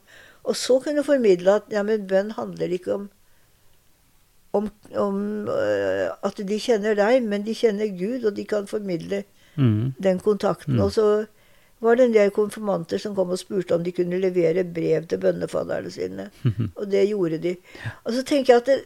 Og 0.49 0.57
så 0.57 0.79
kunne 0.81 1.05
formidle 1.05 1.59
at 1.61 1.73
ja, 1.73 1.83
men 1.85 2.07
bønn 2.09 2.33
handler 2.37 2.73
ikke 2.73 2.95
om, 2.95 3.09
om, 4.57 4.71
om 4.97 5.19
uh, 5.49 6.09
at 6.25 6.41
de 6.49 6.61
kjenner 6.63 6.97
deg, 6.97 7.21
men 7.29 7.45
de 7.45 7.57
kjenner 7.57 7.93
Gud, 7.99 8.25
og 8.25 8.37
de 8.37 8.47
kan 8.49 8.69
formidle 8.71 9.25
mm. 9.57 9.99
den 10.01 10.23
kontakten. 10.25 10.79
Mm. 10.79 10.87
Og 10.87 10.95
så 10.97 11.09
var 11.85 11.99
det 11.99 12.09
en 12.09 12.15
del 12.17 12.31
konfirmanter 12.35 12.99
som 13.03 13.15
kom 13.15 13.31
og 13.35 13.41
spurte 13.41 13.77
om 13.77 13.85
de 13.85 13.93
kunne 13.95 14.19
levere 14.21 14.65
brev 14.65 15.07
til 15.07 15.21
bønnefaderne 15.23 15.91
sine. 15.95 16.31
Og 16.79 16.89
det 16.91 17.05
gjorde 17.07 17.39
de. 17.43 17.55
Og 18.05 18.17
så 18.17 18.25
tenker 18.27 18.55
jeg 18.55 18.63
at 18.63 18.71
det, 18.73 18.79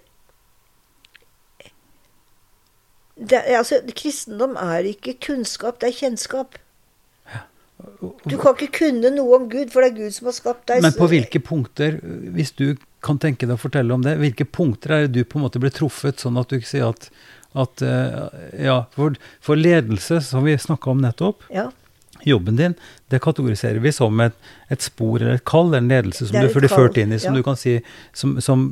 det, 3.30 3.42
altså, 3.58 3.80
Kristendom 3.96 4.56
er 4.60 4.88
ikke 4.92 5.16
kunnskap, 5.28 5.80
det 5.82 5.92
er 5.92 5.98
kjennskap. 6.02 6.58
Du 8.28 8.36
kan 8.38 8.54
ikke 8.54 8.70
kunne 8.76 9.10
noe 9.14 9.36
om 9.40 9.48
Gud, 9.50 9.72
for 9.72 9.82
det 9.82 9.92
er 9.92 9.98
Gud 10.04 10.14
som 10.14 10.30
har 10.30 10.36
skapt 10.36 10.64
deg. 10.70 10.82
Men 10.84 10.94
på 10.94 11.08
hvilke 11.10 11.42
punkter, 11.42 11.98
hvis 12.34 12.54
du 12.58 12.76
kan 13.02 13.18
tenke 13.22 13.48
deg 13.48 13.56
å 13.58 13.62
fortelle 13.62 13.94
om 13.94 14.04
det, 14.04 14.16
hvilke 14.20 14.46
punkter 14.46 14.94
er 14.94 15.06
det 15.06 15.16
du 15.16 15.26
på 15.26 15.40
en 15.40 15.46
måte 15.48 15.62
blir 15.62 15.74
truffet, 15.74 16.22
sånn 16.22 16.38
at 16.38 16.50
du 16.50 16.60
ikke 16.60 16.70
sier 16.70 16.92
at, 16.92 17.08
at 17.58 17.82
eh, 17.86 18.18
Ja, 18.68 18.84
for, 18.94 19.18
for 19.42 19.58
ledelse, 19.58 20.20
som 20.24 20.46
vi 20.46 20.54
snakka 20.58 20.94
om 20.94 21.02
nettopp, 21.02 21.46
ja 21.52 21.70
jobben 22.24 22.56
din, 22.56 22.74
det 23.08 23.18
kategoriserer 23.18 23.80
vi 23.82 23.92
som 23.92 24.20
et, 24.20 24.34
et 24.70 24.82
spor 24.82 25.20
eller 25.20 25.40
et 25.40 25.44
kall, 25.48 25.72
en 25.74 25.88
ledelse 25.90 26.28
som 26.28 26.38
du 26.38 26.54
blir 26.54 26.70
ført 26.70 26.98
inn 27.00 27.14
i, 27.14 27.18
som 27.18 27.34
ja. 27.34 27.40
du 27.40 27.46
kan 27.46 27.58
si, 27.58 27.78
som, 28.14 28.36
som, 28.44 28.64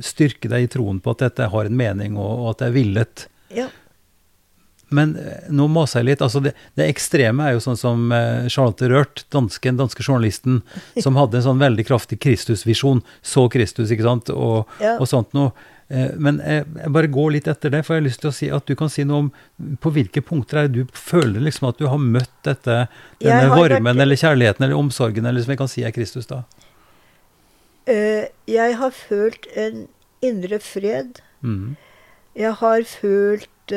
styrker 0.00 0.52
deg 0.52 0.66
i 0.66 0.70
troen 0.72 1.00
på 1.04 1.14
at 1.14 1.26
dette 1.26 1.50
har 1.52 1.68
en 1.68 1.76
mening, 1.76 2.16
og, 2.16 2.32
og 2.32 2.50
at 2.54 2.62
det 2.62 2.70
er 2.70 2.76
villet. 2.78 3.26
Ja. 3.54 3.68
Men 4.94 5.14
eh, 5.20 5.50
nå 5.52 5.66
maser 5.72 6.02
jeg 6.02 6.12
litt. 6.12 6.24
altså 6.24 6.42
det, 6.44 6.54
det, 6.78 6.88
ekstreme 6.92 7.48
er 7.48 7.56
jo 7.56 7.62
sånn 7.64 7.78
som 7.80 8.08
uh, 8.14 8.46
Charlotte 8.52 8.88
Rørt, 8.90 9.24
dansken, 9.34 9.78
danske 9.80 10.04
journalisten, 10.04 10.62
som 11.04 11.18
hadde 11.20 11.40
en 11.40 11.46
sånn 11.48 11.62
veldig 11.62 11.86
kraftig 11.88 12.20
Kristusvisjon. 12.24 13.02
Så 13.22 13.48
Kristus, 13.52 13.92
ikke 13.94 14.06
sant, 14.06 14.32
og, 14.34 14.70
ja. 14.82 14.96
og 14.98 15.10
sånt 15.10 15.34
noe. 15.36 15.52
Eh, 15.88 16.12
men 16.16 16.40
jeg, 16.40 16.64
bare 16.94 17.10
går 17.12 17.34
litt 17.36 17.48
etter 17.50 17.72
det, 17.74 17.82
for 17.84 17.96
jeg 17.96 18.02
har 18.02 18.08
lyst 18.08 18.22
til 18.24 18.30
å 18.30 18.36
si 18.36 18.50
at 18.54 18.68
du 18.68 18.74
kan 18.78 18.92
si 18.92 19.04
noe 19.08 19.26
om 19.26 19.76
på 19.82 19.92
hvilke 19.94 20.22
punkter 20.24 20.62
er 20.62 20.70
det 20.70 20.84
du 20.84 20.96
føler 20.96 21.44
liksom 21.44 21.68
at 21.68 21.80
du 21.80 21.88
har 21.90 22.00
møtt 22.00 22.32
dette, 22.46 22.86
denne 23.20 23.50
varmen 23.52 23.90
vært... 23.90 24.04
eller 24.06 24.20
kjærligheten 24.20 24.66
eller 24.66 24.78
omsorgen, 24.78 25.28
eller 25.28 25.44
som 25.44 25.54
jeg 25.54 25.60
kan 25.60 25.70
si 25.70 25.84
er 25.84 25.94
Kristus, 25.96 26.30
da? 26.30 26.44
Jeg 27.84 28.76
har 28.80 28.94
følt 28.96 29.44
en 29.60 29.82
indre 30.24 30.56
fred. 30.64 31.18
Mm. 31.44 31.74
Jeg 32.32 32.56
har 32.62 32.86
følt 32.88 33.74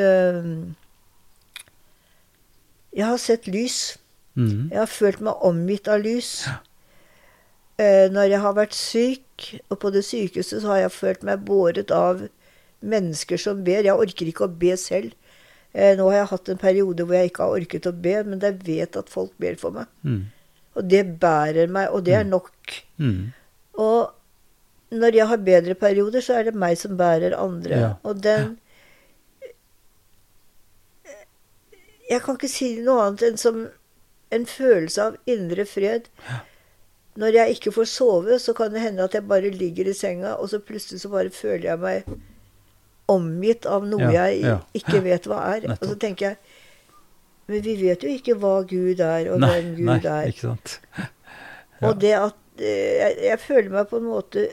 Jeg 2.97 3.05
har 3.05 3.19
sett 3.21 3.47
lys. 3.49 3.97
Mm. 4.37 4.69
Jeg 4.71 4.79
har 4.79 4.89
følt 4.89 5.21
meg 5.25 5.45
omgitt 5.45 5.89
av 5.91 6.01
lys. 6.05 6.31
Ja. 6.47 6.57
Uh, 7.77 8.07
når 8.09 8.31
jeg 8.31 8.41
har 8.41 8.57
vært 8.57 8.73
syk, 8.73 9.47
og 9.69 9.77
på 9.83 9.91
det 9.93 10.01
sykeste 10.05 10.63
så 10.63 10.71
har 10.73 10.79
jeg 10.87 10.95
følt 10.95 11.25
meg 11.27 11.43
båret 11.45 11.93
av 11.93 12.23
mennesker 12.81 13.37
som 13.41 13.61
ber. 13.65 13.85
Jeg 13.85 13.97
orker 13.97 14.29
ikke 14.29 14.47
å 14.47 14.55
be 14.63 14.73
selv. 14.81 15.13
Eh, 15.77 15.93
nå 15.97 16.07
har 16.09 16.21
jeg 16.21 16.29
hatt 16.31 16.49
en 16.49 16.61
periode 16.61 17.05
hvor 17.05 17.17
jeg 17.17 17.29
ikke 17.29 17.45
har 17.45 17.57
orket 17.59 17.89
å 17.89 17.93
be, 17.93 18.15
men 18.25 18.41
jeg 18.41 18.59
vet 18.65 18.97
at 18.97 19.11
folk 19.13 19.33
ber 19.41 19.57
for 19.61 19.75
meg. 19.75 19.89
Mm. 20.01 20.23
Og 20.77 20.87
det 20.89 21.03
bærer 21.21 21.69
meg, 21.73 21.91
og 21.93 22.05
det 22.07 22.15
er 22.17 22.25
mm. 22.25 22.31
nok. 22.33 22.77
Mm. 23.01 23.19
Og 23.83 24.97
når 24.97 25.19
jeg 25.19 25.29
har 25.29 25.43
bedre 25.49 25.75
perioder, 25.77 26.23
så 26.23 26.39
er 26.39 26.47
det 26.47 26.57
meg 26.57 26.77
som 26.79 26.97
bærer 26.97 27.37
andre. 27.37 27.81
Ja. 27.83 27.91
Og 28.07 28.23
den 28.23 28.55
Jeg 32.07 32.23
kan 32.23 32.37
ikke 32.37 32.51
si 32.51 32.75
noe 32.83 33.07
annet 33.07 33.25
enn 33.27 33.41
som 33.41 33.65
en 34.35 34.45
følelse 34.47 35.09
av 35.09 35.17
indre 35.29 35.65
fred. 35.67 36.07
Ja. 36.27 36.39
Når 37.17 37.33
jeg 37.39 37.57
ikke 37.57 37.73
får 37.73 37.89
sove, 37.89 38.37
så 38.39 38.53
kan 38.53 38.73
det 38.73 38.83
hende 38.83 39.05
at 39.07 39.15
jeg 39.17 39.25
bare 39.27 39.49
ligger 39.49 39.89
i 39.89 39.95
senga, 39.97 40.35
og 40.37 40.51
så 40.51 40.59
plutselig 40.61 41.01
så 41.01 41.09
bare 41.09 41.33
føler 41.33 41.71
jeg 41.71 41.81
meg 41.81 42.11
omgitt 43.07 43.65
av 43.65 43.85
noe 43.87 44.09
ja, 44.11 44.27
jeg 44.27 44.43
ja. 44.43 44.57
ikke 44.77 45.01
vet 45.05 45.29
hva 45.29 45.41
er. 45.55 45.63
Nettopp. 45.71 45.83
Og 45.83 45.93
så 45.93 45.99
tenker 46.03 46.31
jeg 46.31 46.37
Men 47.47 47.61
vi 47.63 47.73
vet 47.79 48.01
jo 48.03 48.09
ikke 48.11 48.35
hva 48.35 48.57
Gud 48.67 48.99
er, 48.99 49.29
og 49.31 49.39
nei, 49.39 49.53
hvem 49.55 49.69
Gud 49.77 49.87
nei, 49.87 49.99
er. 50.03 50.33
Ikke 50.33 50.49
sant? 50.51 50.79
Ja. 51.77 51.91
Og 51.91 51.99
det 52.01 52.09
at 52.17 52.61
eh, 52.65 52.93
jeg, 52.97 53.11
jeg, 53.21 53.37
føler 53.37 53.67
meg 53.69 53.83
på 53.91 53.99
en 53.99 54.07
måte 54.09 54.47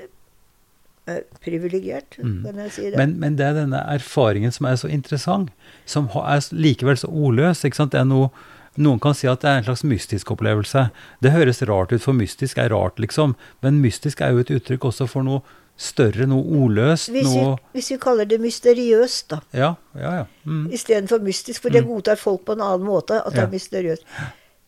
privilegert, 1.45 2.17
mm. 2.17 2.41
kan 2.47 2.61
jeg 2.65 2.73
si 2.73 2.89
det. 2.89 2.99
Men, 3.01 3.19
men, 3.21 3.37
det 3.37 3.45
er 3.47 3.59
denne 3.59 3.83
erfaringen 3.93 4.55
som 4.55 4.69
er 4.71 4.79
så 4.81 4.89
interessant, 4.89 5.53
som 5.85 6.09
er 6.23 6.45
likevel 6.55 6.97
så 7.01 7.11
ordløs. 7.13 7.65
ikke 7.65 7.83
sant? 7.83 7.93
Det 7.93 8.01
er 8.01 8.09
noe 8.09 8.33
noen 8.75 8.99
kan 8.99 9.15
si 9.15 9.29
at 9.31 9.45
det 9.45 9.51
er 9.51 9.61
en 9.61 9.67
slags 9.69 9.85
mystisk 9.87 10.33
opplevelse. 10.35 10.89
Det 11.23 11.31
høres 11.31 11.63
rart 11.69 11.93
ut, 11.95 12.03
for 12.03 12.17
mystisk 12.17 12.59
er 12.59 12.73
rart, 12.75 12.99
liksom. 12.99 13.37
Men 13.63 13.79
mystisk 13.85 14.23
er 14.25 14.35
jo 14.35 14.43
et 14.43 14.51
uttrykk 14.51 14.89
også 14.91 15.07
for 15.11 15.27
noe 15.27 15.45
større, 15.79 16.27
noe 16.31 16.43
ordløst. 16.59 17.11
Hvis, 17.15 17.29
noe 17.29 17.55
vi, 17.55 17.79
hvis 17.79 17.93
vi 17.95 17.99
kaller 18.03 18.27
det 18.31 18.41
mysteriøst, 18.43 19.29
da. 19.31 19.41
Ja, 19.55 19.71
ja, 19.99 20.15
ja. 20.23 20.25
Mm. 20.47 20.67
Istedenfor 20.75 21.23
mystisk, 21.23 21.63
for 21.63 21.75
det 21.75 21.85
mm. 21.85 21.93
godtar 21.93 22.19
folk 22.19 22.43
på 22.49 22.59
en 22.59 22.65
annen 22.67 22.87
måte, 22.89 23.21
at 23.23 23.37
det 23.37 23.45
er 23.45 23.55
mysteriøst. 23.55 24.19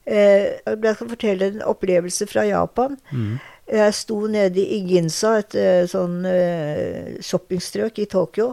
Eh, 0.06 0.48
jeg 0.70 0.94
skal 0.94 1.10
fortelle 1.10 1.50
en 1.50 1.62
opplevelse 1.66 2.30
fra 2.30 2.46
Japan. 2.46 2.94
Mm. 3.10 3.38
Jeg 3.66 3.94
sto 3.98 4.20
nede 4.30 4.62
i 4.62 4.78
Ginza, 4.86 5.40
et 5.40 5.56
eh, 5.58 5.84
sånn 5.90 6.20
eh, 6.30 7.16
shoppingstrøk 7.24 7.98
i 7.98 8.06
Tokyo 8.06 8.52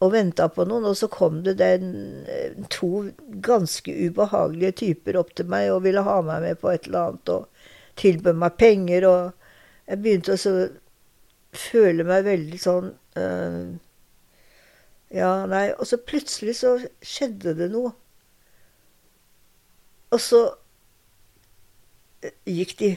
og 0.00 0.12
venta 0.14 0.46
på 0.52 0.64
noen, 0.68 0.86
og 0.88 0.96
så 0.96 1.08
kom 1.12 1.42
det 1.44 1.58
den, 1.60 1.90
eh, 2.28 2.52
to 2.72 3.06
ganske 3.44 3.92
ubehagelige 3.92 4.76
typer 4.82 5.16
opp 5.20 5.34
til 5.36 5.48
meg 5.52 5.70
og 5.72 5.84
ville 5.84 6.04
ha 6.04 6.20
meg 6.24 6.44
med 6.44 6.60
på 6.60 6.72
et 6.72 6.88
eller 6.88 7.10
annet 7.10 7.32
og 7.32 7.66
tilbød 8.00 8.38
meg 8.40 8.56
penger, 8.60 9.08
og 9.08 9.32
jeg 9.88 10.00
begynte 10.04 10.36
å 10.36 10.56
føle 11.56 12.06
meg 12.06 12.24
veldig 12.28 12.60
sånn 12.62 12.92
øh, 13.18 13.70
Ja, 15.10 15.30
nei 15.50 15.72
Og 15.74 15.88
så 15.90 15.96
plutselig 15.98 16.54
så 16.60 16.76
skjedde 17.02 17.56
det 17.58 17.66
noe. 17.72 17.90
Og 20.14 20.20
så 20.22 20.44
gikk 22.46 22.76
de. 22.78 22.92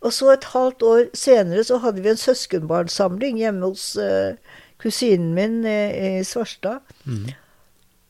Og 0.00 0.14
så 0.16 0.30
et 0.32 0.48
halvt 0.54 0.82
år 0.86 1.02
senere 1.16 1.64
så 1.66 1.76
hadde 1.82 2.00
vi 2.00 2.08
en 2.12 2.20
søskenbarnsamling 2.20 3.40
hjemme 3.42 3.68
hos 3.68 3.92
uh, 4.00 4.32
kusinen 4.80 5.34
min 5.36 5.60
i 5.66 6.24
Svarstad. 6.24 6.80
Mm. 7.04 7.28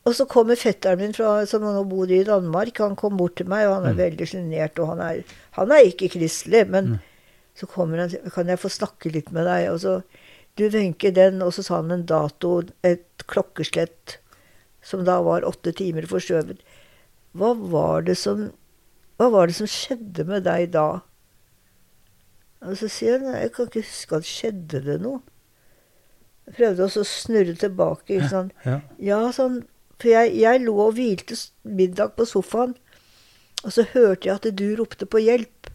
Og 0.09 0.16
så 0.16 0.24
kommer 0.30 0.57
fetteren 0.57 1.01
min 1.01 1.12
fra, 1.14 1.43
som 1.49 1.64
nå 1.64 1.82
bor 1.88 2.11
i 2.11 2.22
Danmark. 2.24 2.78
Han 2.80 2.97
kom 2.99 3.18
bort 3.20 3.36
til 3.38 3.49
meg, 3.51 3.66
og 3.68 3.78
han 3.78 3.91
er 3.91 3.97
mm. 3.97 4.01
veldig 4.01 4.28
sjenert. 4.30 4.80
Og 4.80 4.95
han 4.95 5.03
er, 5.05 5.20
han 5.59 5.74
er, 5.74 5.88
ikke 5.91 6.12
kristelig, 6.14 6.64
men 6.72 6.95
mm. 6.95 6.97
så 7.61 7.68
kommer 7.70 8.05
han 8.05 8.32
Kan 8.32 8.49
jeg 8.49 8.62
få 8.62 8.72
snakke 8.72 9.12
litt 9.12 9.30
med 9.34 9.49
deg? 9.51 9.68
Og 9.74 9.80
så 9.84 10.01
Du, 10.59 10.64
Wenche, 10.66 11.12
den 11.14 11.43
Og 11.47 11.53
så 11.55 11.62
sa 11.62 11.76
han 11.78 11.93
en 11.95 12.07
dato, 12.07 12.62
et 12.82 13.22
klokkeslett, 13.30 14.18
som 14.82 15.05
da 15.07 15.20
var 15.22 15.47
åtte 15.47 15.72
timer 15.76 16.09
forskjøvet. 16.11 16.64
Hva 17.36 17.53
var 17.55 18.09
det 18.09 18.16
som 18.18 18.49
Hva 19.20 19.28
var 19.30 19.47
det 19.47 19.59
som 19.61 19.68
skjedde 19.68 20.24
med 20.26 20.49
deg 20.49 20.72
da? 20.72 21.03
Og 22.61 22.77
så 22.77 22.91
sier 22.93 23.21
han 23.21 23.41
Jeg 23.41 23.53
kan 23.57 23.69
ikke 23.71 23.85
huske 23.87 24.21
at 24.21 24.29
skjedde 24.29 24.83
det 24.85 24.99
noe 25.01 25.21
Jeg 26.47 26.57
prøvde 26.59 26.89
å 26.89 27.05
snurre 27.07 27.57
tilbake. 27.57 28.17
Ikke 28.17 28.31
sant? 28.33 28.55
Ja, 28.67 28.81
ja. 29.01 29.21
sånn, 29.37 29.63
For 30.01 30.13
jeg, 30.13 30.35
jeg 30.41 30.65
lå 30.65 30.75
og 30.89 30.97
hvilte 30.99 31.39
middag 31.63 32.17
på 32.17 32.27
sofaen, 32.29 32.75
og 33.61 33.75
så 33.77 33.85
hørte 33.93 34.27
jeg 34.27 34.39
at 34.39 34.49
du 34.57 34.67
ropte 34.79 35.07
på 35.07 35.21
hjelp. 35.21 35.69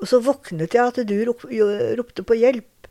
Og 0.00 0.08
så 0.08 0.18
våknet 0.24 0.74
jeg 0.74 0.88
at 0.88 0.98
du 1.04 1.16
ropte 1.28 2.24
på 2.24 2.38
hjelp. 2.40 2.88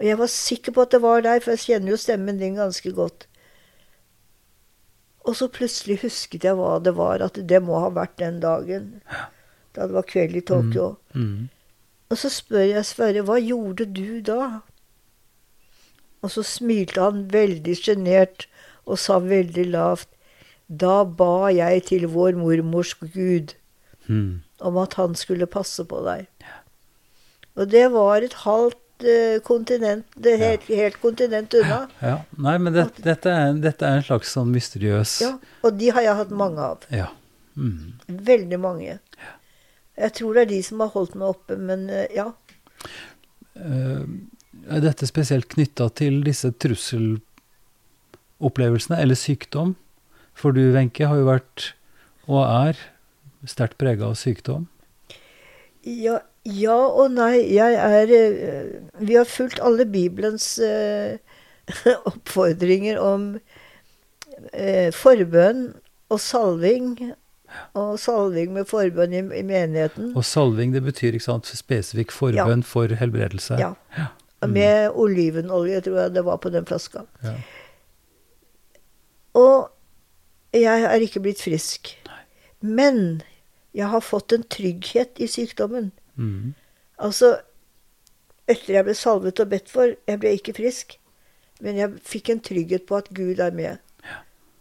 Og 0.00 0.06
jeg 0.08 0.18
var 0.18 0.32
sikker 0.32 0.74
på 0.74 0.82
at 0.86 0.96
det 0.96 1.02
var 1.04 1.22
deg, 1.22 1.42
for 1.44 1.54
jeg 1.54 1.64
kjenner 1.68 1.94
jo 1.94 2.00
stemmen 2.00 2.40
din 2.40 2.56
ganske 2.58 2.90
godt. 2.96 3.28
Og 5.24 5.36
så 5.38 5.48
plutselig 5.52 6.00
husket 6.02 6.44
jeg 6.44 6.56
hva 6.58 6.78
det 6.84 6.96
var, 6.98 7.22
at 7.24 7.38
det 7.48 7.60
må 7.64 7.78
ha 7.84 7.92
vært 7.94 8.18
den 8.20 8.40
dagen. 8.42 8.88
Da 9.74 9.88
det 9.88 9.96
var 9.96 10.06
kveld 10.08 10.38
i 10.38 10.44
Tokyo. 10.46 10.94
Mm. 11.14 11.26
Mm. 11.26 11.48
Og 12.10 12.20
så 12.20 12.30
spør 12.30 12.66
jeg 12.68 12.86
Sverre, 12.86 13.24
hva 13.26 13.40
gjorde 13.42 13.88
du 13.90 14.20
da? 14.24 14.60
Og 16.24 16.32
så 16.32 16.44
smilte 16.46 17.02
han 17.02 17.26
veldig 17.32 17.74
sjenert 17.76 18.46
og 18.84 19.00
sa 19.00 19.18
veldig 19.20 19.64
lavt 19.72 20.08
Da 20.68 21.02
ba 21.04 21.50
jeg 21.52 21.84
til 21.90 22.06
vår 22.12 22.38
mormors 22.40 22.94
Gud. 23.00 23.56
mm. 24.06 24.42
om 24.60 24.76
at 24.76 24.94
han 24.94 25.14
skulle 25.14 25.46
passe 25.50 25.84
på 25.84 26.00
deg. 26.06 26.26
Og 27.54 27.70
det 27.70 27.84
var 27.94 28.24
et 28.24 28.34
halvt 28.44 29.06
uh, 29.06 29.40
kontinent, 29.46 30.06
det 30.16 30.36
helt, 30.40 30.68
ja. 30.68 30.84
helt 30.84 31.00
kontinent 31.02 31.54
unna. 31.54 31.84
Ja. 32.02 32.16
Nei, 32.36 32.56
men 32.58 32.74
det, 32.74 32.88
dette, 33.04 33.30
er, 33.30 33.54
dette, 33.62 33.86
er, 33.86 34.00
en 34.00 34.06
slags 34.06 34.32
sånn 34.34 34.50
mysteriøs 34.54 35.18
Ja, 35.24 35.34
og 35.62 35.78
de 35.78 35.92
har 35.94 36.06
jeg 36.06 36.18
hatt 36.22 36.34
mange 36.34 36.70
av. 36.72 36.86
Ja. 36.94 37.10
Mm. 37.54 37.94
Veldig 38.06 38.60
mange. 38.62 38.98
Jeg 39.94 40.10
tror 40.18 40.34
det 40.34 40.42
er 40.42 40.48
de 40.50 40.58
som 40.66 40.80
har 40.82 40.90
holdt 40.94 41.14
meg 41.18 41.28
oppe, 41.30 41.56
men 41.58 41.90
uh, 41.90 42.06
ja. 42.14 42.32
Uh, 43.54 44.04
er 44.66 44.80
dette 44.82 45.06
spesielt 45.06 45.48
knytta 45.52 45.88
til 45.94 46.24
disse 46.26 46.50
trusselopplevelsene, 46.64 48.98
eller 48.98 49.14
sykdom? 49.18 49.76
For 50.34 50.50
du, 50.56 50.72
Wenche, 50.74 51.06
har 51.06 51.16
jo 51.20 51.26
vært, 51.28 51.74
og 52.26 52.42
er, 52.42 52.74
sterkt 53.46 53.78
prega 53.78 54.04
av 54.08 54.14
sykdom. 54.18 54.66
Ja, 55.84 56.18
ja, 56.48 56.74
og 56.74 57.10
nei. 57.14 57.54
Jeg 57.54 57.74
er 57.76 58.08
uh, 58.10 58.64
Vi 59.04 59.14
har 59.20 59.24
fulgt 59.30 59.60
alle 59.62 59.86
Bibelens 59.86 60.60
oppfordringer 62.10 62.98
om 63.00 63.38
forbønn 64.96 65.74
og 66.10 66.20
salving. 66.20 67.14
Og 67.78 67.98
salving 68.00 68.52
med 68.54 68.68
forbønn 68.70 69.14
i, 69.14 69.22
i, 69.38 69.42
menigheten. 69.46 70.12
Og 70.16 70.24
salving, 70.26 70.74
det 70.74 70.84
betyr 70.84 71.16
ikke 71.16 71.26
sant, 71.26 71.50
spesifikk 71.50 72.14
forbønn 72.14 72.64
ja. 72.64 72.68
for 72.68 72.94
helbredelse? 73.00 73.58
Ja. 73.60 73.74
ja. 73.98 74.10
Mm. 74.44 74.52
Med 74.52 74.90
olivenolje, 75.00 75.80
tror 75.80 76.00
jeg 76.02 76.14
det 76.14 76.24
var 76.24 76.40
på 76.42 76.52
den 76.52 76.66
flaska. 76.68 77.06
Ja. 77.24 77.36
Og 79.34 79.70
jeg 80.54 80.84
er 80.86 81.02
ikke 81.02 81.22
blitt 81.24 81.42
frisk. 81.42 81.94
Nei. 82.06 82.20
Men 82.60 83.00
jeg 83.74 83.90
har 83.90 84.04
fått 84.04 84.32
en 84.32 84.44
trygghet 84.46 85.18
i 85.18 85.26
sykdommen. 85.30 85.90
Mm. 86.14 86.54
Altså 87.02 87.36
Etter 88.44 88.76
jeg 88.76 88.84
ble 88.84 88.94
salvet 88.94 89.40
og 89.40 89.48
bedt 89.48 89.70
for 89.72 89.94
Jeg 89.94 90.20
ble 90.20 90.34
ikke 90.36 90.52
frisk, 90.52 90.98
men 91.64 91.78
jeg 91.80 91.94
fikk 92.04 92.28
en 92.28 92.42
trygghet 92.44 92.84
på 92.84 92.98
at 92.98 93.08
Gud 93.16 93.40
er 93.40 93.54
med. 93.56 93.80
Ja. 94.04 94.18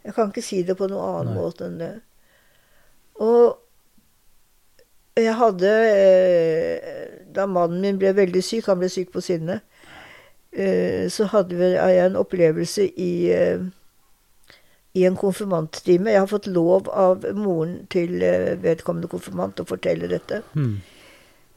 Jeg 0.07 0.15
kan 0.15 0.31
ikke 0.31 0.45
si 0.45 0.61
det 0.63 0.77
på 0.79 0.87
noen 0.87 1.03
annen 1.03 1.33
Nei. 1.33 1.41
måte 1.41 1.67
enn 1.67 1.81
det. 1.81 1.91
Og 3.21 3.59
jeg 5.17 5.35
hadde 5.37 5.69
eh, 5.69 7.19
Da 7.35 7.45
mannen 7.45 7.81
min 7.81 7.99
ble 8.01 8.13
veldig 8.17 8.41
syk, 8.45 8.65
han 8.69 8.79
ble 8.81 8.89
syk 8.89 9.11
på 9.13 9.21
sinnet, 9.21 9.61
eh, 10.51 11.05
så 11.09 11.27
hadde 11.29 11.57
jeg 11.75 12.05
en 12.05 12.17
opplevelse 12.19 12.89
i 12.89 13.13
eh, 13.33 13.63
i 14.93 15.07
en 15.09 15.15
konfirmanttime. 15.17 16.11
Jeg 16.13 16.21
har 16.21 16.29
fått 16.29 16.45
lov 16.53 16.85
av 16.93 17.23
moren 17.33 17.87
til 17.89 18.11
vedkommende 18.61 19.09
konfirmant 19.09 19.57
å 19.57 19.65
fortelle 19.65 20.05
dette. 20.05 20.43
Mm. 20.53 20.75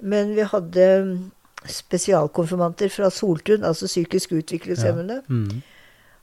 Men 0.09 0.31
vi 0.39 0.47
hadde 0.49 0.87
spesialkonfirmanter 1.69 2.89
fra 2.95 3.11
Soltun, 3.13 3.61
altså 3.61 3.91
psykisk 3.91 4.33
utviklingshemmede. 4.39 5.19
Ja. 5.21 5.35
Mm. 5.35 5.61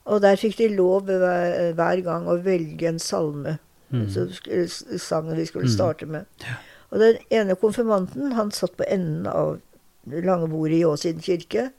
Og 0.10 0.24
der 0.26 0.42
fikk 0.42 0.58
de 0.58 0.72
lov 0.74 1.06
hver, 1.06 1.70
hver 1.78 2.02
gang 2.02 2.26
å 2.26 2.40
velge 2.42 2.90
en 2.90 2.98
salme. 3.00 3.60
Mm. 3.94 4.08
Så 4.10 4.28
sangen 5.00 5.38
vi 5.38 5.46
skulle 5.46 5.70
mm. 5.70 5.76
starte 5.76 6.06
med. 6.10 6.26
Og 6.89 7.00
den 7.00 7.22
ene 7.34 7.56
konfirmanten, 7.56 8.34
han 8.38 8.52
satt 8.52 8.76
på 8.78 8.88
enden 8.89 9.30
av 9.30 9.60
Langebordet 10.04 10.26
lange 10.28 10.48
bordet 10.52 10.78
i 10.78 10.86
Åsiden 10.86 11.22
kirke. 11.24 11.70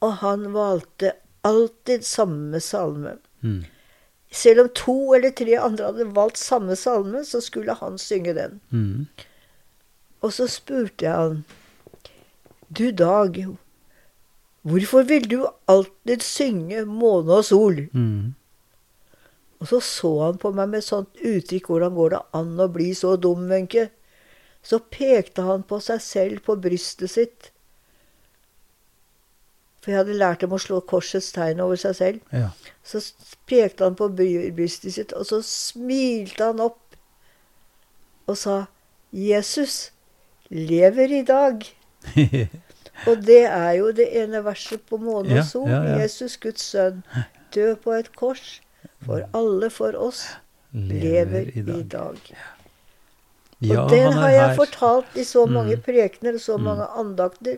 Og 0.00 0.12
han 0.22 0.52
valgte 0.54 1.12
alltid 1.44 2.04
samme 2.04 2.60
salme. 2.60 3.18
Mm. 3.40 3.64
Selv 4.32 4.60
om 4.60 4.70
to 4.74 5.14
eller 5.14 5.30
tre 5.30 5.58
andre 5.60 5.90
hadde 5.90 6.08
valgt 6.16 6.38
samme 6.38 6.76
salme, 6.76 7.24
så 7.24 7.40
skulle 7.40 7.74
han 7.74 7.98
synge 7.98 8.34
den. 8.34 8.60
Mm. 8.70 9.06
Og 10.20 10.32
så 10.32 10.46
spurte 10.46 11.04
jeg 11.04 11.14
han 11.14 11.44
Du, 12.68 12.90
Dag, 12.90 13.46
hvorfor 14.62 15.02
vil 15.02 15.30
du 15.30 15.46
alltid 15.68 16.20
synge 16.20 16.84
måne 16.84 17.32
og 17.32 17.44
sol? 17.44 17.86
Mm. 17.92 18.34
Og 19.58 19.70
så 19.70 19.80
så 19.82 20.10
han 20.22 20.38
på 20.38 20.52
meg 20.54 20.70
med 20.70 20.84
sånt 20.86 21.18
uttrykk 21.18 21.70
Hvordan 21.72 21.94
går 21.96 22.12
det 22.14 22.20
an 22.38 22.60
å 22.62 22.68
bli 22.70 22.92
så 22.94 23.16
dum, 23.18 23.48
Wenche? 23.50 23.88
Så 24.62 24.80
pekte 24.92 25.42
han 25.46 25.64
på 25.66 25.78
seg 25.82 26.02
selv, 26.02 26.42
på 26.46 26.58
brystet 26.60 27.10
sitt. 27.10 27.50
For 29.82 29.94
jeg 29.94 30.02
hadde 30.02 30.18
lært 30.18 30.42
dem 30.42 30.52
å 30.52 30.58
slå 30.60 30.80
korsets 30.84 31.30
tegn 31.32 31.62
over 31.64 31.78
seg 31.80 31.94
selv. 31.96 32.34
Ja. 32.34 32.50
Så 32.84 33.00
pekte 33.48 33.86
han 33.86 33.96
på 33.98 34.10
brystet 34.12 34.96
sitt, 34.96 35.14
og 35.16 35.24
så 35.30 35.38
smilte 35.46 36.50
han 36.50 36.60
opp 36.60 36.82
og 38.28 38.36
sa, 38.36 38.66
'Jesus, 39.14 39.90
lever 40.52 41.14
i 41.20 41.22
dag. 41.24 41.64
og 43.08 43.24
det 43.24 43.44
er 43.46 43.72
jo 43.78 43.92
det 43.96 44.10
ene 44.20 44.42
verset 44.44 44.82
på 44.90 44.98
måne 45.00 45.38
og 45.40 45.46
sol. 45.48 45.70
Ja, 45.70 45.80
ja, 45.86 46.02
Jesus, 46.02 46.36
Guds 46.36 46.66
sønn, 46.74 47.00
død 47.54 47.76
på 47.86 47.96
et 47.96 48.12
kors. 48.16 48.58
For 49.06 49.24
alle 49.36 49.70
for 49.70 49.96
oss 49.98 50.24
lever, 50.72 51.50
i 51.56 51.62
dag. 51.62 51.84
Dag. 51.90 52.18
og 53.78 53.90
den 53.90 54.12
har 54.12 54.30
jeg 54.30 54.56
fortalt 54.58 55.16
i 55.16 55.24
så 55.24 55.46
mange 55.46 55.76
mm. 55.76 55.82
prekener 55.86 56.38
og 56.38 56.40
så 56.40 56.56
mm. 56.58 56.64
mange 56.64 56.88
andakter. 57.02 57.56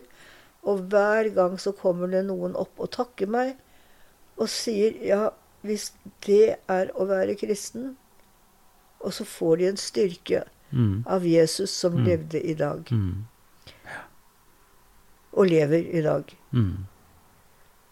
Og 0.61 0.85
hver 0.91 1.29
gang 1.33 1.57
så 1.59 1.73
kommer 1.73 2.07
det 2.07 2.23
noen 2.27 2.55
opp 2.55 2.77
og 2.77 2.91
takker 2.93 3.29
meg 3.29 3.55
og 4.37 4.49
sier 4.49 4.95
ja, 5.05 5.29
hvis 5.65 5.91
det 6.25 6.55
er 6.71 6.91
å 6.97 7.05
være 7.09 7.35
kristen 7.37 7.95
Og 9.01 9.13
så 9.13 9.25
får 9.25 9.57
de 9.57 9.67
en 9.69 9.79
styrke 9.81 10.43
mm. 10.69 11.03
av 11.09 11.25
Jesus 11.25 11.73
som 11.73 11.97
mm. 11.97 12.03
levde 12.05 12.41
i 12.41 12.53
dag. 12.53 12.85
Mm. 12.93 13.25
Og 15.33 15.47
lever 15.49 15.89
i 15.89 16.03
dag. 16.05 16.29
Mm. 16.51 16.85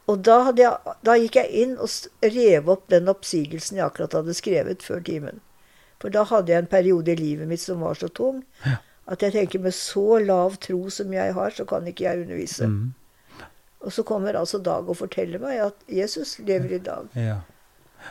Og 0.10 0.24
da, 0.26 0.40
jeg, 0.58 0.96
da, 1.06 1.16
gikk 1.22 1.38
jeg 1.38 1.64
inn 1.64 1.76
og 1.78 2.26
rev 2.26 2.70
opp 2.74 2.88
den 2.90 3.12
oppsigelsen 3.12 3.78
jeg 3.78 3.86
akkurat 3.86 4.16
hadde 4.18 4.36
skrevet 4.38 4.86
før 4.86 5.04
timen. 5.06 5.42
For 6.02 6.14
da 6.14 6.24
hadde 6.26 6.54
jeg 6.54 6.64
en 6.64 6.72
periode 6.72 7.14
i 7.14 7.20
livet 7.20 7.50
mitt 7.50 7.62
som 7.62 7.84
var 7.84 8.00
så 8.00 8.08
tung 8.08 8.40
ja. 8.64 8.80
at 9.12 9.26
jeg 9.26 9.36
tenker 9.36 9.62
med 9.62 9.76
så 9.76 10.22
lav 10.24 10.56
tro 10.64 10.88
som 10.94 11.14
jeg 11.14 11.36
har, 11.36 11.54
så 11.54 11.66
kan 11.68 11.88
ikke 11.90 12.08
jeg 12.08 12.24
undervise. 12.24 12.70
Mm. 12.72 13.46
Og 13.80 13.94
så 13.96 14.04
kommer 14.04 14.36
altså 14.36 14.60
Dag 14.64 14.90
og 14.90 14.98
forteller 15.00 15.40
meg 15.40 15.62
at 15.64 15.88
Jesus 15.88 16.38
lever 16.40 16.80
i 16.80 16.84
dag. 16.84 17.08
Ja. 17.16 17.40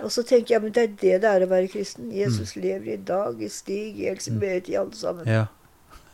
Og 0.05 0.13
så 0.13 0.23
tenker 0.23 0.55
jeg 0.55 0.63
men 0.63 0.73
det 0.77 0.85
er 0.85 0.95
det 1.01 1.15
det 1.25 1.31
er 1.31 1.45
å 1.45 1.51
være 1.51 1.71
kristen. 1.73 2.13
Jesus 2.15 2.55
mm. 2.57 2.63
lever 2.63 2.93
i 2.95 3.01
dag, 3.11 3.43
i 3.43 3.49
Stig, 3.53 3.99
i 3.99 4.09
Elsebeet, 4.13 4.69
i 4.69 4.77
alle 4.81 4.97
sammen. 4.97 5.29
Ja. 5.29 5.47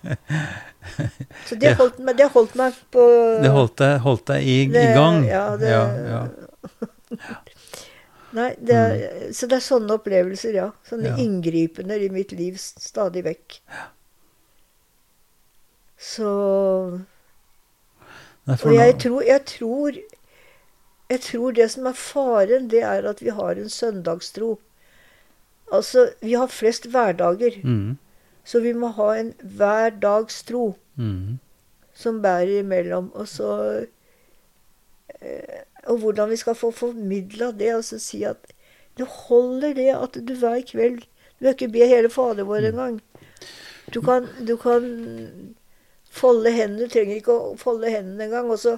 så 1.49 1.57
det 1.61 1.75
holdt, 1.79 1.99
meg, 2.05 2.19
det 2.19 2.29
holdt, 2.35 2.55
meg, 2.59 2.77
på 2.93 3.05
Det 3.43 3.53
holdt 3.55 3.77
deg, 3.81 3.97
holdt 4.05 4.27
deg 4.31 4.47
i, 4.47 4.57
det, 4.73 4.85
i, 4.85 4.95
gang? 4.97 5.25
Ja. 5.29 5.45
Det, 5.61 5.73
ja, 5.73 5.85
ja. 6.11 6.23
Nei, 8.35 8.51
det 8.59 8.75
er, 8.75 8.95
mm. 8.99 9.35
Så 9.37 9.47
det 9.51 9.61
er 9.61 9.65
sånne 9.65 9.99
opplevelser, 9.99 10.57
ja. 10.59 10.69
Sånne 10.89 11.15
inngripener 11.23 12.03
i 12.03 12.11
mitt 12.13 12.35
liv 12.35 12.59
stadig 12.59 13.23
vekk. 13.27 13.61
Så 16.05 16.31
Og 18.51 18.75
jeg 18.75 18.99
tror, 19.01 19.23
jeg 19.25 19.45
tror 19.49 20.03
jeg 21.11 21.21
tror 21.21 21.53
det 21.53 21.67
som 21.71 21.87
er 21.87 21.97
faren, 21.99 22.71
det 22.73 22.81
er 22.83 23.07
at 23.09 23.21
vi 23.23 23.33
har 23.35 23.59
en 23.61 23.69
søndagstro. 23.69 24.57
Altså, 25.73 26.09
vi 26.21 26.33
har 26.33 26.49
flest 26.53 26.89
hverdager. 26.91 27.61
Mm. 27.65 27.99
Så 28.45 28.61
vi 28.61 28.73
må 28.77 28.91
ha 28.99 29.15
en 29.19 29.33
hverdagstro 29.41 30.75
mm. 30.97 31.39
som 31.95 32.23
bærer 32.23 32.61
imellom. 32.61 33.11
Og 33.15 33.29
så 33.29 33.51
eh, 35.21 35.63
Og 35.85 35.99
hvordan 35.99 36.31
vi 36.31 36.37
skal 36.37 36.55
få 36.55 36.71
formidla 36.71 37.53
det. 37.53 37.75
og 37.75 37.85
så 37.85 37.99
si 37.99 38.23
at 38.23 38.37
det 38.99 39.07
holder 39.07 39.75
det 39.75 39.91
at 39.91 40.29
du 40.29 40.35
hver 40.35 40.61
kveld 40.71 41.01
Du 41.01 41.45
bør 41.45 41.49
ikke 41.49 41.69
be 41.69 41.87
hele 41.87 42.11
Fader 42.11 42.45
vår 42.45 42.61
mm. 42.61 42.67
engang. 42.67 43.01
Du 43.95 44.01
kan, 44.01 44.29
du 44.49 44.57
kan 44.57 44.85
folde 46.11 46.53
hendene. 46.53 46.85
Du 46.85 46.89
trenger 46.89 47.17
ikke 47.17 47.33
å 47.35 47.57
folde 47.57 47.91
hendene 47.91 48.25
engang. 48.25 48.51
Og 48.51 48.59
så 48.59 48.77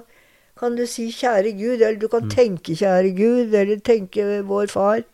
kan 0.59 0.75
du 0.75 0.85
si 0.85 1.11
'Kjære 1.11 1.53
Gud', 1.53 1.81
eller 1.85 1.99
du 1.99 2.07
kan 2.07 2.23
mm. 2.23 2.29
tenke 2.29 2.75
'Kjære 2.75 3.13
Gud', 3.15 3.53
eller 3.53 3.79
tenke 3.79 4.41
'Vår 4.41 4.65
Far'. 4.73 5.05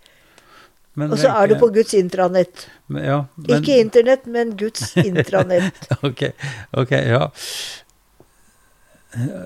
Og 0.93 1.15
så 1.17 1.31
er 1.33 1.49
du 1.49 1.55
på 1.57 1.71
Guds 1.73 1.93
intranett. 1.97 2.67
Men, 2.85 3.05
ja, 3.07 3.19
men, 3.35 3.55
ikke 3.57 3.79
Internett, 3.81 4.27
men 4.29 4.53
Guds 4.57 4.91
intranett. 5.09 5.87
ok, 6.05 6.27
ok, 6.83 6.91
ja. 6.93 7.23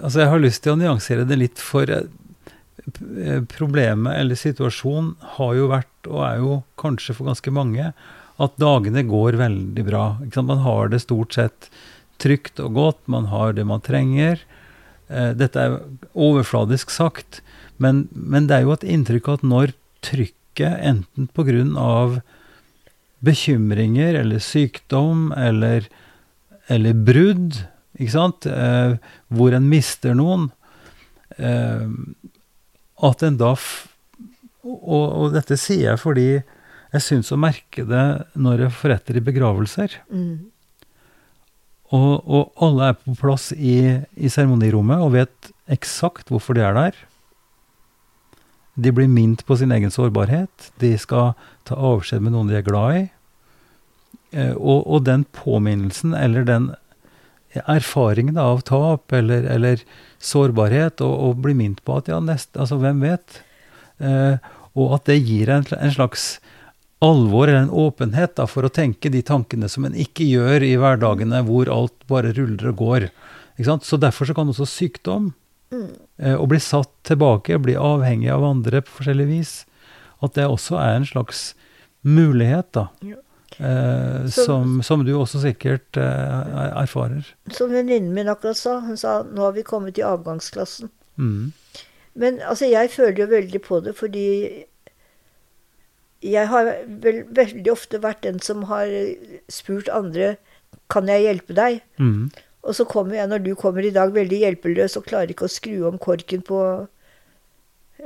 Altså, 0.01 0.21
jeg 0.23 0.31
har 0.31 0.43
lyst 0.43 0.63
til 0.65 0.75
å 0.75 0.79
nyansere 0.79 1.27
det 1.27 1.39
litt, 1.39 1.63
for 1.63 1.87
eh, 1.87 3.41
problemet 3.51 4.19
eller 4.19 4.39
situasjonen 4.39 5.13
har 5.37 5.55
jo 5.55 5.71
vært, 5.71 5.95
og 6.11 6.21
er 6.27 6.43
jo 6.43 6.61
kanskje 6.79 7.15
for 7.15 7.31
ganske 7.31 7.55
mange, 7.55 7.91
at 8.37 8.59
dagene 8.61 9.03
går 9.07 9.39
veldig 9.39 9.87
bra. 9.87 10.05
Man 10.37 10.63
har 10.65 10.91
det 10.91 11.01
stort 11.03 11.35
sett 11.35 11.71
trygt 12.21 12.61
og 12.63 12.75
godt, 12.77 13.01
man 13.09 13.31
har 13.31 13.55
det 13.57 13.65
man 13.67 13.83
trenger. 13.85 14.41
Eh, 15.07 15.31
dette 15.37 15.63
er 15.63 15.79
overfladisk 16.13 16.91
sagt, 16.93 17.41
men, 17.77 18.07
men, 18.11 18.49
det 18.49 18.59
er 18.59 18.67
jo 18.67 18.75
et 18.75 18.87
inntrykk 18.87 19.29
at 19.35 19.45
når 19.45 19.73
trykket, 20.57 20.79
enten 20.83 21.27
pga. 21.27 22.21
bekymringer 23.19 24.13
eller 24.13 24.39
sykdom 24.39 25.31
eller, 25.35 25.87
eller 26.67 26.93
brudd, 26.93 27.65
ikke 27.97 28.11
sant, 28.11 28.45
eh, 28.45 28.97
hvor 29.27 29.53
en 29.53 29.69
mister 29.69 30.13
noen, 30.13 30.51
eh, 31.37 31.87
at 33.01 33.23
en 33.23 33.37
da 33.37 33.55
og, 34.67 34.83
og, 34.83 35.33
dette 35.33 35.57
sier 35.57 35.93
jeg 35.93 35.99
fordi 36.01 36.27
jeg 36.91 37.01
syns 37.01 37.31
å 37.31 37.39
merke 37.39 37.85
det 37.87 38.27
når 38.35 38.67
jeg 38.67 38.75
forretter 38.75 39.17
i 39.17 39.23
begravelser. 39.23 39.97
Mm. 40.11 40.51
Og, 41.95 42.23
og, 42.27 42.51
alle 42.59 42.89
er 42.91 42.97
på 42.99 43.15
plass 43.15 43.53
i, 43.55 43.97
i 44.19 44.29
seremonirommet 44.29 44.99
og 45.01 45.13
vet 45.15 45.51
eksakt 45.71 46.29
hvorfor 46.29 46.53
de 46.57 46.65
er 46.67 46.75
der. 46.75 46.99
De 48.77 48.93
blir 48.93 49.09
minnet 49.09 49.41
på 49.45 49.57
sin 49.57 49.73
egen 49.73 49.91
sårbarhet. 49.93 50.71
De 50.81 50.93
skal 51.01 51.33
ta 51.67 51.75
avskjed 51.75 52.21
med 52.21 52.35
noen 52.35 52.51
de 52.51 52.59
er 52.59 52.65
glad 52.65 52.99
i. 52.99 53.05
Eh, 54.35 54.53
og, 54.53 54.83
og, 54.85 55.01
den 55.07 55.25
påminnelsen, 55.35 56.13
eller 56.17 56.45
den 56.47 56.71
erfaringen 57.57 58.37
av 58.37 58.61
tap 58.67 59.13
eller, 59.15 59.47
eller 59.49 59.81
sårbarhet, 60.21 61.01
og, 61.01 61.13
og 61.29 61.41
bli 61.45 61.55
minnet 61.57 61.81
på 61.87 61.97
at 61.97 62.11
ja, 62.11 62.19
nest, 62.21 62.51
altså 62.59 62.77
hvem 62.81 63.01
vet? 63.05 63.39
Eh, 63.97 64.37
og 64.77 64.99
at 64.99 65.07
det 65.09 65.23
gir 65.23 65.49
en, 65.49 65.65
en, 65.73 65.95
slags 65.95 66.27
alvor 67.01 67.47
eller 67.47 67.65
en 67.65 67.73
åpenhet 67.87 68.35
da, 68.37 68.45
for 68.49 68.67
å 68.67 68.73
tenke 68.73 69.09
de 69.13 69.23
tankene 69.25 69.69
som 69.71 69.87
en 69.87 69.97
ikke 69.97 70.27
gjør 70.27 70.65
i 70.65 70.75
hverdagene 70.77 71.41
hvor 71.47 71.71
alt 71.73 71.97
bare 72.09 72.35
ruller 72.37 72.73
og 72.73 72.83
går. 72.83 73.09
Så 73.57 73.97
derfor 73.97 74.29
så 74.29 74.35
kan 74.37 74.49
også 74.51 74.67
sykdom 74.69 75.31
Mm. 75.73 75.93
Eh, 76.17 76.35
å 76.35 76.47
bli 76.49 76.59
satt 76.63 76.91
tilbake, 77.07 77.59
bli 77.59 77.75
avhengig 77.79 78.31
av 78.33 78.45
andre 78.47 78.81
på 78.85 78.99
forskjellig 78.99 79.27
vis. 79.29 79.53
At 80.23 80.37
det 80.37 80.47
også 80.49 80.79
er 80.81 80.97
en 80.97 81.07
slags 81.07 81.51
mulighet, 82.07 82.71
da. 82.77 82.87
Ja. 83.05 83.21
Eh, 83.57 84.27
som, 84.29 84.81
som, 84.83 85.03
du 85.05 85.13
også 85.17 85.41
sikkert 85.41 85.97
eh, 85.97 86.57
erfarer. 86.77 87.25
Som 87.53 87.71
venninnen 87.73 88.13
min 88.13 88.29
akkurat 88.29 88.59
sa. 88.59 88.79
Hun 88.85 88.97
sa 88.99 89.21
nå 89.25 89.47
har 89.47 89.55
vi 89.57 89.65
kommet 89.67 89.97
i 89.97 90.05
avgangsklassen. 90.05 90.91
Mm. 91.17 91.53
Men 92.17 92.41
altså, 92.41 92.69
jeg 92.69 92.91
føler 92.93 93.23
jo 93.23 93.29
veldig 93.31 93.61
på 93.65 93.79
det, 93.85 93.95
fordi 93.97 94.27
jeg 96.25 96.49
har 96.49 96.71
vel, 97.03 97.23
veldig 97.29 97.71
ofte 97.71 98.01
vært 98.01 98.23
den 98.25 98.39
som 98.41 98.65
har 98.71 98.89
spurt 99.53 99.89
andre 99.93 100.35
kan 100.91 101.09
jeg 101.09 101.25
hjelpe 101.25 101.55
deg. 101.57 101.81
Mm. 102.01 102.29
Og 102.67 102.75
så 102.75 102.83
kommer 102.89 103.15
jeg, 103.15 103.29
når 103.31 103.43
du 103.45 103.53
kommer 103.55 103.85
i 103.85 103.93
dag, 103.95 104.11
veldig 104.13 104.41
hjelpeløs 104.43 104.97
og 104.99 105.05
klarer 105.07 105.31
ikke 105.31 105.47
å 105.47 105.51
skru 105.51 105.75
om 105.87 105.99
korken 106.01 106.43
på 106.45 106.59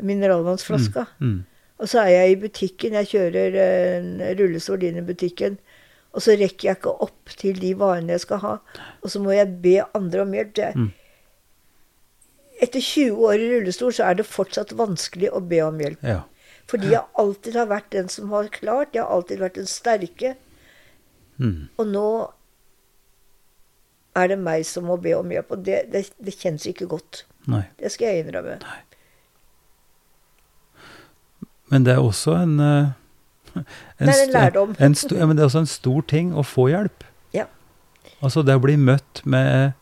mineralvannsflaska. 0.05 1.07
Mm, 1.19 1.31
mm. 1.31 1.39
Og 1.81 1.89
så 1.89 2.03
er 2.03 2.11
jeg 2.13 2.31
i 2.31 2.39
butikken, 2.43 2.97
jeg 2.99 3.09
kjører 3.09 3.57
en 3.65 4.09
rullestol 4.37 4.83
inn 4.85 4.99
i 5.01 5.05
butikken. 5.05 5.57
Og 6.11 6.21
så 6.21 6.35
rekker 6.37 6.67
jeg 6.67 6.77
ikke 6.77 6.93
opp 7.07 7.31
til 7.39 7.57
de 7.61 7.71
varene 7.79 8.13
jeg 8.13 8.25
skal 8.25 8.41
ha. 8.43 8.55
Og 9.01 9.13
så 9.13 9.21
må 9.23 9.33
jeg 9.33 9.55
be 9.63 9.79
andre 9.97 10.25
om 10.25 10.35
hjelp. 10.35 10.61
Mm. 10.75 10.91
Etter 12.61 12.83
20 12.83 13.25
år 13.25 13.41
i 13.41 13.49
rullestol 13.55 13.95
så 13.97 14.09
er 14.09 14.19
det 14.19 14.27
fortsatt 14.29 14.75
vanskelig 14.77 15.31
å 15.33 15.41
be 15.41 15.63
om 15.65 15.81
hjelp. 15.81 16.03
Ja. 16.05 16.19
Fordi 16.69 16.93
jeg 16.93 17.07
alltid 17.19 17.57
har 17.57 17.71
vært 17.71 17.89
den 17.95 18.11
som 18.11 18.29
har 18.35 18.51
klart. 18.53 18.93
Jeg 18.93 19.01
har 19.01 19.15
alltid 19.15 19.41
vært 19.41 19.57
den 19.57 19.71
sterke. 19.71 20.35
Mm. 21.41 21.71
Og 21.81 21.89
nå 21.89 22.07
er 24.15 24.31
det 24.31 24.39
meg 24.39 24.65
som 24.67 24.87
må 24.89 24.97
be 25.01 25.13
om 25.17 25.31
hjelp. 25.31 25.51
Og 25.55 25.65
det, 25.65 25.83
det, 25.93 26.05
det 26.19 26.37
kjennes 26.37 26.65
ikke 26.69 26.87
godt. 26.91 27.25
Nei. 27.51 27.63
Det 27.79 27.91
skal 27.93 28.11
jeg 28.11 28.25
innrømme. 28.25 28.57
Nei. 28.63 28.79
Men 31.71 31.85
det 31.87 31.93
er 31.95 32.03
også 32.03 32.35
en, 32.35 32.57
eh, 32.59 32.89
en 33.55 33.63
Det 33.99 34.09
er 34.09 34.23
en 34.25 34.33
lærdom. 34.33 34.75
En, 34.79 34.91
en 34.91 35.17
ja, 35.17 35.25
men 35.25 35.37
det 35.37 35.43
er 35.43 35.49
også 35.49 35.63
en 35.63 35.71
stor 35.71 36.01
ting 36.01 36.33
å 36.35 36.43
få 36.43 36.67
hjelp. 36.73 37.05
Ja. 37.33 37.47
Altså 38.19 38.43
det 38.43 38.57
å 38.59 38.63
bli 38.63 38.75
møtt 38.75 39.23
med, 39.23 39.77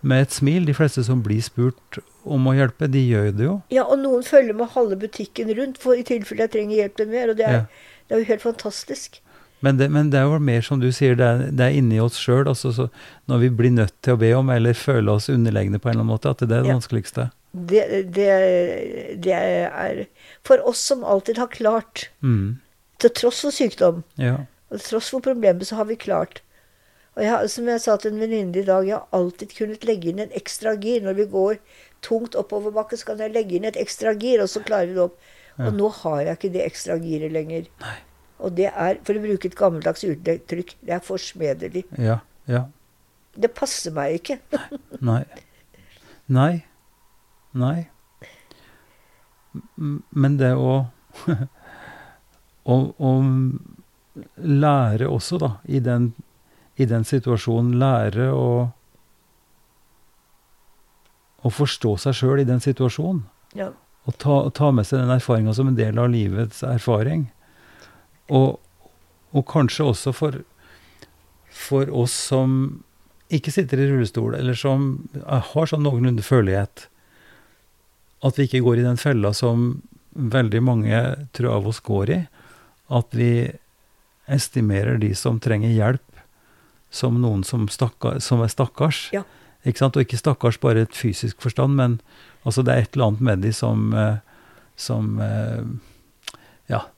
med 0.00 0.24
et 0.24 0.32
smil. 0.32 0.64
De 0.64 0.76
fleste 0.76 1.04
som 1.04 1.20
blir 1.22 1.44
spurt 1.44 2.00
om 2.24 2.48
å 2.48 2.54
hjelpe, 2.56 2.88
de 2.88 3.02
gjør 3.04 3.28
det 3.36 3.44
jo. 3.44 3.58
Ja, 3.74 3.84
og 3.84 4.00
noen 4.00 4.24
følger 4.24 4.56
med 4.56 4.72
halve 4.72 4.96
butikken 5.04 5.52
rundt 5.58 5.76
for 5.82 5.98
i 5.98 6.06
tilfelle 6.06 6.46
jeg 6.46 6.54
trenger 6.56 6.80
hjelp 6.80 7.04
mer. 7.12 7.34
Og 7.34 7.36
det 7.36 7.46
er, 7.50 7.60
ja. 7.60 8.00
det 8.08 8.16
er 8.16 8.24
jo 8.24 8.30
helt 8.32 8.46
fantastisk. 8.48 9.20
Men 9.64 9.78
det, 9.80 9.88
men 9.88 10.10
det, 10.12 10.20
er 10.20 10.28
jo 10.28 10.40
mer 10.44 10.64
som 10.66 10.80
du 10.82 10.90
sier, 10.92 11.16
det 11.16 11.24
er, 11.24 11.44
det 11.56 11.64
er 11.64 11.76
inni 11.78 11.96
oss 12.02 12.18
sjøl. 12.20 12.44
Altså, 12.50 12.88
når 13.30 13.40
vi 13.46 13.50
blir 13.60 13.72
nødt 13.72 13.94
til 14.04 14.16
å 14.16 14.20
be 14.20 14.32
om, 14.36 14.52
eller 14.52 14.76
føle 14.76 15.14
oss 15.14 15.30
underlegne 15.32 15.80
på 15.80 15.88
en 15.88 15.94
eller 15.94 16.04
annen 16.04 16.12
måte, 16.12 16.34
at 16.34 16.42
det 16.42 16.50
er 16.50 16.66
det 16.66 16.68
ja. 16.68 16.76
vanskeligste. 16.76 17.28
Det, 17.54 17.82
det, 18.12 19.32
er 19.32 20.02
For 20.44 20.60
oss 20.68 20.82
som 20.90 21.04
alltid 21.06 21.40
har 21.40 21.52
klart, 21.54 22.08
mm. 22.20 22.58
til 23.00 23.14
tross 23.16 23.40
for 23.46 23.54
sykdom, 23.54 24.02
ja. 24.20 24.42
og 24.68 24.80
til 24.80 24.88
tross 24.90 25.12
for 25.14 25.24
problemet, 25.24 25.64
så 25.70 25.80
har 25.80 25.88
vi 25.88 25.96
klart. 26.00 26.42
Og 27.14 27.22
jeg, 27.22 27.50
som 27.54 27.68
jeg 27.70 27.80
sa 27.80 27.94
til 27.96 28.12
en 28.12 28.24
venninne 28.24 28.58
i 28.58 28.66
dag, 28.66 28.84
jeg 28.84 28.98
har 28.98 29.16
alltid 29.16 29.54
kunnet 29.54 29.86
legge 29.86 30.10
inn 30.10 30.24
en 30.24 30.34
ekstra 30.34 30.74
gir. 30.82 31.04
Når 31.04 31.20
vi 31.20 31.30
går 31.30 31.60
tungt 32.04 32.34
oppoverbakke, 32.36 32.98
så 32.98 33.12
kan 33.12 33.22
jeg 33.22 33.32
legge 33.32 33.56
inn 33.56 33.68
et 33.70 33.78
ekstra 33.80 34.12
gir, 34.18 34.42
og 34.42 34.50
så 34.50 34.64
klarer 34.66 34.90
vi 34.90 34.98
det 34.98 35.06
opp. 35.06 35.30
Ja. 35.54 35.68
Og 35.68 35.78
nå 35.78 35.92
har 36.02 36.24
jeg 36.26 36.40
ikke 36.40 36.56
det 36.56 36.66
ekstra 36.66 36.98
giret 37.00 37.32
lenger. 37.32 37.70
Nei. 37.84 38.00
Og 38.42 38.54
det 38.58 38.68
er, 38.70 38.98
for 39.06 39.16
å 39.16 39.22
bruke 39.22 39.48
et 39.48 39.56
gammeldags 39.58 40.04
uttrykk, 40.06 40.76
det 40.84 40.96
er 40.96 41.02
forsmedelig. 41.04 41.84
Ja, 42.00 42.20
ja. 42.50 42.66
Det 43.34 43.50
passer 43.54 43.94
meg 43.94 44.20
ikke. 44.20 44.38
Nei. 45.08 45.22
Nei. 46.30 46.64
Nei. 47.54 47.78
Men 50.10 50.38
det 50.38 50.54
å, 50.58 50.76
å, 52.74 52.78
å 52.98 53.12
lære 54.38 55.10
også, 55.10 55.38
da, 55.42 55.52
i 55.66 55.82
den, 55.82 56.12
i 56.78 56.86
den 56.90 57.06
situasjonen, 57.06 57.76
lære 57.78 58.30
å 58.34 58.48
å 61.44 61.52
forstå 61.52 61.96
seg 62.00 62.16
sjøl 62.16 62.42
i 62.42 62.48
den 62.48 62.62
situasjonen. 62.64 63.24
Ja. 63.56 63.70
Og 64.08 64.16
ta, 64.20 64.38
ta, 64.56 64.70
med 64.74 64.88
seg 64.88 65.02
den 65.02 65.12
erfaringa 65.12 65.54
som 65.56 65.68
en 65.70 65.78
del 65.78 66.00
av 66.00 66.10
livets 66.12 66.62
erfaring. 66.66 67.28
Og, 68.32 68.60
og 69.34 69.46
kanskje 69.50 69.88
også 69.90 70.12
for, 70.16 70.40
for, 71.50 71.90
oss 71.92 72.14
som 72.30 72.84
ikke 73.34 73.52
sitter 73.52 73.80
i 73.80 73.88
rullestol, 73.90 74.36
eller 74.38 74.56
som 74.56 75.04
har 75.24 75.68
sånn 75.68 75.84
noenlunde 75.84 76.24
følelighet, 76.24 76.86
at 78.24 78.38
vi 78.38 78.46
ikke 78.48 78.62
går 78.64 78.80
i 78.80 78.86
den 78.86 79.00
fella 79.00 79.34
som 79.36 79.82
veldig 80.14 80.62
mange 80.64 81.00
tror 81.36 81.58
av 81.58 81.68
oss 81.68 81.80
går 81.84 82.12
i. 82.14 82.20
At 82.94 83.16
vi 83.16 83.50
estimerer 84.30 85.00
de 85.02 85.10
som 85.18 85.40
trenger 85.42 85.74
hjelp, 85.74 86.20
som 86.94 87.18
noen 87.20 87.42
som, 87.44 87.66
stakkar, 87.68 88.20
som 88.24 88.44
er 88.44 88.52
stakkars. 88.52 89.08
Ja. 89.12 89.24
Ikke 89.64 89.82
sant? 89.82 89.96
Og 89.96 90.06
ikke 90.06 90.20
stakkars 90.20 90.60
bare 90.62 90.84
i 90.84 90.86
et 90.86 90.96
fysisk 90.96 91.42
forstand, 91.42 91.76
men 91.80 91.98
altså 92.44 92.64
det 92.64 92.74
er 92.74 92.84
et 92.84 92.96
eller 92.96 93.10
annet 93.10 93.24
med 93.28 93.44
de 93.44 93.52
som, 93.56 93.88
eh, 93.96 94.20
som 94.76 95.18
eh, 95.24 95.64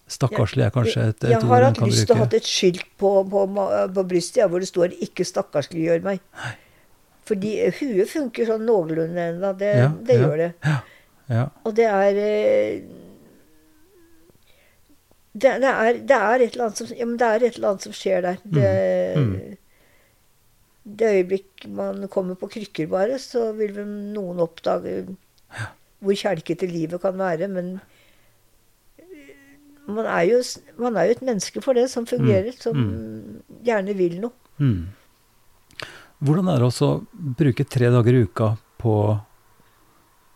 stakkarslig 0.07 0.67
er 0.67 0.75
kanskje 0.75 1.09
et, 1.11 1.25
et 1.25 1.33
jeg, 1.33 1.41
ord 1.41 1.51
man 1.51 1.75
kan 1.75 1.89
bruke. 1.89 1.91
Jeg 1.91 1.91
har 1.91 1.91
hatt 1.91 1.91
lyst 1.91 2.07
til 2.07 2.15
å 2.15 2.21
ha 2.21 2.29
et 2.39 2.51
skilt 2.51 2.87
på, 3.01 3.11
på, 3.33 3.43
på 3.97 4.07
brystet 4.13 4.43
ja, 4.45 4.47
hvor 4.51 4.63
det 4.63 4.71
står 4.71 4.95
'ikke 4.95 5.27
stakkarsliggjør 5.27 6.07
meg'. 6.07 6.23
Nei. 6.45 6.53
Fordi 7.27 7.57
huet 7.81 8.11
funker 8.11 8.47
sånn 8.47 8.63
noenlunde 8.69 9.25
ennå. 9.33 9.51
Det, 9.59 9.73
ja, 9.75 9.91
det 10.07 10.15
ja, 10.15 10.23
gjør 10.23 10.43
det. 10.45 10.51
Ja, 11.27 11.45
Og 11.67 11.75
det 11.75 11.87
er, 11.91 12.19
eh, 12.23 12.83
det, 15.35 15.55
det, 15.65 15.73
er 15.73 15.99
det, 15.99 16.19
er 16.19 16.45
et 16.45 16.55
eller 16.55 16.69
annet 16.69 16.83
som, 16.83 16.93
ja, 16.95 17.09
det 17.19 17.31
er 17.31 17.47
et 17.49 17.59
eller 17.59 17.73
annet 17.73 17.87
som 17.89 17.97
skjer 17.97 18.23
der. 18.29 18.39
Det, 18.45 18.71
mm. 19.19 19.33
Mm. 19.33 19.57
det 21.01 21.11
øyeblikk 21.17 21.67
man 21.81 22.07
kommer 22.13 22.39
på 22.39 22.51
krykker, 22.55 22.87
bare, 22.95 23.19
så 23.19 23.49
vil 23.59 23.75
vel 23.75 23.91
noen 24.15 24.45
oppdage 24.47 25.01
hvor 25.99 26.15
kjelkete 26.15 26.69
livet 26.71 27.03
kan 27.03 27.19
være. 27.19 27.51
men 27.51 27.79
man 29.87 30.07
er, 30.07 30.23
jo, 30.27 30.39
man 30.83 30.97
er 30.99 31.09
jo 31.09 31.17
et 31.17 31.27
menneske 31.27 31.63
for 31.63 31.79
det, 31.79 31.89
som 31.93 32.07
fungerer, 32.09 32.51
mm. 32.51 32.61
som 32.63 32.79
mm. 32.79 33.59
gjerne 33.67 33.95
vil 33.99 34.17
noe. 34.23 34.35
Mm. 34.59 34.89
Hvordan 36.27 36.49
er 36.49 36.63
det 36.63 36.71
å 36.71 36.91
bruke 37.39 37.67
tre 37.69 37.91
dager 37.93 38.17
i 38.17 38.25
uka 38.25 38.55
på, 38.81 38.95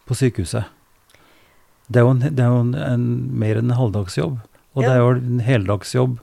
på 0.06 0.18
sykehuset? 0.18 0.68
Det 1.90 1.98
er 1.98 2.06
jo, 2.06 2.12
en, 2.14 2.22
det 2.22 2.44
er 2.44 2.52
jo 2.52 2.60
en, 2.62 2.76
en, 2.76 3.08
mer 3.40 3.58
enn 3.58 3.72
en 3.72 3.78
halvdagsjobb. 3.80 4.38
Og 4.76 4.84
ja. 4.84 4.86
det 4.86 4.92
er 4.92 5.00
jo 5.00 5.14
en 5.16 5.42
heldagsjobb, 5.42 6.20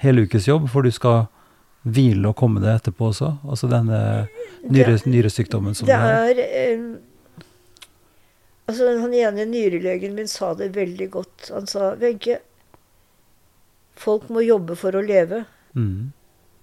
helukesjobb, 0.00 0.70
for 0.72 0.86
du 0.86 0.94
skal 0.94 1.26
hvile 1.84 2.30
og 2.30 2.36
komme 2.40 2.62
deg 2.62 2.78
etterpå 2.78 3.10
også. 3.10 3.34
Altså 3.44 3.68
denne 3.68 4.00
nyre, 4.64 4.96
nyresykdommen 5.04 5.76
som 5.76 5.88
det 5.90 5.96
er. 5.96 6.32
Det 6.38 6.46
er 6.46 6.72
eh, 6.72 6.86
altså 8.70 8.94
Han 9.02 9.16
ene 9.16 9.48
nyrelegen 9.50 10.16
min 10.16 10.30
sa 10.30 10.54
det 10.56 10.72
veldig 10.76 11.10
godt. 11.12 11.50
Han 11.52 11.68
sa 11.68 11.92
Wenche, 12.00 12.38
Folk 14.00 14.30
må 14.32 14.44
jobbe 14.44 14.76
for 14.80 14.96
å 14.96 15.04
leve. 15.04 15.44
Mm. 15.76 16.10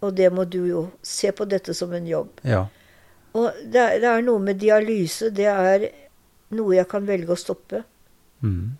Og 0.06 0.18
det 0.18 0.32
må 0.34 0.46
du 0.50 0.64
jo. 0.68 0.88
Se 1.06 1.32
på 1.36 1.46
dette 1.50 1.76
som 1.78 1.94
en 1.94 2.08
jobb. 2.08 2.42
Ja. 2.48 2.66
Og 3.38 3.54
det 3.64 3.82
er, 3.82 4.00
det 4.02 4.10
er, 4.10 4.26
noe 4.26 4.42
med 4.42 4.60
dialyse. 4.62 5.30
Det 5.36 5.48
er 5.52 5.88
noe 6.58 6.78
jeg 6.78 6.90
kan 6.90 7.06
velge 7.08 7.34
å 7.34 7.40
stoppe. 7.40 7.84
Mm. 8.42 8.78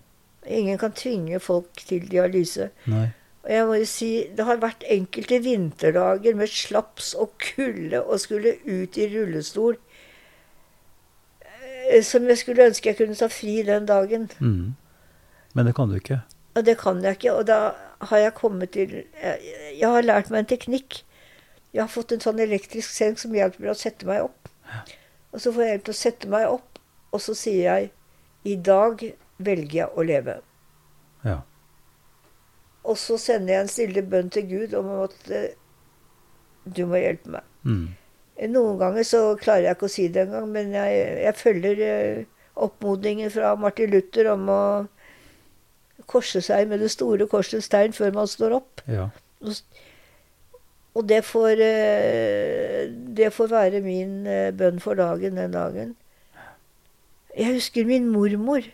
Ingen 0.58 0.80
kan 0.82 0.94
tvinge 0.96 1.42
folk 1.44 1.86
til 1.86 2.06
dialyse. 2.10 2.70
Nei. 2.90 3.08
Og 3.48 3.54
jeg 3.54 3.68
må 3.68 3.76
jo 3.80 3.88
si, 3.88 4.12
det 4.36 4.44
har 4.44 4.60
vært 4.60 4.84
enkelte 4.92 5.40
vinterdager 5.40 6.36
med 6.36 6.52
slaps 6.52 7.14
og 7.16 7.38
kulde 7.40 8.02
og 8.02 8.20
skulle 8.20 8.58
ut 8.66 8.98
i 9.00 9.06
rullestol 9.14 9.78
eh, 11.46 12.02
som 12.04 12.28
jeg 12.28 12.42
skulle 12.42 12.66
ønske 12.68 12.92
jeg 12.92 13.00
kunne 13.00 13.16
ta 13.16 13.30
fri 13.32 13.62
den 13.64 13.88
dagen. 13.88 14.28
Mm. 14.44 14.76
Men 15.56 15.70
det 15.70 15.78
kan 15.78 15.88
du 15.88 15.96
ikke? 15.96 16.20
Og 16.60 16.66
det 16.68 16.76
kan 16.82 17.00
jeg 17.06 17.20
ikke. 17.22 17.38
Og 17.40 17.48
da 17.48 17.60
har 18.00 18.18
jeg 18.22 18.34
kommet 18.38 18.72
til 18.76 18.92
Jeg, 19.00 19.54
jeg 19.80 19.90
har 19.90 20.06
lært 20.06 20.30
meg 20.30 20.44
en 20.44 20.50
teknikk. 20.50 21.02
Jeg 21.74 21.84
har 21.84 21.92
fått 21.92 22.14
en 22.14 22.24
sånn 22.24 22.40
elektrisk 22.42 22.90
seng 22.94 23.18
som 23.20 23.36
hjelper 23.36 23.66
meg 23.66 23.74
å 23.74 23.78
sette 23.78 24.08
meg 24.08 24.26
opp. 24.26 24.50
Og 25.34 25.42
så 25.42 25.52
får 25.54 25.64
jeg 25.64 25.74
hjelp 25.74 25.86
til 25.88 25.94
å 25.94 26.00
sette 26.02 26.32
meg 26.32 26.50
opp, 26.50 26.80
og 27.14 27.22
så 27.22 27.36
sier 27.38 27.64
jeg 27.68 27.90
i 28.48 28.56
dag 28.56 29.04
velger 29.44 29.78
jeg 29.82 29.90
å 29.94 30.06
leve. 30.08 30.38
Ja. 31.28 31.42
Og 32.88 32.98
så 33.00 33.18
sender 33.20 33.54
jeg 33.54 33.66
en 33.66 33.72
stille 33.72 34.04
bønn 34.08 34.32
til 34.34 34.48
Gud 34.48 34.76
om 34.80 34.90
at 35.04 35.32
eh, 35.34 35.56
du 36.64 36.86
må 36.88 37.02
hjelpe 37.02 37.36
meg. 37.38 37.48
Mm. 37.68 37.88
Noen 38.54 38.80
ganger 38.80 39.08
så 39.08 39.22
klarer 39.40 39.68
jeg 39.68 39.78
ikke 39.78 39.90
å 39.90 39.92
si 39.92 40.08
det 40.14 40.28
engang, 40.28 40.48
men 40.54 40.74
jeg, 40.76 41.00
jeg 41.26 41.40
følger 41.40 41.84
eh, 41.84 42.26
oppmodningen 42.58 43.32
fra 43.34 43.56
Martin 43.60 43.92
Luther 43.92 44.32
om 44.34 44.48
å 44.54 44.62
korse 46.08 46.42
seg 46.44 46.70
med 46.72 46.82
det 46.84 46.92
store 46.94 47.28
korsets 47.30 47.70
tegn 47.72 47.96
før 47.96 48.16
man 48.16 48.30
står 48.32 48.56
opp. 48.58 48.84
Ja. 48.88 49.10
Og, 50.98 51.04
det, 51.06 51.22
får, 51.28 51.62
eh, 51.62 52.88
det 53.20 53.30
får 53.36 53.52
være 53.52 53.84
min 53.86 54.24
bønn 54.58 54.82
for 54.82 54.98
dagen 54.98 55.38
den 55.38 55.54
dagen. 55.54 55.96
Jeg 57.38 57.60
husker 57.60 57.86
min 57.86 58.10
mormor. 58.10 58.66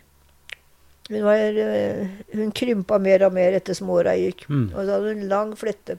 Hun, 1.10 1.20
var, 1.24 1.36
eh, 1.36 2.08
hun 2.32 2.52
krympa 2.56 2.98
mer 2.98 3.26
og 3.26 3.34
mer 3.36 3.58
etter 3.58 3.76
som 3.76 3.90
åra 3.92 4.14
gikk. 4.16 4.46
Mm. 4.48 4.70
Og 4.72 4.78
så 4.78 4.94
hadde 4.94 5.12
hun 5.12 5.26
lang 5.28 5.52
flette. 5.58 5.98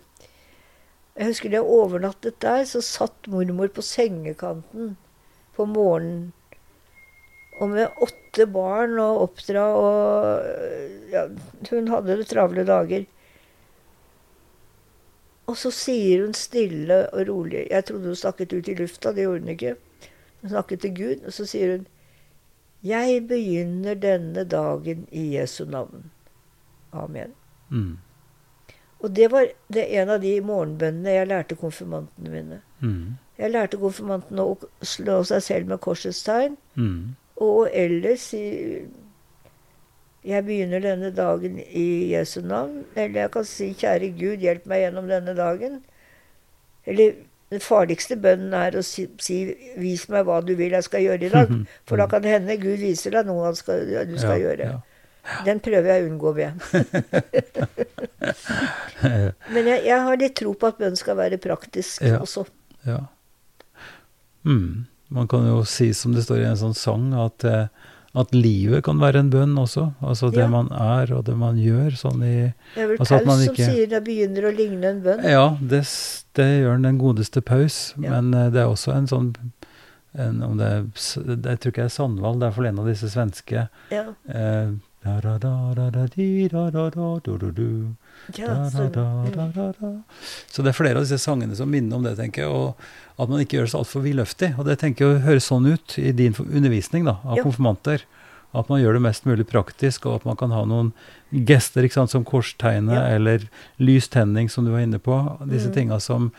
Jeg 1.16 1.30
husker 1.30 1.52
da 1.52 1.60
jeg 1.60 1.76
overnattet 1.78 2.40
der, 2.44 2.66
så 2.68 2.82
satt 2.84 3.30
mormor 3.32 3.70
på 3.72 3.86
sengekanten 3.86 4.96
på 5.56 5.68
morgenen. 5.70 6.34
Og 7.56 7.72
med 7.72 8.04
åtte 8.04 8.46
barn 8.52 8.98
og 9.00 9.22
oppdra 9.30 9.66
og 9.80 11.12
ja, 11.14 11.28
Hun 11.70 11.88
hadde 11.88 12.18
det 12.20 12.28
travle 12.28 12.66
dager. 12.68 13.06
Og 15.46 15.58
så 15.62 15.72
sier 15.72 16.26
hun 16.26 16.34
stille 16.34 17.04
og 17.14 17.28
rolig 17.30 17.68
Jeg 17.70 17.86
trodde 17.86 18.10
hun 18.10 18.18
snakket 18.18 18.54
ut 18.54 18.70
i 18.70 18.78
lufta, 18.80 19.14
det 19.14 19.28
gjorde 19.28 19.46
hun 19.46 19.54
ikke. 19.54 19.76
Hun 20.42 20.52
snakket 20.56 20.82
til 20.82 20.96
Gud, 20.98 21.26
og 21.26 21.34
så 21.34 21.46
sier 21.50 21.78
hun 21.78 21.86
jeg 22.86 23.24
begynner 23.26 23.96
denne 23.98 24.44
dagen 24.46 25.08
i 25.10 25.24
Jesu 25.34 25.64
navn. 25.66 26.12
Amen. 26.94 27.32
Mm. 27.72 27.98
Og 29.00 29.16
det 29.16 29.32
var 29.32 29.48
det 29.74 29.86
en 29.98 30.10
av 30.10 30.22
de 30.22 30.36
morgenbønnene 30.42 31.16
jeg 31.16 31.30
lærte 31.32 31.58
konfirmantene 31.58 32.30
mine. 32.30 32.60
Mm. 32.80 33.16
Jeg 33.38 33.52
lærte 33.52 33.80
konfirmantene 33.82 34.46
å 34.46 34.86
slå 34.86 35.24
seg 35.26 35.42
selv 35.44 35.72
med 35.72 35.82
korsets 35.82 36.22
tegn. 36.28 36.60
Mm. 36.76 37.16
Og 37.42 37.70
ellers 37.74 38.34
Jeg 40.26 40.46
begynner 40.46 40.82
denne 40.82 41.12
dagen 41.16 41.60
i 41.60 42.14
Jesu 42.14 42.42
navn. 42.42 42.84
Eller 42.96 43.22
jeg 43.22 43.32
kan 43.32 43.46
si 43.46 43.74
Kjære 43.78 44.10
Gud, 44.18 44.42
hjelp 44.42 44.66
meg 44.66 44.86
gjennom 44.86 45.12
denne 45.12 45.36
dagen. 45.38 45.84
Eller 46.86 47.14
den 47.54 47.62
farligste 47.62 48.18
bønnen 48.18 48.54
er 48.58 48.80
å 48.80 48.82
si, 48.86 49.06
si, 49.22 49.38
'Vis 49.78 50.08
meg 50.10 50.26
hva 50.26 50.40
du 50.42 50.56
vil 50.58 50.74
jeg 50.74 50.88
skal 50.88 51.06
gjøre 51.06 51.28
i 51.28 51.30
dag'. 51.30 51.54
For 51.88 52.02
da 52.02 52.08
kan 52.10 52.24
det 52.24 52.34
hende 52.34 52.58
Gud 52.58 52.82
viser 52.82 53.14
deg 53.14 53.30
noe 53.30 53.54
skal, 53.56 53.86
du 53.86 54.18
skal 54.18 54.40
ja, 54.40 54.42
gjøre. 54.48 54.72
Ja. 54.72 54.80
Den 55.46 55.60
prøver 55.64 55.88
jeg 55.90 56.04
å 56.04 56.08
unngå 56.10 56.32
ved. 56.38 56.52
Men 59.54 59.64
jeg, 59.70 59.80
jeg, 59.86 60.00
har 60.08 60.16
litt 60.22 60.36
tro 60.38 60.52
på 60.54 60.68
at 60.70 60.78
bønn 60.82 60.98
skal 60.98 61.16
være 61.18 61.38
praktisk 61.42 62.02
også. 62.18 62.42
Ja. 62.86 63.00
Mm. 64.46 64.86
Man 65.16 65.30
kan 65.32 65.48
jo 65.48 65.64
si, 65.70 65.94
som 65.96 66.16
det 66.16 66.26
står 66.26 66.44
i 66.44 66.50
en 66.50 66.60
sånn 66.60 66.76
sang, 66.78 67.12
at 67.26 67.46
eh, 67.48 67.68
at 68.16 68.32
livet 68.32 68.86
kan 68.88 69.00
være 69.02 69.26
en 69.26 69.30
bønn 69.32 69.58
også. 69.60 69.90
Altså 70.00 70.30
det 70.32 70.46
ja. 70.46 70.48
man 70.52 70.70
er, 70.72 71.12
og 71.18 71.26
det 71.28 71.36
man 71.36 71.58
gjør. 71.60 71.98
Sånn 72.00 72.24
i, 72.24 72.36
det 72.76 72.84
er 72.86 72.88
vel 72.94 73.02
altså 73.04 73.20
Paus 73.26 73.42
som 73.44 73.58
sier 73.60 73.90
det 73.92 74.00
begynner 74.06 74.48
å 74.48 74.54
ligne 74.56 74.92
en 74.94 75.02
bønn. 75.04 75.26
Ja, 75.28 75.46
det, 75.60 75.82
det 76.40 76.48
gjør 76.48 76.80
den 76.86 77.00
godeste 77.02 77.44
Paus. 77.44 77.92
Ja. 78.00 78.16
Men 78.16 78.32
uh, 78.32 78.48
det 78.54 78.64
er 78.64 78.72
også 78.72 78.96
en 78.96 79.10
sånn 79.12 79.34
en, 80.16 80.40
om 80.48 80.56
det, 80.56 80.70
Jeg 80.96 81.60
tror 81.60 81.74
ikke 81.74 81.82
det 81.82 81.90
er 81.90 81.92
Sandvald, 81.92 82.40
det 82.40 82.48
er 82.48 82.56
for 82.56 82.70
en 82.70 82.80
av 82.80 82.88
disse 82.88 83.12
svenske. 83.12 83.68
Ja. 83.92 84.06
Uh, 84.32 84.80
så 90.50 90.64
det 90.64 90.72
er 90.72 90.74
flere 90.74 90.98
av 90.98 91.04
disse 91.04 91.20
sangene 91.22 91.54
som 91.60 91.70
minner 91.70 92.00
om 92.00 92.08
det, 92.08 92.16
tenker 92.18 92.42
jeg. 92.42 92.50
Og 92.50 92.74
at 93.16 93.32
man 93.32 93.42
ikke 93.42 93.60
gjør 93.60 93.68
det 93.68 93.72
så 93.74 93.82
altfor 93.84 94.04
vidløftig. 94.04 94.52
Og 94.60 94.68
det 94.68 94.78
tenker 94.82 95.08
jeg 95.08 95.26
høres 95.26 95.48
sånn 95.52 95.68
ut 95.70 95.98
i 96.02 96.12
din 96.16 96.36
undervisning 96.46 97.08
da, 97.08 97.18
av 97.24 97.40
jo. 97.40 97.48
konfirmanter. 97.48 98.04
At 98.56 98.70
man 98.72 98.80
gjør 98.80 98.96
det 98.96 99.04
mest 99.04 99.26
mulig 99.28 99.46
praktisk, 99.50 100.06
og 100.08 100.22
at 100.22 100.28
man 100.28 100.38
kan 100.40 100.54
ha 100.56 100.62
noen 100.68 100.94
gester 101.48 101.84
ikke 101.84 101.98
sant, 101.98 102.14
som 102.14 102.24
korstegnet 102.28 102.96
ja. 102.96 103.18
eller 103.18 103.48
lystenning, 103.84 104.48
som 104.52 104.68
du 104.68 104.72
var 104.72 104.86
inne 104.86 105.02
på. 105.04 105.18
Disse 105.50 105.72
mm. 105.72 105.76
tinga 105.76 106.00
som, 106.04 106.30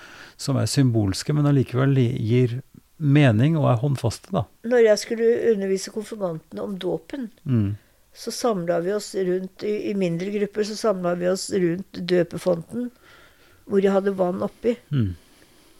som, 0.40 0.56
er 0.56 0.70
symbolske, 0.70 1.36
men 1.36 1.48
allikevel 1.48 1.92
gir 1.96 2.60
mening 2.96 3.58
og 3.60 3.68
er 3.68 3.82
håndfaste. 3.82 4.32
da. 4.32 4.46
Når 4.64 4.86
jeg 4.86 5.02
skulle 5.02 5.32
undervise 5.52 5.92
konfirmantene 5.92 6.64
om 6.64 6.78
dåpen, 6.80 7.28
mm 7.44 7.74
så 8.16 8.30
samla 8.30 8.80
vi 8.80 8.92
oss 8.92 9.14
rundt 9.14 9.62
i, 9.62 9.90
i 9.90 9.94
mindre 9.94 10.30
grupper 10.30 10.64
så 10.64 10.76
samla 10.76 11.14
vi 11.14 11.28
oss 11.28 11.50
rundt 11.52 11.98
døpefonten, 12.00 12.88
hvor 13.68 13.82
de 13.84 13.92
hadde 13.92 14.14
vann 14.16 14.40
oppi. 14.46 14.72
Mm. 14.88 15.10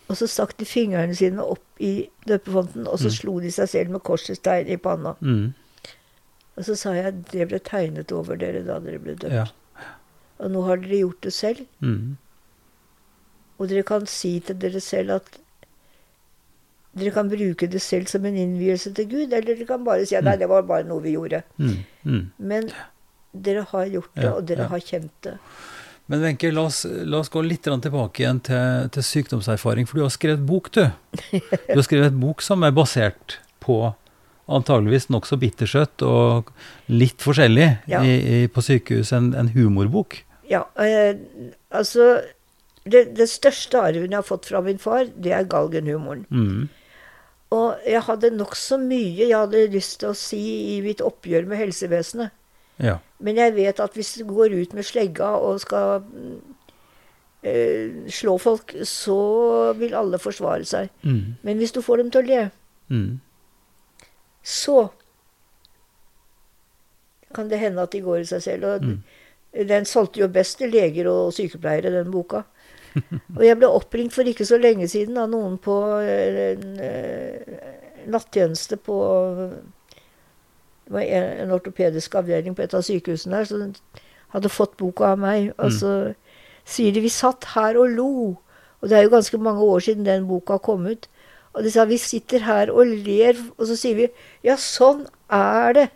Og 0.06 0.18
så 0.20 0.28
stakk 0.30 0.54
de 0.60 0.66
fingrene 0.68 1.14
sine 1.18 1.42
opp 1.42 1.82
i 1.82 2.08
døpefonten, 2.28 2.86
og 2.86 3.00
så 3.02 3.10
mm. 3.10 3.14
slo 3.16 3.38
de 3.42 3.50
seg 3.54 3.70
selv 3.72 3.96
med 3.96 4.04
korsets 4.06 4.42
tegn 4.44 4.70
i 4.70 4.78
panna. 4.78 5.16
Mm. 5.20 5.54
Og 6.56 6.68
så 6.68 6.76
sa 6.78 6.92
jeg 6.96 7.24
det 7.32 7.48
ble 7.50 7.58
tegnet 7.60 8.12
over 8.14 8.38
dere 8.40 8.62
da 8.66 8.78
dere 8.84 9.00
ble 9.02 9.16
døpt. 9.18 9.34
Ja. 9.34 9.48
Og 10.40 10.52
nå 10.52 10.62
har 10.68 10.80
dere 10.84 11.02
gjort 11.02 11.26
det 11.26 11.32
selv. 11.34 11.66
Mm. 11.80 12.14
Og 13.56 13.68
dere 13.72 13.84
kan 13.88 14.06
si 14.10 14.36
til 14.44 14.58
dere 14.60 14.80
selv 14.84 15.18
at 15.18 15.36
dere 16.96 17.12
kan 17.12 17.28
bruke 17.28 17.68
det 17.68 17.82
selv 17.84 18.08
som 18.08 18.24
en 18.24 18.36
innvielse 18.40 18.92
til 18.96 19.08
Gud, 19.10 19.32
eller 19.32 19.50
dere 19.50 19.68
kan 19.68 19.84
bare 19.84 20.06
si 20.08 20.16
at 20.16 20.24
nei, 20.24 20.36
mm. 20.36 20.42
det 20.44 20.48
var 20.52 20.68
bare 20.68 20.86
noe 20.88 21.04
vi 21.04 21.16
gjorde. 21.16 21.42
Mm, 21.60 21.74
mm. 22.08 22.22
Men 22.38 22.70
dere 23.32 23.66
har 23.68 23.90
gjort 23.92 24.14
det, 24.16 24.30
og 24.30 24.46
dere 24.48 24.64
ja. 24.64 24.70
har 24.72 24.84
kjent 24.84 25.12
det. 25.26 25.34
Men 26.06 26.22
Wenche, 26.22 26.52
la, 26.54 26.68
la, 27.02 27.18
oss 27.18 27.30
gå 27.34 27.42
litt 27.42 27.66
tilbake 27.66 28.22
igjen 28.22 28.38
til, 28.46 28.90
til, 28.94 29.06
sykdomserfaring. 29.06 29.88
For 29.90 29.98
du 29.98 30.04
har 30.04 30.12
skrevet 30.14 30.44
bok, 30.46 30.70
du. 30.76 30.84
Du 31.66 31.78
har 31.80 31.86
skrevet 31.86 32.12
et 32.12 32.20
bok 32.20 32.44
som 32.44 32.62
er 32.62 32.74
basert 32.76 33.40
på 33.64 33.80
antageligvis 34.46 35.08
nokså 35.10 35.38
bittersøtt 35.42 36.04
og 36.06 36.52
litt 36.86 37.18
forskjellig 37.24 37.66
ja. 37.90 38.04
i, 38.06 38.14
i, 38.14 38.38
på 38.46 38.62
sykehus. 38.62 39.10
En, 39.16 39.32
en 39.34 39.50
humorbok. 39.56 40.20
Ja. 40.46 40.62
Eh, 40.78 41.18
altså 41.74 42.20
det, 42.86 43.16
det, 43.18 43.26
største 43.30 43.82
arven 43.82 44.12
jeg 44.12 44.20
har 44.20 44.26
fått 44.26 44.46
fra 44.46 44.62
min 44.62 44.78
far, 44.78 45.10
det 45.10 45.34
er 45.34 45.48
galgenhumoren. 45.50 46.26
Mm. 46.30 46.68
Og 47.56 47.86
jeg 47.86 48.02
hadde 48.06 48.34
nokså 48.34 48.78
mye 48.82 49.26
jeg 49.26 49.34
hadde 49.34 49.68
lyst 49.74 50.00
til 50.02 50.12
å 50.12 50.18
si 50.18 50.42
i 50.76 50.80
mitt 50.84 51.02
oppgjør 51.04 51.46
med 51.50 51.62
helsevesenet. 51.62 52.34
Ja. 52.82 52.98
Men 53.18 53.38
jeg 53.40 53.54
vet 53.56 53.80
at 53.80 53.96
hvis 53.96 54.14
du 54.20 54.26
går 54.28 54.54
ut 54.56 54.74
med 54.76 54.84
slegga 54.84 55.30
og 55.40 55.60
skal 55.60 56.02
øh, 57.42 58.10
slå 58.12 58.38
folk, 58.38 58.74
så 58.84 59.20
vil 59.78 59.94
alle 59.96 60.18
forsvare 60.20 60.64
seg. 60.64 60.90
Mm. 61.02 61.36
Men 61.42 61.56
hvis 61.56 61.72
du 61.72 61.80
får 61.84 62.02
dem 62.02 62.10
til 62.10 62.24
å 62.24 62.28
le, 62.28 62.42
mm. 62.88 63.20
så 64.42 64.88
kan 67.36 67.48
det 67.50 67.60
hende 67.60 67.82
at 67.84 67.92
de 67.92 68.04
går 68.04 68.24
i 68.24 68.28
seg 68.28 68.44
selv. 68.44 68.68
Og 68.68 68.84
mm. 68.84 68.98
den 69.68 69.88
solgte 69.88 70.20
jo 70.20 70.28
best 70.32 70.58
til 70.60 70.72
leger 70.72 71.08
og 71.12 71.32
sykepleiere, 71.36 71.94
den 71.96 72.12
boka. 72.12 72.44
Og 73.36 73.42
jeg 73.44 73.58
ble 73.60 73.68
oppringt 73.68 74.14
for 74.16 74.28
ikke 74.28 74.46
så 74.48 74.56
lenge 74.60 74.88
siden 74.88 75.18
av 75.20 75.28
noen 75.28 75.58
på 75.60 75.74
en, 76.00 76.78
eh, 76.80 77.56
nattjeneste 78.08 78.78
på 78.80 78.96
Det 80.86 80.94
var 80.94 81.02
en 81.02 81.52
ortopedisk 81.54 82.14
avdeling 82.14 82.54
på 82.54 82.62
et 82.62 82.74
av 82.74 82.84
sykehusene 82.86 83.40
her 83.40 83.48
som 83.48 83.74
hadde 84.34 84.52
fått 84.52 84.76
boka 84.78 85.12
av 85.14 85.20
meg. 85.22 85.50
Og 85.58 85.72
så 85.74 85.92
sier 86.66 86.94
de 86.94 87.02
vi 87.02 87.10
satt 87.12 87.48
her 87.56 87.78
og 87.80 87.90
lo. 87.96 88.10
Og 88.80 88.88
det 88.90 88.98
er 88.98 89.06
jo 89.06 89.14
ganske 89.16 89.40
mange 89.42 89.66
år 89.66 89.82
siden 89.86 90.06
den 90.06 90.28
boka 90.30 90.60
kom 90.62 90.86
ut. 90.86 91.08
Og 91.56 91.64
de 91.64 91.72
sa 91.72 91.86
vi 91.88 91.98
sitter 91.98 92.44
her 92.44 92.70
og 92.70 92.90
ler, 93.06 93.38
og 93.56 93.66
så 93.70 93.78
sier 93.80 93.96
vi 93.96 94.08
ja, 94.44 94.58
sånn 94.60 95.06
er 95.32 95.72
det. 95.78 95.86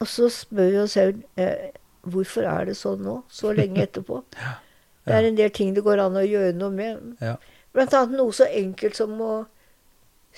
Og 0.00 0.08
så 0.08 0.30
spør 0.32 0.70
vi 0.72 0.80
oss 0.80 0.96
selv 0.96 1.20
eh, 1.36 1.70
hvorfor 2.08 2.46
er 2.48 2.70
det 2.70 2.78
sånn 2.78 3.02
nå, 3.04 3.20
så 3.28 3.52
lenge 3.56 3.84
etterpå. 3.84 4.22
Det 5.08 5.16
er 5.16 5.24
en 5.24 5.38
del 5.38 5.48
ting 5.56 5.70
det 5.72 5.80
går 5.86 6.02
an 6.02 6.18
å 6.20 6.22
gjøre 6.22 6.52
noe 6.52 6.68
med. 6.68 7.14
Ja. 7.24 7.38
Blant 7.72 7.94
annet 7.96 8.18
noe 8.18 8.34
så 8.36 8.44
enkelt 8.44 8.98
som 8.98 9.14
å 9.24 9.46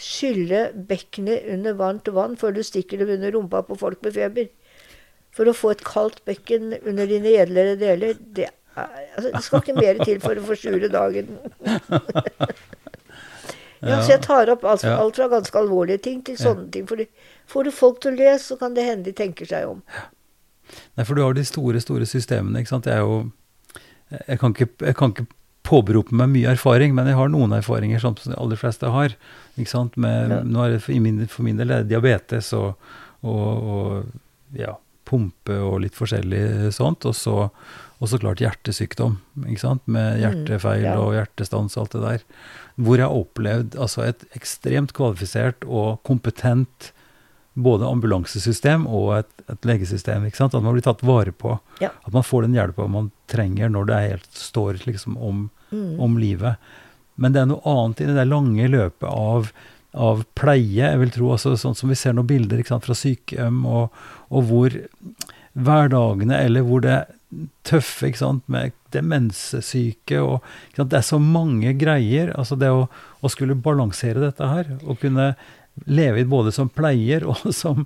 skylle 0.00 0.70
bekkenet 0.88 1.44
under 1.52 1.76
varmt 1.76 2.08
vann 2.14 2.38
før 2.40 2.54
du 2.56 2.62
stikker 2.64 3.02
det 3.02 3.18
under 3.18 3.36
rumpa 3.36 3.60
på 3.68 3.76
folk 3.80 4.00
med 4.06 4.16
feber. 4.16 4.48
For 5.36 5.46
å 5.46 5.54
få 5.54 5.74
et 5.74 5.84
kaldt 5.86 6.24
bekken 6.26 6.72
under 6.80 7.06
dine 7.06 7.36
edlere 7.38 7.76
deler, 7.78 8.16
det 8.18 8.48
altså, 8.74 9.30
Det 9.30 9.42
skal 9.44 9.62
ikke 9.62 9.78
mer 9.78 10.04
til 10.04 10.20
for 10.22 10.38
å 10.38 10.46
forsure 10.46 10.90
dagen. 10.90 11.34
ja, 13.80 14.00
så 14.00 14.14
jeg 14.14 14.22
tar 14.26 14.50
opp 14.54 14.64
alt, 14.64 14.84
alt, 14.84 15.18
fra 15.18 15.28
ganske 15.30 15.58
alvorlige 15.58 16.02
ting 16.06 16.22
til 16.26 16.38
sånne 16.40 16.70
ting. 16.74 16.86
For 16.90 17.04
får 17.50 17.68
du 17.68 17.72
folk 17.74 18.00
til 18.02 18.14
å 18.14 18.18
lese, 18.18 18.44
så 18.50 18.58
kan 18.60 18.74
det 18.74 18.88
hende 18.88 19.10
de 19.10 19.16
tenker 19.16 19.50
seg 19.50 19.68
om. 19.70 19.82
Nei, 20.96 21.04
for 21.04 21.18
du 21.18 21.24
har 21.24 21.36
de 21.36 21.46
store, 21.46 21.82
store 21.82 22.06
systemene. 22.06 22.62
ikke 22.62 22.74
sant? 22.74 22.90
Jeg, 22.90 22.98
er 22.98 23.06
jo, 23.06 23.30
jeg, 24.26 24.40
kan, 24.40 24.54
ikke, 24.54 24.70
jeg 24.86 24.98
kan 24.98 25.14
ikke 25.14 25.30
påberope 25.66 26.14
meg 26.16 26.30
mye 26.32 26.54
erfaring, 26.54 26.94
men 26.96 27.10
jeg 27.10 27.18
har 27.18 27.32
noen 27.32 27.58
erfaringer 27.58 28.02
som 28.02 28.16
de 28.18 28.36
aller 28.36 28.58
fleste 28.58 28.90
har. 28.90 29.16
Ikke 29.60 29.72
sant? 29.72 29.98
Med, 30.00 30.32
ja. 30.32 30.40
nå 30.44 30.64
er 30.64 30.76
det 30.76 30.84
for, 30.84 31.02
min, 31.04 31.24
for 31.30 31.46
min 31.46 31.60
del 31.60 31.74
diabetes 31.88 32.52
og, 32.56 32.74
og, 33.20 33.70
og 33.74 34.58
ja, 34.58 34.74
pumpe 35.08 35.56
og 35.64 35.80
litt 35.84 35.98
forskjellig 35.98 36.72
sånt. 36.76 37.06
Og 37.08 37.16
så, 37.16 37.36
og 38.00 38.10
så 38.10 38.20
klart 38.20 38.42
hjertesykdom, 38.42 39.18
ikke 39.46 39.64
sant? 39.64 39.84
med 39.86 40.16
mm, 40.16 40.20
hjertefeil 40.24 40.86
mm, 40.86 40.88
ja. 40.88 40.96
og 41.02 41.16
hjertestans 41.18 41.76
og 41.76 41.84
alt 41.84 41.96
det 41.96 42.06
der. 42.06 42.24
Hvor 42.80 43.00
jeg 43.00 43.08
har 43.08 43.24
opplevd 43.24 43.76
altså, 43.76 44.06
et 44.08 44.24
ekstremt 44.38 44.94
kvalifisert 44.96 45.66
og 45.68 46.00
kompetent 46.08 46.92
både 47.60 47.88
ambulansesystem 47.88 48.86
og 48.88 49.14
et, 49.18 49.30
et 49.50 49.66
legesystem. 49.68 50.24
ikke 50.26 50.38
sant? 50.38 50.54
At 50.54 50.64
man 50.64 50.76
blir 50.76 50.86
tatt 50.86 51.02
vare 51.06 51.34
på. 51.34 51.56
Ja. 51.82 51.90
At 52.06 52.14
man 52.14 52.26
får 52.26 52.46
den 52.46 52.56
hjelpa 52.56 52.86
man 52.90 53.10
trenger 53.30 53.72
når 53.72 53.88
det 53.88 53.96
er 53.96 54.14
helt, 54.14 54.30
står 54.36 54.84
liksom 54.86 55.18
om, 55.18 55.48
mm. 55.70 55.98
om, 56.00 56.16
livet. 56.20 56.72
Men 57.20 57.34
det 57.34 57.42
er 57.42 57.50
noe 57.50 57.60
annet 57.68 58.00
i 58.00 58.08
det 58.08 58.16
der 58.16 58.28
lange 58.28 58.66
løpet 58.72 59.06
av, 59.10 59.52
av 59.92 60.24
pleie, 60.38 60.88
jeg 60.88 61.00
vil 61.02 61.14
tro, 61.14 61.30
altså 61.34 61.54
sånn 61.60 61.76
som 61.76 61.92
vi 61.92 61.98
ser 61.98 62.16
noen 62.16 62.30
bilder 62.30 62.62
sant, 62.66 62.86
fra 62.88 62.96
sykehjem, 62.96 63.62
og, 63.68 63.96
og, 64.30 64.42
hvor 64.48 64.76
hverdagene, 65.60 66.38
eller 66.46 66.64
hvor 66.66 66.84
det 66.84 66.98
tøffe 67.66 68.08
ikke 68.08 68.22
sant, 68.22 68.44
med 68.50 68.74
demenssyke 68.94 70.18
og 70.24 70.40
sant, 70.74 70.90
Det 70.90 70.98
er 70.98 71.06
så 71.06 71.20
mange 71.22 71.74
greier. 71.78 72.32
altså 72.38 72.56
Det 72.58 72.70
å, 72.72 72.86
å 73.20 73.30
skulle 73.30 73.58
balansere 73.58 74.22
dette 74.24 74.48
her, 74.48 74.72
og 74.82 75.02
kunne 75.02 75.34
leve 75.86 76.24
både 76.28 76.52
som 76.52 76.72
pleier 76.72 77.26
og 77.28 77.50
som 77.62 77.84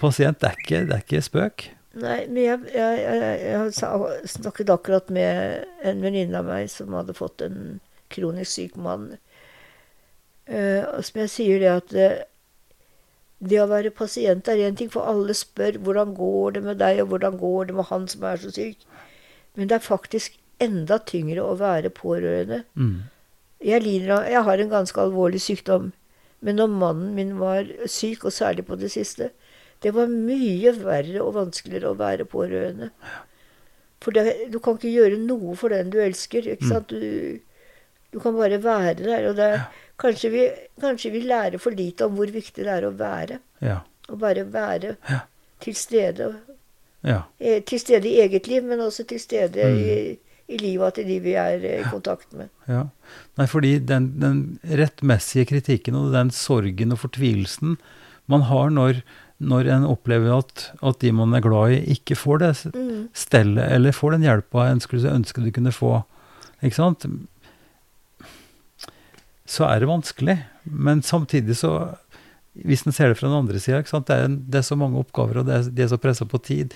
pasient, 0.00 0.40
det 0.40 0.52
er 0.52 0.62
ikke, 0.62 0.84
det 0.86 0.94
er 0.94 1.04
ikke 1.04 1.24
spøk. 1.24 1.70
Nei, 1.96 2.20
men 2.28 2.42
jeg, 2.42 2.62
jeg, 2.76 2.96
jeg, 3.00 3.68
jeg 3.72 4.28
snakket 4.28 4.72
akkurat 4.74 5.08
med 5.16 5.64
en 5.88 6.02
venninne 6.04 6.42
av 6.42 6.48
meg 6.50 6.68
som 6.68 6.92
hadde 6.92 7.16
fått 7.16 7.46
en 7.46 7.78
kronisk 8.12 8.52
syk 8.52 8.78
mann. 8.80 9.14
Uh, 10.46 10.82
som 11.02 11.22
jeg 11.24 11.32
sier 11.32 11.62
det 11.62 11.72
at 11.72 11.94
uh, 11.96 12.24
det 13.38 13.58
å 13.60 13.68
være 13.68 13.92
pasient 13.94 14.48
er 14.48 14.62
én 14.64 14.76
ting, 14.78 14.88
for 14.92 15.08
alle 15.08 15.34
spør 15.36 15.80
hvordan 15.84 16.14
går 16.16 16.56
det 16.56 16.64
med 16.64 16.80
deg, 16.80 17.02
og 17.02 17.12
hvordan 17.12 17.36
går 17.40 17.68
det 17.68 17.76
med 17.76 17.90
han 17.90 18.06
som 18.08 18.24
er 18.24 18.40
så 18.40 18.52
syk. 18.54 18.86
Men 19.56 19.68
det 19.68 19.78
er 19.78 19.84
faktisk 19.84 20.38
enda 20.62 20.98
tyngre 21.04 21.44
å 21.44 21.58
være 21.60 21.92
pårørende. 21.92 22.62
Mm. 22.74 23.08
Jeg, 23.64 23.82
lider 23.84 24.14
av, 24.16 24.30
jeg 24.30 24.44
har 24.48 24.62
en 24.62 24.72
ganske 24.72 25.02
alvorlig 25.02 25.42
sykdom. 25.44 25.90
Men 26.44 26.60
når 26.60 26.72
mannen 26.72 27.12
min 27.16 27.36
var 27.40 27.68
syk, 27.88 28.24
og 28.24 28.32
særlig 28.32 28.66
på 28.68 28.78
det 28.80 28.92
siste, 28.94 29.30
det 29.84 29.92
var 29.96 30.08
mye 30.12 30.72
verre 30.78 31.20
og 31.24 31.36
vanskeligere 31.36 31.92
å 31.92 31.98
være 31.98 32.28
pårørende. 32.28 32.90
For 34.04 34.16
det, 34.16 34.52
du 34.52 34.58
kan 34.62 34.76
ikke 34.78 34.92
gjøre 34.92 35.20
noe 35.20 35.56
for 35.58 35.72
den 35.72 35.92
du 35.92 35.98
elsker. 36.00 36.48
ikke 36.54 36.68
mm. 36.68 36.72
sant? 36.72 36.92
Du, 36.92 37.40
du 38.16 38.20
kan 38.24 38.36
bare 38.36 38.58
være 38.64 38.96
der. 39.02 39.28
og 39.30 39.36
det, 39.36 39.50
kanskje, 40.00 40.32
vi, 40.32 40.48
kanskje, 40.80 41.12
vi, 41.12 41.20
lærer 41.28 41.60
for 41.60 41.76
lite 41.76 42.08
om 42.08 42.16
hvor 42.16 42.32
viktig 42.32 42.64
det 42.64 42.72
er 42.72 42.88
å 42.88 42.94
være. 42.96 43.40
Ja. 43.60 43.82
Å 44.08 44.18
bare 44.20 44.46
være 44.48 44.96
ja. 45.10 45.22
til 45.60 45.76
stede. 45.76 46.32
Ja. 47.06 47.26
Eh, 47.38 47.60
til 47.68 47.82
stede 47.82 48.08
i 48.08 48.20
eget 48.24 48.48
liv, 48.48 48.64
men 48.64 48.80
også 48.80 49.04
til 49.06 49.20
stede 49.20 49.68
mm. 49.68 49.82
i 49.82 49.98
i 50.46 50.58
livet 50.60 50.96
til 50.96 51.08
de 51.08 51.18
vi 51.24 51.34
er 51.38 51.62
i 51.66 51.76
kontakt 51.90 52.30
med. 52.36 52.50
Ja. 52.70 52.86
Nei, 53.38 53.46
fordi 53.50 53.76
den, 53.82 54.12
den, 54.22 54.42
rettmessige 54.78 55.46
kritikken 55.50 55.98
og 55.98 56.12
den 56.14 56.30
sorgen 56.34 56.94
og 56.94 57.02
fortvilelsen 57.02 57.76
man 58.30 58.46
har 58.46 58.70
når, 58.74 59.00
når 59.38 59.70
en 59.74 59.88
opplever 59.88 60.36
at, 60.36 60.68
at, 60.78 61.00
de 61.02 61.12
man 61.14 61.34
er 61.34 61.42
glad 61.44 61.74
i, 61.74 61.80
ikke 61.96 62.18
får 62.18 62.42
det 62.42 62.52
mm. 62.74 63.00
stellet, 63.14 63.64
eller 63.74 63.94
får 63.94 64.16
den 64.16 64.26
hjelpa 64.26 64.68
en 64.70 64.82
skulle 64.82 65.14
ønske 65.18 65.42
de 65.42 65.54
kunne 65.54 65.74
få, 65.74 65.98
ikke 66.62 66.78
sant, 66.78 67.06
så 69.50 69.66
er 69.70 69.82
det 69.82 69.90
vanskelig. 69.90 70.36
Men 70.64 71.02
samtidig 71.06 71.56
så 71.60 71.72
hvis 72.64 72.86
en 72.86 72.94
ser 72.94 73.12
det 73.12 73.18
fra 73.18 73.28
den 73.28 73.36
andre 73.36 73.60
sida, 73.60 73.82
det, 73.82 74.16
det, 74.48 74.60
er 74.60 74.64
så 74.64 74.78
mange 74.80 75.00
oppgaver, 75.00 75.42
og 75.42 75.48
det 75.48 75.58
er, 75.58 75.68
de 75.68 75.84
er 75.84 75.90
så 75.92 76.00
pressa 76.00 76.24
på 76.28 76.40
tid. 76.40 76.72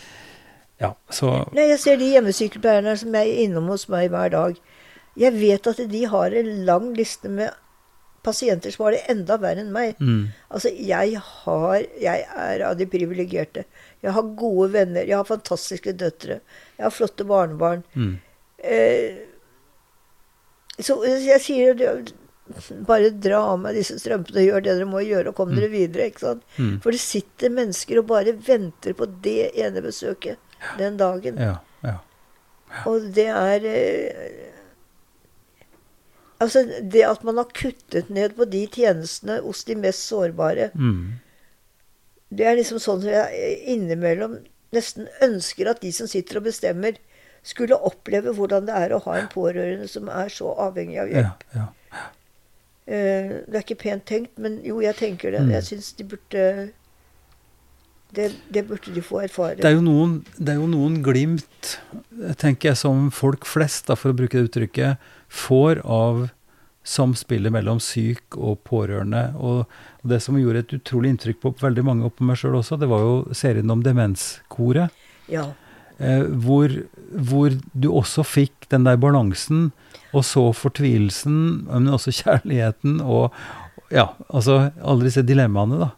Ja, 0.80 0.94
så 1.12 1.32
Nei, 1.56 1.70
Jeg 1.70 1.80
ser 1.80 1.98
de 2.00 2.10
hjemmesykepleierne 2.14 2.94
som 3.00 3.16
er 3.16 3.32
innom 3.44 3.68
hos 3.72 3.86
meg 3.92 4.10
hver 4.12 4.32
dag. 4.32 4.60
Jeg 5.20 5.36
vet 5.36 5.68
at 5.68 5.80
de 5.90 6.04
har 6.08 6.36
en 6.36 6.50
lang 6.68 6.92
liste 6.96 7.32
med 7.32 7.52
pasienter 8.24 8.72
som 8.72 8.84
har 8.86 8.96
det 8.96 9.02
enda 9.12 9.36
verre 9.40 9.64
enn 9.64 9.72
meg. 9.72 10.00
Mm. 10.00 10.28
Altså, 10.52 10.72
jeg 10.76 11.20
har 11.20 11.86
Jeg 12.00 12.24
er 12.28 12.64
av 12.68 12.76
de 12.76 12.86
privilegerte. 12.88 13.64
Jeg 14.04 14.12
har 14.16 14.34
gode 14.36 14.70
venner. 14.76 15.04
Jeg 15.08 15.16
har 15.16 15.28
fantastiske 15.28 15.96
døtre. 15.96 16.40
Jeg 16.76 16.84
har 16.84 16.94
flotte 16.94 17.24
barnebarn. 17.28 17.84
Mm. 17.94 18.18
Eh, 18.60 19.20
så 20.80 20.96
jeg 21.04 21.40
sier 21.44 21.76
bare 22.86 23.10
dra 23.14 23.40
av 23.52 23.58
meg 23.62 23.78
disse 23.78 23.96
strømpene 24.00 24.44
gjør 24.44 24.64
det 24.64 24.76
dere 24.76 24.88
må 24.88 25.02
gjøre, 25.04 25.30
og 25.30 25.38
kom 25.38 25.50
mm. 25.52 25.56
dere 25.58 25.70
videre. 25.72 26.10
ikke 26.10 26.24
sant? 26.24 26.46
Mm. 26.58 26.76
For 26.84 26.94
det 26.96 27.02
sitter 27.02 27.54
mennesker 27.56 28.00
og 28.00 28.08
bare 28.10 28.36
venter 28.46 28.96
på 28.98 29.08
det 29.24 29.50
ene 29.54 29.82
besøket 29.84 30.40
den 30.80 30.98
dagen. 31.00 31.40
Ja, 31.40 31.56
ja. 31.86 31.98
Og 32.86 33.10
det 33.16 33.28
er 33.32 33.66
eh, 33.66 34.46
Altså, 36.40 36.62
det 36.80 37.02
at 37.04 37.24
man 37.26 37.36
har 37.36 37.50
kuttet 37.52 38.08
ned 38.08 38.32
på 38.38 38.46
de 38.48 38.62
tjenestene 38.72 39.42
hos 39.44 39.60
de 39.68 39.74
mest 39.76 40.06
sårbare, 40.08 40.70
mm. 40.72 41.18
det 42.32 42.46
er 42.48 42.56
liksom 42.56 42.80
sånn 42.80 43.02
som 43.02 43.10
jeg 43.12 43.58
innimellom 43.68 44.38
nesten 44.72 45.10
ønsker 45.20 45.68
at 45.68 45.82
de 45.84 45.90
som 45.92 46.08
sitter 46.08 46.40
og 46.40 46.46
bestemmer, 46.48 46.96
skulle 47.44 47.76
oppleve 47.76 48.32
hvordan 48.36 48.66
det 48.68 48.76
er 48.76 48.92
å 48.92 49.02
ha 49.04 49.18
en 49.18 49.28
pårørende 49.32 49.88
som 49.88 50.08
er 50.12 50.32
så 50.32 50.54
avhengig 50.64 50.98
av 51.00 51.12
hjelp. 51.12 51.44
Ja, 51.52 51.60
ja. 51.60 51.66
Uh, 52.90 53.40
det 53.46 53.54
er 53.54 53.64
ikke 53.64 53.80
pent 53.84 54.06
tenkt, 54.08 54.34
men 54.42 54.58
jo, 54.66 54.80
jeg 54.82 54.98
tenker 54.98 55.36
det. 55.36 55.44
Mm. 55.46 55.54
Jeg 55.54 55.68
syns 55.68 55.92
de 55.98 56.06
burde 56.10 56.44
det, 58.10 58.32
det, 58.50 58.64
burde 58.66 58.94
de 58.94 59.02
få 59.02 59.20
erfare. 59.22 59.54
Det 59.60 59.68
er, 59.68 59.76
jo 59.76 59.84
noen, 59.86 60.18
det 60.36 60.54
er 60.54 60.58
jo 60.58 60.66
noen 60.70 60.98
glimt, 61.04 61.76
tenker 62.40 62.72
jeg, 62.72 62.80
som 62.80 63.08
folk 63.14 63.46
flest, 63.46 63.86
da, 63.86 63.96
for 63.98 64.10
å 64.10 64.18
bruke 64.18 64.34
det 64.34 64.48
uttrykket, 64.48 65.10
får 65.30 65.82
av 65.86 66.26
samspillet 66.86 67.52
mellom 67.54 67.78
syk 67.82 68.38
og 68.38 68.62
pårørende. 68.66 69.28
Og, 69.38 69.62
det 70.02 70.22
som 70.24 70.38
gjorde 70.40 70.64
et 70.64 70.74
utrolig 70.78 71.12
inntrykk 71.14 71.42
på 71.42 71.54
veldig 71.60 71.84
mange, 71.86 72.08
og 72.08 72.16
på 72.16 72.26
meg 72.26 72.40
sjøl 72.40 72.56
også, 72.58 72.78
det 72.80 72.88
var 72.90 73.04
jo 73.04 73.14
serien 73.36 73.70
om 73.70 73.82
Demenskoret. 73.84 74.96
Ja. 75.30 75.50
Eh, 76.00 76.24
hvor, 76.44 76.72
hvor, 77.12 77.54
du 77.72 77.90
også 77.92 78.24
fikk 78.24 78.68
den 78.72 78.86
der 78.88 78.96
balansen, 79.00 79.70
og 80.16 80.24
så 80.24 80.48
fortvilelsen, 80.56 81.66
men 81.68 81.90
også 81.92 82.14
kjærligheten, 82.22 83.00
og 83.04 83.34
ja, 83.92 84.08
altså 84.28 84.70
alle 84.80 85.06
disse 85.06 85.24
dilemmaene, 85.26 85.80
da. 85.84 85.90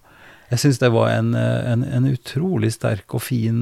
Jeg 0.53 0.61
syns 0.61 0.81
det 0.83 0.91
var 0.93 1.15
en, 1.15 1.33
en, 1.39 1.85
en, 1.87 2.09
utrolig 2.13 2.75
sterk 2.75 3.15
og 3.17 3.23
fin 3.25 3.61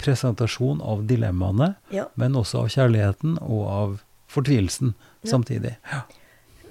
presentasjon 0.00 0.80
av 0.82 1.04
dilemmaene, 1.06 1.74
ja. 1.94 2.08
men 2.18 2.38
også 2.38 2.64
av 2.64 2.72
kjærligheten 2.72 3.36
og 3.44 3.62
av 3.70 3.92
fortvilelsen 4.32 4.94
ja. 4.96 5.28
samtidig. 5.30 5.76
Ja. 5.92 6.00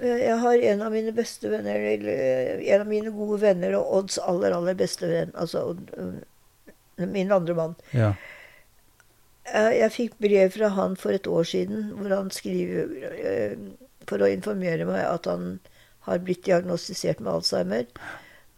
Jeg 0.00 0.36
har 0.40 0.66
en 0.72 0.82
av 0.82 0.92
mine 0.92 1.12
beste 1.12 1.48
venner, 1.52 1.76
en 1.76 2.82
av 2.82 2.86
mine 2.88 3.12
gode 3.12 3.38
venner 3.42 3.76
og 3.78 3.96
Odds 3.98 4.18
aller, 4.24 4.54
aller 4.56 4.76
beste 4.76 5.08
venn, 5.08 5.32
altså 5.36 5.74
min 6.96 7.32
andre 7.32 7.56
mann. 7.56 7.74
Ja. 7.96 8.14
Jeg 9.50 9.92
fikk 9.94 10.18
brev 10.20 10.50
fra 10.54 10.68
han 10.76 10.96
for 11.00 11.16
et 11.16 11.26
år 11.26 11.46
siden 11.48 11.94
hvor 11.96 12.12
han 12.12 12.28
skriver 12.30 12.90
for 14.06 14.22
å 14.22 14.28
informere 14.30 14.86
meg 14.88 15.00
at 15.06 15.26
han 15.30 15.58
har 16.06 16.20
blitt 16.24 16.44
diagnostisert 16.46 17.20
med 17.20 17.32
Alzheimer. 17.32 17.86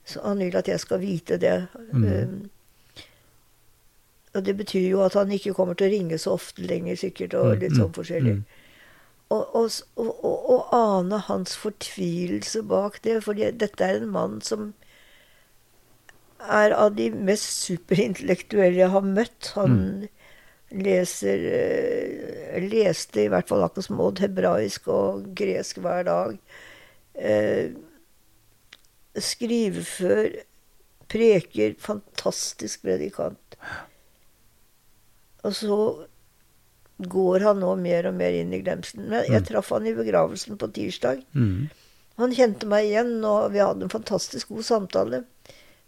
Så 0.05 0.23
han 0.25 0.43
vil 0.43 0.57
at 0.59 0.69
jeg 0.69 0.83
skal 0.83 1.01
vite 1.03 1.39
det. 1.41 1.67
Mm. 1.93 2.05
Um, 2.05 2.51
og 4.35 4.45
det 4.47 4.57
betyr 4.57 4.89
jo 4.89 5.03
at 5.05 5.15
han 5.19 5.33
ikke 5.35 5.55
kommer 5.57 5.77
til 5.77 5.91
å 5.91 5.93
ringe 5.93 6.19
så 6.19 6.37
ofte 6.39 6.65
lenger, 6.65 6.97
sikkert, 6.97 7.35
og 7.37 7.53
mm, 7.53 7.59
litt 7.61 7.77
sånn 7.77 7.91
mm, 7.91 7.97
forskjellig. 7.99 8.37
Mm. 8.41 8.45
Og, 9.33 9.57
og, 9.97 10.73
ane 10.77 11.19
hans 11.29 11.55
fortvilelse 11.57 12.63
bak 12.69 12.99
det, 13.05 13.19
for 13.25 13.37
dette 13.37 13.85
er 13.85 14.01
en 14.01 14.11
mann 14.13 14.41
som 14.45 14.73
er 16.43 16.75
av 16.75 16.97
de 16.99 17.07
mest 17.13 17.63
superintellektuelle 17.69 18.81
jeg 18.81 18.93
har 18.93 19.07
møtt. 19.07 19.53
Han 19.57 19.77
mm. 19.77 20.09
Leser 20.73 21.47
uh, 21.47 22.59
Leste 22.63 23.25
i 23.25 23.31
hvert 23.33 23.49
fall 23.49 23.65
som 23.83 24.01
Odd 24.05 24.23
hebraisk 24.25 24.89
og 24.93 25.33
gresk 25.39 25.81
hver 25.85 26.07
dag. 26.09 26.37
Uh, 27.17 27.75
skrivefør, 29.21 30.31
preker, 31.13 31.75
fantastisk 31.81 32.85
predikant. 32.87 33.59
Og 35.43 35.55
så 35.57 35.77
går 37.03 37.45
han 37.47 37.61
nå 37.61 37.75
mer 37.83 38.09
og 38.09 38.17
mer 38.17 38.35
inn 38.37 38.53
i 38.55 38.63
glemselen. 38.63 39.09
Men 39.11 39.27
jeg 39.27 39.43
mm. 39.43 39.49
traff 39.51 39.73
han 39.75 39.89
i 39.89 39.95
begravelsen 39.97 40.59
på 40.61 40.71
tirsdag. 40.77 41.25
Mm. 41.35 41.69
Han 42.21 42.35
kjente 42.37 42.69
meg 42.71 42.89
igjen, 42.91 43.17
og 43.27 43.53
vi 43.55 43.63
hadde 43.63 43.87
en 43.87 43.93
fantastisk 43.93 44.53
god 44.55 44.67
samtale. 44.69 45.23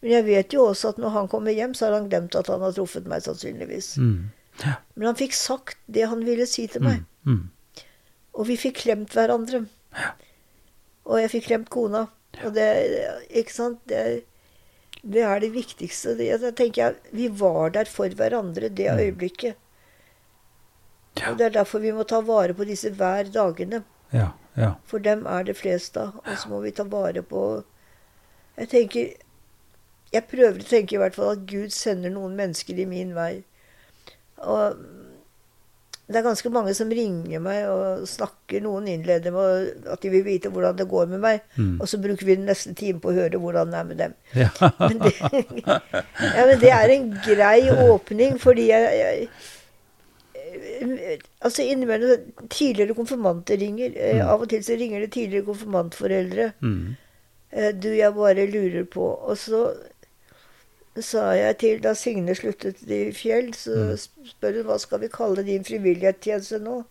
Men 0.02 0.16
jeg 0.18 0.26
vet 0.26 0.56
jo 0.56 0.66
også 0.70 0.94
at 0.94 0.98
når 1.00 1.14
han 1.14 1.28
kommer 1.32 1.54
hjem, 1.54 1.76
så 1.76 1.88
har 1.88 1.98
han 1.98 2.08
glemt 2.10 2.36
at 2.36 2.50
han 2.50 2.64
har 2.64 2.74
truffet 2.76 3.06
meg, 3.08 3.22
sannsynligvis. 3.24 3.94
Mm. 4.00 4.32
Ja. 4.62 4.76
Men 4.94 5.10
han 5.10 5.18
fikk 5.18 5.34
sagt 5.36 5.80
det 5.86 6.06
han 6.10 6.22
ville 6.26 6.46
si 6.50 6.66
til 6.70 6.84
meg. 6.84 7.02
Mm. 7.24 7.32
mm. 7.32 7.84
Og 8.34 8.48
vi 8.48 8.58
fikk 8.58 8.80
klemt 8.82 9.14
hverandre. 9.14 9.64
Ja. 9.94 10.12
Og 11.06 11.20
jeg 11.20 11.32
fikk 11.36 11.48
klemt 11.48 11.68
kona. 11.70 12.06
Og 12.42 12.54
det 12.56 12.68
Ikke 13.30 13.54
sant? 13.54 13.82
Det, 13.90 14.24
det 15.02 15.22
er 15.22 15.42
det 15.42 15.52
viktigste. 15.54 16.16
Det, 16.18 16.30
jeg 16.32 16.54
tenker 16.58 16.82
jeg, 16.82 17.12
Vi 17.12 17.28
var 17.28 17.74
der 17.76 17.90
for 17.90 18.08
hverandre 18.08 18.68
det 18.68 18.90
mm. 18.90 19.02
øyeblikket. 19.04 19.60
Ja. 21.20 21.30
Og 21.30 21.38
Det 21.38 21.46
er 21.46 21.58
derfor 21.60 21.78
vi 21.78 21.92
må 21.94 22.02
ta 22.02 22.20
vare 22.26 22.54
på 22.54 22.66
disse 22.66 22.90
hver 22.90 23.30
dagene. 23.30 23.84
Ja, 24.12 24.32
ja. 24.56 24.74
For 24.84 24.98
dem 24.98 25.26
er 25.26 25.46
det 25.46 25.56
flest 25.56 25.96
av. 25.96 26.18
Og 26.26 26.38
så 26.38 26.50
må 26.50 26.60
vi 26.64 26.74
ta 26.74 26.82
vare 26.82 27.22
på 27.22 27.62
Jeg 28.58 28.68
tenker 28.70 29.14
jeg 30.14 30.28
prøver 30.30 30.62
å 30.62 30.68
tenke 30.68 30.94
i 30.94 30.98
hvert 31.02 31.16
fall 31.16 31.32
at 31.34 31.46
Gud 31.50 31.72
sender 31.74 32.12
noen 32.14 32.36
mennesker 32.38 32.78
i 32.78 32.86
min 32.86 33.14
vei. 33.16 33.42
Og 34.42 34.82
det 36.04 36.18
er 36.18 36.24
ganske 36.26 36.50
mange 36.52 36.74
som 36.76 36.90
ringer 36.92 37.40
meg 37.40 37.64
og 37.70 38.02
snakker. 38.08 38.60
Noen 38.60 38.90
innleder 38.92 39.32
med 39.32 39.86
at 39.88 40.02
de 40.04 40.10
vil 40.12 40.24
vite 40.26 40.50
hvordan 40.52 40.76
det 40.76 40.88
går 40.90 41.06
med 41.14 41.22
meg. 41.22 41.40
Mm. 41.56 41.78
Og 41.80 41.88
så 41.88 42.00
bruker 42.02 42.28
vi 42.28 42.36
den 42.36 42.44
neste 42.50 42.74
time 42.76 43.00
på 43.00 43.08
å 43.08 43.16
høre 43.16 43.40
hvordan 43.40 43.72
det 43.72 43.78
er 43.78 43.88
med 43.88 44.02
dem. 44.02 44.16
Ja. 44.36 44.50
Men, 44.84 45.00
det, 45.00 45.14
ja, 45.24 46.44
men 46.44 46.60
det 46.60 46.72
er 46.76 46.92
en 46.92 47.08
grei 47.24 47.58
åpning, 47.88 48.36
fordi 48.42 48.68
jeg, 48.68 48.96
jeg 49.00 49.28
Altså 51.42 51.64
innimellom 51.64 52.46
Tidligere 52.50 52.94
konfirmanter 52.94 53.58
ringer. 53.58 53.94
Eh, 53.96 54.20
mm. 54.20 54.28
Av 54.28 54.44
og 54.44 54.50
til 54.50 54.62
så 54.64 54.76
ringer 54.78 55.02
det 55.02 55.12
tidligere 55.16 55.46
konfirmantforeldre. 55.48 56.50
Mm. 56.60 56.94
Eh, 57.50 57.70
du, 57.74 57.88
jeg 57.96 58.14
bare 58.14 58.46
lurer 58.50 58.84
på 58.90 59.08
Og 59.08 59.38
så 59.38 59.64
sa 61.02 61.32
jeg 61.34 61.56
til 61.58 61.80
Da 61.82 61.94
Signe 61.98 62.34
sluttet 62.38 62.82
i 62.86 63.08
Fjell, 63.16 63.50
så 63.58 63.74
mm. 63.74 64.28
spør 64.30 64.60
hun 64.60 64.68
hva 64.68 64.76
skal 64.78 65.00
vi 65.02 65.08
kalle 65.10 65.42
din 65.46 65.64
frivillighetstjeneste 65.66 66.60
nå. 66.62 66.82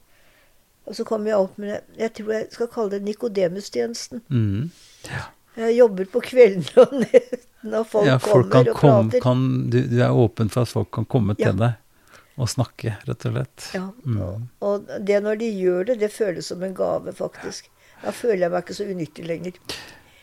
Og 0.83 0.97
så 0.97 1.05
kom 1.07 1.27
jeg 1.29 1.39
opp 1.39 1.55
med 1.61 1.71
det. 1.71 1.79
Jeg 2.01 2.13
tror 2.17 2.33
jeg 2.35 2.49
skal 2.51 2.69
kalle 2.73 2.97
det 2.97 3.05
Nikodemustjenesten. 3.07 4.23
Mm. 4.27 4.67
Ja. 5.07 5.29
Jeg 5.63 5.77
jobber 5.77 6.09
på 6.09 6.23
kveldene 6.25 6.83
og 6.83 6.97
nettene, 7.05 7.79
og 7.79 7.87
folk, 7.87 8.09
ja, 8.09 8.17
folk 8.19 8.49
kommer 8.51 8.73
og 8.73 8.81
kom, 8.81 9.09
prater. 9.13 9.23
Kan, 9.23 9.47
du, 9.71 9.79
du, 9.87 9.97
er 10.01 10.19
åpen 10.25 10.51
for 10.51 10.67
at 10.67 10.73
folk 10.73 10.91
kan 10.97 11.07
komme 11.07 11.37
til 11.39 11.51
ja. 11.51 11.55
deg 11.61 11.79
og 12.41 12.49
snakke, 12.49 12.95
rett 13.05 13.27
og 13.29 13.35
slett. 13.35 13.67
Ja. 13.77 13.85
Mm. 14.03 14.47
Og, 14.65 14.93
det 15.05 15.19
når 15.23 15.39
de 15.39 15.51
gjør 15.53 15.91
det, 15.91 15.99
det 16.01 16.09
føles 16.11 16.49
som 16.49 16.63
en 16.65 16.73
gave, 16.75 17.13
faktisk. 17.15 17.69
Da 18.01 18.11
føler 18.11 18.47
jeg 18.47 18.51
meg 18.55 18.65
ikke 18.65 18.75
så 18.75 18.87
unyttig 18.89 19.27
lenger. 19.29 19.59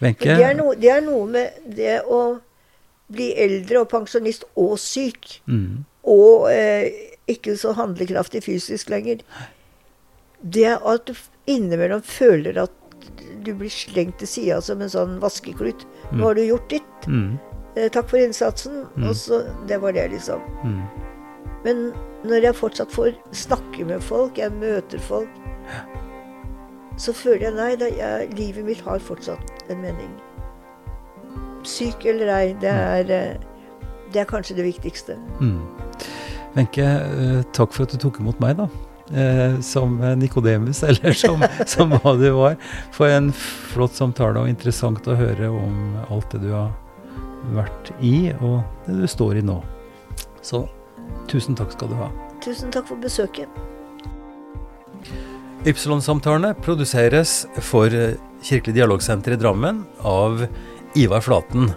Wenche? 0.00 0.34
Det, 0.34 0.44
er 0.44 0.56
no, 0.58 0.72
det 0.76 0.90
er 0.90 1.04
noe 1.04 1.28
med 1.30 1.70
det 1.76 2.00
å 2.08 2.20
bli 3.12 3.30
eldre 3.40 3.82
og 3.82 3.90
pensjonist 3.92 4.46
og 4.60 4.76
syk. 4.80 5.40
Mm. 5.50 5.84
Og 6.10 6.48
eh, 6.52 6.90
ikke 7.30 7.56
så 7.58 7.74
handlekraftig 7.78 8.44
fysisk 8.46 8.90
lenger. 8.90 9.24
Det 10.40 10.72
at 10.78 11.06
du 11.08 11.14
innimellom 11.50 12.02
føler 12.06 12.62
at 12.62 12.76
du 13.44 13.52
blir 13.56 13.72
slengt 13.72 14.18
til 14.20 14.28
sida 14.28 14.60
som 14.64 14.82
en 14.82 14.92
sånn 14.92 15.18
vaskeklut. 15.22 15.86
Mm. 16.10 16.18
Nå 16.18 16.26
har 16.26 16.38
du 16.38 16.44
gjort 16.44 16.72
ditt. 16.72 17.08
Mm. 17.08 17.38
Eh, 17.76 17.88
takk 17.92 18.10
for 18.10 18.20
innsatsen. 18.20 18.84
Mm. 18.96 19.08
Og 19.08 19.16
så 19.16 19.44
Det 19.68 19.80
var 19.80 19.92
det, 19.92 20.08
liksom. 20.14 20.40
Mm. 20.64 20.82
Men 21.64 21.92
når 22.24 22.44
jeg 22.48 22.56
fortsatt 22.56 22.92
får 22.92 23.14
snakke 23.32 23.84
med 23.84 24.02
folk, 24.02 24.38
jeg 24.38 24.52
møter 24.52 24.98
folk, 24.98 25.28
så 27.00 27.12
føler 27.16 27.48
jeg 27.48 27.56
nei, 27.56 27.70
da, 27.80 27.88
jeg, 27.88 28.32
livet 28.36 28.64
mitt 28.64 28.80
har 28.84 29.00
fortsatt 29.00 29.70
en 29.72 29.80
mening 29.80 30.10
syk 31.68 32.06
eller 32.10 32.30
ei, 32.34 32.52
det 32.60 32.72
mm. 32.72 32.84
er, 32.98 33.10
eh, 33.16 33.96
det 34.12 34.22
er 34.22 34.28
kanskje 34.28 34.56
det 34.58 34.66
viktigste. 34.66 35.16
Mm. 35.40 35.58
Wenche, 36.56 36.86
mm. 36.86 37.42
takk 37.56 37.74
for 37.74 37.86
at 37.86 37.94
du 37.94 38.00
tok 38.02 38.20
imot 38.22 38.40
meg, 38.42 38.58
da. 38.58 38.68
Eh, 39.10 39.60
som 39.60 39.98
Nikodemus, 40.18 40.82
eller 40.88 41.16
som, 41.18 41.42
som, 41.66 41.96
hva 42.02 42.14
du 42.18 42.28
var. 42.36 42.56
For 42.94 43.10
en 43.10 43.32
flott 43.34 43.98
samtale, 43.98 44.42
og 44.42 44.50
interessant 44.50 45.08
å 45.10 45.18
høre 45.18 45.50
om 45.50 45.98
alt 46.08 46.30
det 46.34 46.44
du 46.46 46.52
har 46.54 46.72
vært 47.56 47.92
i, 48.04 48.30
og 48.40 48.60
det 48.86 49.00
du 49.02 49.06
står 49.10 49.40
i 49.40 49.46
nå. 49.46 49.60
Så 50.46 50.64
tusen 51.30 51.58
takk 51.58 51.74
skal 51.74 51.90
du 51.90 51.98
ha. 51.98 52.10
Tusen 52.44 52.72
takk 52.72 52.88
for 52.88 53.00
besøket. 53.00 53.48
Ypsilon-samtalene 55.68 56.54
produseres 56.64 57.42
for 57.60 57.92
Kirkelig 58.40 58.72
dialogsenter 58.78 59.34
i 59.34 59.36
Drammen 59.36 59.82
av 60.08 60.46
Ivar 60.98 61.22
Flaten. 61.24 61.70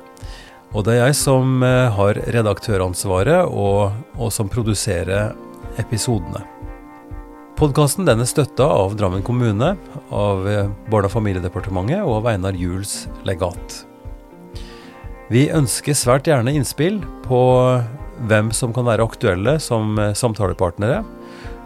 Og 0.73 0.87
det 0.87 0.95
er 0.95 1.07
jeg 1.07 1.17
som 1.19 1.61
eh, 1.65 1.91
har 1.93 2.17
redaktøransvaret, 2.33 3.45
og, 3.45 3.93
og 4.17 4.33
som 4.33 4.49
produserer 4.49 5.35
episodene. 5.81 6.41
Podkasten 7.53 8.09
er 8.09 8.23
støtta 8.25 8.65
av 8.65 8.95
Drammen 8.97 9.21
kommune, 9.25 9.75
av 10.09 10.47
eh, 10.49 10.71
Barne- 10.89 11.11
og 11.11 11.13
familiedepartementet 11.13 12.01
og 12.01 12.23
av 12.23 12.31
Einar 12.33 12.57
Juels 12.57 13.03
legat. 13.27 13.83
Vi 15.29 15.45
ønsker 15.53 15.95
svært 15.97 16.27
gjerne 16.27 16.55
innspill 16.57 16.99
på 17.23 17.43
hvem 18.29 18.49
som 18.53 18.73
kan 18.73 18.89
være 18.89 19.05
aktuelle 19.05 19.59
som 19.61 19.93
eh, 20.01 20.15
samtalepartnere. 20.17 21.03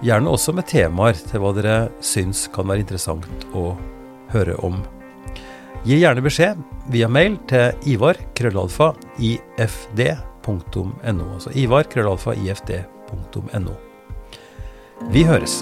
Gjerne 0.03 0.35
også 0.35 0.53
med 0.53 0.67
temaer 0.69 1.17
til 1.17 1.41
hva 1.41 1.55
dere 1.55 1.79
syns 2.03 2.45
kan 2.53 2.67
være 2.67 2.83
interessant 2.83 3.47
å 3.55 3.71
høre 4.35 4.59
om. 4.67 4.83
Gi 5.85 5.99
gjerne 6.01 6.23
beskjed 6.25 6.63
via 6.91 7.07
mail 7.11 7.37
til 7.49 7.91
ivar 7.93 8.17
krøllalfa 8.37 8.93
ifd.no. 9.19 10.15
Altså 11.33 11.53
ivar 11.55 11.87
krøllalfa 11.91 12.33
ifd.no. 12.37 13.75
Vi 15.13 15.23
høres. 15.27 15.61